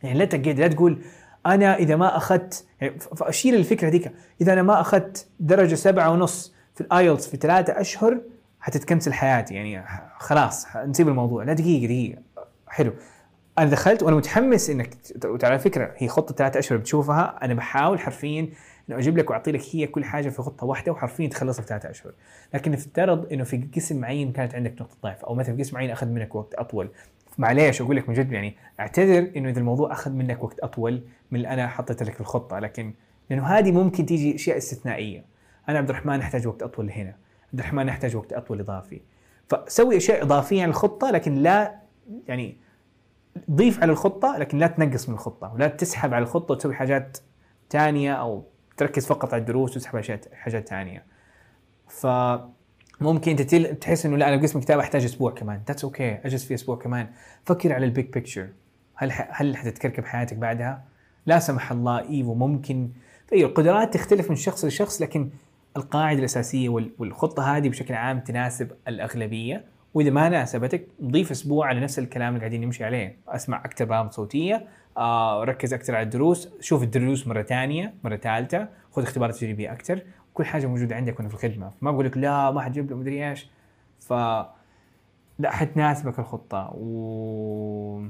[0.02, 1.02] يعني لا تقعد لا تقول
[1.46, 6.54] أنا إذا ما أخذت يعني فاشيل الفكرة ذيك إذا أنا ما أخذت درجة سبعة ونص
[6.74, 8.20] في الآيلتس في ثلاثة أشهر
[8.60, 9.54] حتتكنسل حياتي.
[9.54, 9.84] يعني
[10.18, 11.44] خلاص نسيب الموضوع.
[11.44, 12.22] لا دقيقة دقيقة.
[12.66, 12.92] حلو.
[13.58, 14.96] أنا دخلت وأنا متحمس إنك
[15.42, 17.38] على فكرة هي خطة ثلاثة أشهر بتشوفها.
[17.42, 18.48] أنا بحاول حرفيا
[18.88, 21.90] إنه أجيب لك وأعطي لك هي كل حاجة في خطة واحدة وحرفيا تخلصها في ثلاثة
[21.90, 22.12] أشهر.
[22.54, 25.90] لكن افترض إنه في قسم معين كانت عندك نقطة ضعف أو مثلا في قسم معين
[25.90, 26.88] أخذ منك وقت أطول.
[27.40, 31.36] معليش أقول لك من جد يعني أعتذر إنه إذا الموضوع أخذ منك وقت أطول من
[31.36, 32.94] اللي أنا حطيت لك في الخطة لكن
[33.30, 35.24] لأنه هذه ممكن تيجي أشياء استثنائية.
[35.68, 37.16] أنا عبد الرحمن أحتاج وقت أطول هنا
[37.48, 39.00] عبد الرحمن يحتاج وقت أطول إضافي.
[39.48, 41.80] فسوي أشياء إضافية على الخطه لكن لا
[42.28, 42.56] يعني
[43.50, 47.18] ضيف على الخطة لكن لا تنقص من الخطة ولا تسحب على الخطة وتسوي حاجات
[47.70, 48.44] ثانية أو
[48.76, 51.04] تركز فقط على الدروس وتسحب على حاجات ثانية
[51.88, 52.06] ف
[53.00, 55.60] ممكن انت تحس إنه لا أنا قسم كتاب أحتاج أسبوع كمان.
[55.68, 56.26] that's okay okay.
[56.26, 57.08] أجلس في أسبوع كمان.
[57.44, 58.48] فكر على ال big picture
[58.94, 60.84] هل هل حتتكركب حياتك بعدها؟
[61.26, 62.90] لا سمح الله if ممكن.
[63.32, 65.30] أيوه القدرات تختلف من شخص لشخص لكن
[65.76, 69.64] القاعدة الأساسية والخطة هذه بشكل عام تناسب الأغلبية.
[69.94, 73.16] وإذا ما ناسبتك ضيف أسبوع على نفس الكلام اللي قاعدين نمشي عليه.
[73.28, 74.66] أسمع أكثر برامج صوتية
[74.96, 78.68] آه ركز أكثر على الدروس شوف الدروس مرة ثانية مرة ثالثة.
[78.92, 80.02] خذ اختبارات تجريبيه أكثر
[80.40, 81.72] كل حاجة موجودة عندك وأنا في الخدمة.
[81.80, 83.50] ما بقول لك لا ما حتجيب له مدري إيش.
[83.98, 84.12] ف
[85.38, 86.70] لا حتناسبك الخطة.
[86.74, 88.02] و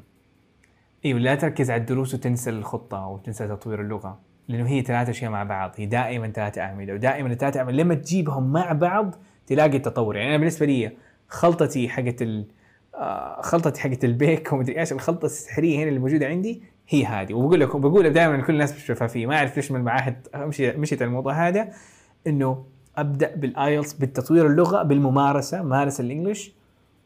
[1.05, 5.43] إيوه لا تركز على الدروس وتنسى الخطة وتنسى تطوير اللغة لأنه هي ثلاث أشياء مع
[5.43, 5.73] بعض.
[5.77, 6.95] هي دائما ثلاث أعمدة.
[6.95, 9.15] ودائما الثلاث أعمدة لما تجيبهم مع بعض
[9.47, 10.17] تلاقي التطور.
[10.17, 10.93] يعني أنا بالنسبة لي
[11.29, 12.47] خلطتي حقت ال
[12.95, 17.35] آه، خلطتي حقت البيك ومدري إيش الخلطة السحرية هنا اللي موجودة عندي هي هذه.
[17.35, 20.29] وبقول لكم بقول دائما لكل الناس بالشفافيه ما أعرف ليش من المعاهد
[20.77, 21.69] مشيت الموضوع هذا.
[22.27, 22.65] إنه
[22.97, 26.53] أبدأ بال IELTS بالتطوير اللغة بالممارسة مارس ال English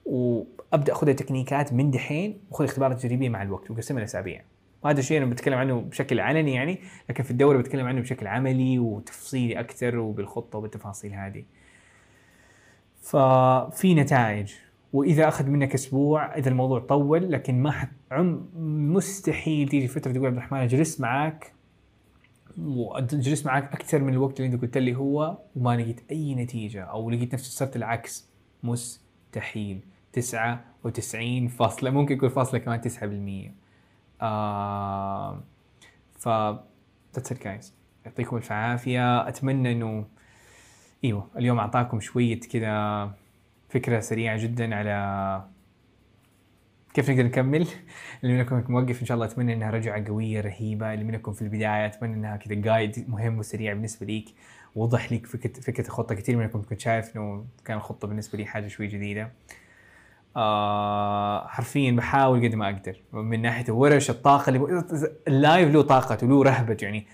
[0.07, 4.43] وأبدأ أخذ techniques ات من دحين وأخذ اختبارات تجريبيه مع الوقت وقسمها لأسابيع.
[4.83, 6.79] وهذا الشيء أنا بتكلم عنه بشكل علني يعني
[7.11, 11.45] لكن في الدورة بتكلم عنه بشكل عملي وتفصيلي أكثر وبالخطة وبالتفاصيل هذه.
[13.03, 14.53] ففي نتائج
[14.93, 18.49] وإذا أخذ منك أسبوع إذا الموضوع طول لكن ما حت عم
[18.95, 21.54] مستحيل تيجي فترة تقول عبد الرحمن جلست معك
[22.59, 27.11] وجلست معك أكثر من الوقت اللي أنت قلت لي هو وما لقيت أي نتيجة أو
[27.11, 28.29] لقيت نفسي صرت العكس.
[28.63, 29.81] مستحيل.
[30.13, 33.53] 99 فاصلة ممكن يكون فاصلة كمان 9%
[34.23, 35.43] آه
[36.19, 36.29] ف
[37.17, 37.67] that's it guys.
[38.05, 39.29] يعطيكم الف عافية.
[39.29, 40.07] أتمنى إنه
[41.05, 43.11] إيوه اليوم أعطاكم شوية كذا
[43.69, 45.54] فكرة سريعة جدا على
[46.95, 47.67] كيف نقدر نكمل؟
[48.25, 50.95] اللي منكم موقف إن شاء الله أتمنى إنها رجعة قوية رهيبة.
[50.95, 54.35] اللي منكم في البداية أتمنى إنها كذا جايد مهم وسريع بالنسبة ليك
[54.75, 56.15] وضح لك فكرة فكرة الخطة.
[56.15, 59.33] كثير منكم كنت شايف إنه كان الخطه بالنسبة لي حاجة شوي جديدة.
[60.37, 63.01] آه حرفيا بحاول قد ما أقدر.
[63.13, 64.85] من ناحية الورش الطاقة اللي
[65.29, 67.07] اللايف له طاقته له رهبته يعني.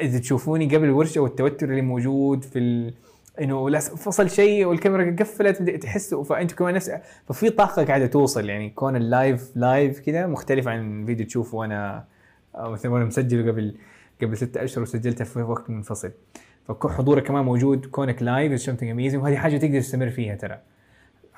[0.00, 2.94] إذا تشوفوني قبل الورشة والتوتر اللي موجود في ال...
[3.40, 6.92] إنه فصل شيء والكاميرا قفلت تحسوا فانتوا كمان نفس
[7.28, 12.04] ففي طاقة قاعدة توصل يعني كون ال live live كذا مختلف عن فيديو تشوفه وأنا
[12.58, 13.74] مثلا وأنا مسجله قبل
[14.22, 16.10] قبل ستة أشهر وسجلته في وقت منفصل.
[16.68, 20.58] فحضورك كمان موجود كونك live is something amazing وهذه حاجة تقدر تستمر فيها ترى.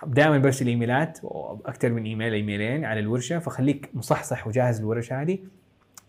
[0.06, 1.18] دائما برسل إيميلات
[1.66, 5.38] أكثر من إيميل إيميلين على الورشة فخليك مصحصح وجاهز للورشة هذه.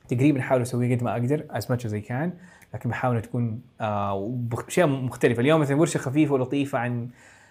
[0.07, 2.33] تقريبا احاول اسويه قد ما أقدر as much زي كان
[2.73, 5.41] لكن بحاول تكون آه باشياء مختلفة.
[5.41, 7.09] اليوم مثلا ورشة خفيفة ولطيفة عن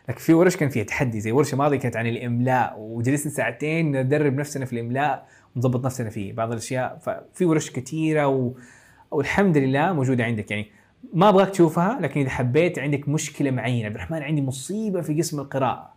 [0.08, 4.34] لكن في ورش كان فيها تحدي زي ورشة ماضية كانت عن الإملاء وجلسنا ساعتين ندرب
[4.34, 5.26] نفسنا في الإملاء
[5.56, 6.98] ونظبط نفسنا فيه بعض الأشياء.
[6.98, 8.52] ففي ورش كثيره و...
[9.10, 10.50] والحمد لله موجودة عندك.
[10.50, 10.66] يعني
[11.14, 13.86] ما أبغاك تشوفها لكن إذا حبيت عندك مشكلة معينة.
[13.86, 15.94] عبد الرحمن عندي مصيبة في قسم القراءة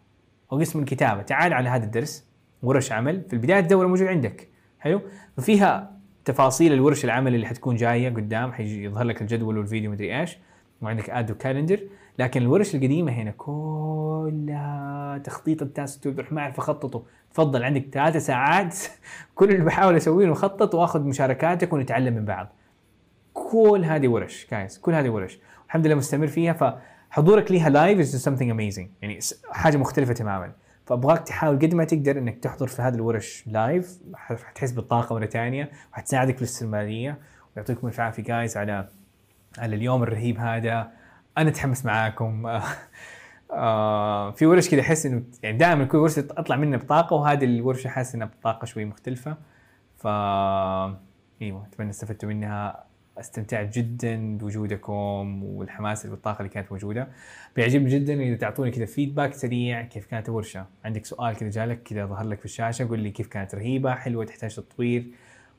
[0.51, 1.21] أو قسم الكتابة.
[1.21, 2.27] تعال على هذا الدرس
[2.63, 3.23] ورش عمل.
[3.27, 4.49] في البداية الدورة موجود عندك.
[4.79, 5.01] حلو؟
[5.37, 5.94] ففيها
[6.25, 10.37] تفاصيل الورش العمل اللي حتكون جاية قدام حيجي يظهر لك الجدول والفيديو مدري إيش.
[10.81, 11.79] وعندك add to calendar
[12.19, 17.03] لكن الورش القديمة هنا كلها تخطيط ال task عبد الرحمن أعرف أخططه.
[17.33, 18.75] تفضل عندك ثلاثة ساعات.
[19.35, 22.47] كل اللي بحاول أسويه اخطط وأخذ مشاركاتك ونتعلم من بعض.
[23.33, 25.39] كل هذه ورش جايز كل هذه ورش.
[25.65, 26.53] الحمد لله مستمر فيها.
[27.11, 29.19] فحضورك ليها live is something amazing يعني
[29.51, 30.51] حاجة مختلفة تماما.
[30.85, 35.71] فأبغاك تحاول قد ما تقدر إنك تحضر في هذه الورش live حتحس بالطاقة مره ثانية
[35.93, 37.17] وحتساعدك في الاستمرارية
[37.55, 38.89] ويعطيكم الف عافية جايز على
[39.57, 40.91] على اليوم الرهيب هذا.
[41.37, 42.47] أنا أتحمس معاكم.
[43.51, 47.87] آه في ورش كذا أحس إنه يعني دائما كل ورشه اطلع منها بطاقة وهذه الورشة
[47.87, 49.37] حاسس إنها بطاقة شوي مختلفة.
[49.97, 50.07] ف
[51.41, 52.83] إيوه أتمنى استفدتوا منها.
[53.17, 57.07] استمتعت جدا بوجودكم والحماس والطاقة اللي كانت موجودة.
[57.55, 62.05] بيعجبني جدا اذا تعطوني كذا فيدباك سريع كيف كانت الورشه عندك سؤال كذا جالك كذا
[62.05, 65.05] ظهر لك في الشاشة قول لي كيف كانت رهيبة حلوة تحتاج تطوير.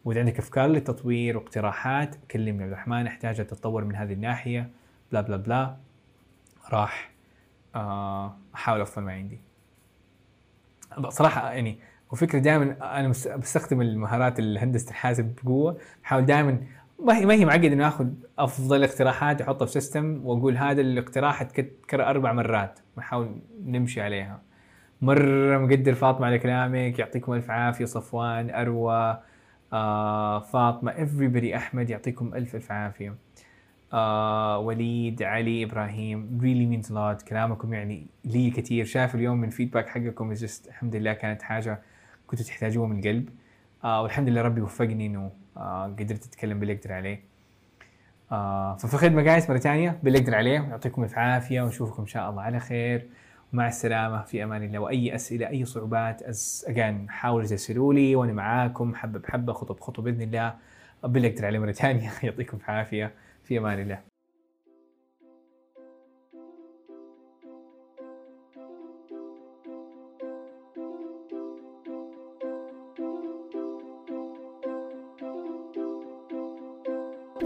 [0.04, 4.70] وإذا عندك أفكار للتطوير واقتراحات كلمني عبد الرحمن أحتاج تتطور من هذه الناحية.
[5.12, 5.76] بلا بلا بلا
[6.72, 7.10] راح
[7.74, 9.40] آه، أحاول افضل ما عندي.
[11.08, 11.78] صراحة يعني
[12.10, 15.78] وفكرة دائما أنا بستخدم المهارات الهندسة الحاسب بقوة.
[16.02, 16.58] بحاول دائما
[16.98, 18.08] ما هي ما هي معقد إنه اخذ
[18.38, 22.78] أفضل اقتراحات احطها في سيستم وأقول هذا الاقتراح اتكرر أربع مرات.
[22.98, 24.42] نحاول نمشي عليها.
[25.02, 29.18] مرة مقدر فاطمة على كلامك يعطيكم ألف عافية صفوان أروى
[29.72, 33.14] آه فاطمة everybody أحمد يعطيكم الف ألف عافية.
[33.92, 37.28] آه وليد علي إبراهيم really means a lot.
[37.28, 40.34] كلامكم يعني لي كثير شايف اليوم من فيدباك حقكم
[40.66, 41.82] الحمد لله كانت حاجة
[42.26, 43.28] كنتوا تحتاجوها من القلب
[43.84, 45.30] آه والحمد لله ربي وفقني إنه
[45.98, 47.20] قدرت اتكلم باللي أقدر عليه.
[48.32, 50.60] آه ففي خدمة جايز مرة ثانية باللي أقدر عليه.
[50.60, 53.08] يعطيكم الف عافية ونشوفكم إن شاء الله على خير.
[53.52, 54.78] ومع السلامة في أمان الله.
[54.78, 56.22] وأي أسئلة أي صعوبات
[56.68, 58.94] اجان حاولوا ترسلوا لي وأنا معاكم.
[58.94, 60.54] حبة بحبة خطوة بخطوة بإذن الله.
[61.04, 62.10] باللي أقدر عليه مرة ثانية.
[62.22, 63.12] يعطيكم العافيه
[63.44, 64.15] في أمان الله.